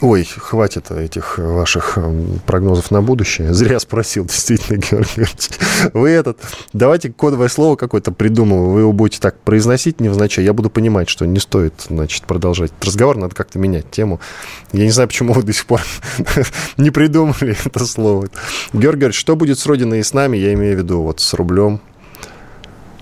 Ой, 0.03 0.25
хватит 0.25 0.91
этих 0.91 1.39
ваших 1.39 1.97
эм, 1.97 2.41
прогнозов 2.45 2.91
на 2.91 3.01
будущее. 3.01 3.55
Зря 3.55 3.81
спросил, 3.81 4.25
действительно, 4.27 4.77
Георгий 4.77 5.15
Георгиевич. 5.17 5.49
Вы 5.95 6.11
этот... 6.11 6.39
Давайте 6.75 7.11
кодовое 7.11 7.49
слово 7.49 7.77
какое-то 7.77 8.13
придумываем. 8.13 8.73
Вы 8.73 8.81
его 8.81 8.93
будете 8.93 9.21
так 9.21 9.39
произносить 9.41 10.01
невзначай. 10.01 10.45
Я 10.45 10.53
буду 10.53 10.69
понимать, 10.69 11.09
что 11.09 11.25
не 11.25 11.39
стоит, 11.39 11.87
значит, 11.89 12.25
продолжать 12.25 12.73
разговор. 12.83 13.17
Надо 13.17 13.35
как-то 13.35 13.59
менять 13.59 13.91
тему. 13.91 14.21
Я 14.73 14.85
не 14.85 14.91
знаю, 14.91 15.09
почему 15.09 15.33
вы 15.33 15.43
до 15.43 15.55
сих 15.55 15.65
пор 15.65 15.81
не 16.77 16.91
придумали 16.91 17.57
это 17.65 17.87
слово. 17.87 18.29
Георгий 18.73 18.97
Георгиевич, 18.97 19.19
что 19.19 19.35
будет 19.35 19.59
с 19.59 19.67
Родиной 19.67 20.01
и 20.01 20.03
с 20.03 20.13
нами? 20.13 20.37
Я 20.37 20.53
имею 20.53 20.77
в 20.77 20.79
виду 20.79 21.01
вот 21.01 21.21
с 21.21 21.33
рублем, 21.33 21.81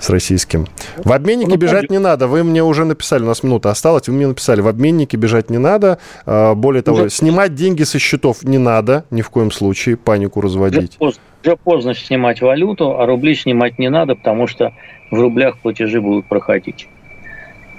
с 0.04 0.10
российским. 0.10 0.66
В 0.96 1.12
обменнике 1.12 1.50
ну, 1.50 1.56
бежать 1.56 1.90
не 1.90 1.98
надо. 1.98 2.28
Вы 2.28 2.44
мне 2.44 2.62
уже 2.62 2.84
написали, 2.84 3.22
у 3.22 3.26
нас 3.26 3.42
минута 3.42 3.70
осталась, 3.70 4.06
вы 4.06 4.14
мне 4.14 4.26
написали, 4.26 4.60
в 4.60 4.68
обменнике 4.68 5.16
бежать 5.16 5.50
не 5.50 5.58
надо. 5.58 5.98
А, 6.26 6.54
более 6.54 6.82
того, 6.82 6.98
уже... 6.98 7.10
снимать 7.10 7.54
деньги 7.54 7.82
со 7.82 7.98
счетов 7.98 8.44
не 8.44 8.58
надо, 8.58 9.04
ни 9.10 9.22
в 9.22 9.30
коем 9.30 9.50
случае, 9.50 9.96
панику 9.96 10.40
разводить. 10.40 10.96
Уже 10.98 10.98
поздно, 10.98 11.22
уже 11.42 11.56
поздно 11.56 11.94
снимать 11.94 12.40
валюту, 12.40 13.00
а 13.00 13.06
рубли 13.06 13.34
снимать 13.34 13.78
не 13.78 13.88
надо, 13.88 14.14
потому 14.14 14.46
что 14.46 14.72
в 15.10 15.18
рублях 15.18 15.58
платежи 15.58 16.00
будут 16.00 16.26
проходить. 16.26 16.88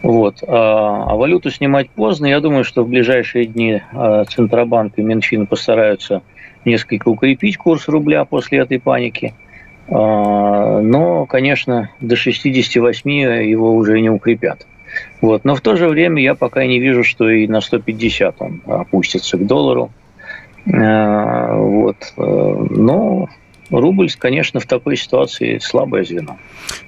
Вот. 0.02 0.44
А, 0.48 1.06
а 1.08 1.16
валюту 1.16 1.52
снимать 1.52 1.90
поздно. 1.92 2.26
Я 2.26 2.40
думаю, 2.40 2.64
что 2.64 2.84
в 2.84 2.90
ближайшие 2.90 3.46
дни 3.46 3.82
а, 3.94 4.26
Центробанк 4.26 4.98
и 4.98 5.04
Минфин 5.04 5.46
постараются 5.46 6.24
несколько 6.64 7.10
укрепить 7.10 7.58
курс 7.58 7.88
рубля 7.88 8.26
после 8.26 8.60
этой 8.60 8.80
паники– 8.80 9.36
но, 9.88 11.26
конечно, 11.28 11.92
до 12.00 12.16
68 12.16 13.10
его 13.10 13.76
уже 13.76 14.02
не 14.02 14.10
укрепят. 14.10 14.66
Вот. 15.22 15.46
Но 15.46 15.56
в 15.56 15.62
то 15.62 15.76
же 15.76 15.88
время 15.88 16.22
я 16.22 16.36
пока 16.36 16.66
не 16.66 16.80
вижу, 16.80 17.04
что 17.04 17.30
и 17.30 17.48
на 17.48 17.62
150 17.62 18.36
он 18.40 18.62
опустится 18.66 19.38
к 19.38 19.46
доллару. 19.46 19.92
А, 20.74 21.56
вот. 21.56 21.98
Но 22.18 23.30
рубль, 23.70 24.10
конечно, 24.18 24.60
в 24.60 24.66
такой 24.66 24.98
ситуации 24.98 25.60
слабое 25.60 26.04
звено. 26.04 26.38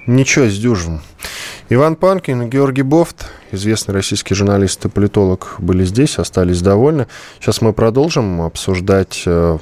Ничего, 0.06 0.45
сдюжим. 0.45 1.02
Иван 1.70 1.98
Панкин 1.98 2.43
и 2.43 2.48
Георгий 2.48 2.84
Бофт, 2.84 3.30
известный 3.52 3.93
российский 3.93 4.34
журналист 4.36 4.86
и 4.86 4.89
политолог, 4.89 5.56
были 5.60 5.84
здесь, 5.84 6.18
остались 6.18 6.62
довольны. 6.62 7.08
Сейчас 7.41 7.62
мы 7.62 7.74
продолжим 7.74 8.41
обсуждать 8.41 9.24
э, 9.26 9.58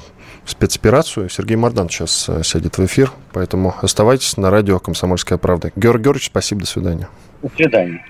спецоперацию. 0.46 1.28
Сергей 1.28 1.56
Мардан 1.56 1.88
сейчас 1.88 2.28
э, 2.28 2.42
сядет 2.42 2.78
в 2.78 2.84
эфир, 2.86 3.10
поэтому 3.32 3.74
оставайтесь 3.82 4.36
на 4.36 4.50
радио 4.50 4.78
«Комсомольская 4.78 5.38
правда». 5.38 5.72
Георгий 5.76 6.04
Георгиевич, 6.04 6.26
спасибо, 6.26 6.62
до 6.62 6.66
свидания. 6.66 7.08
До 7.42 7.50
свидания. 7.56 8.04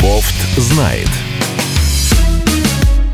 Бофт 0.00 0.58
знает. 0.58 1.08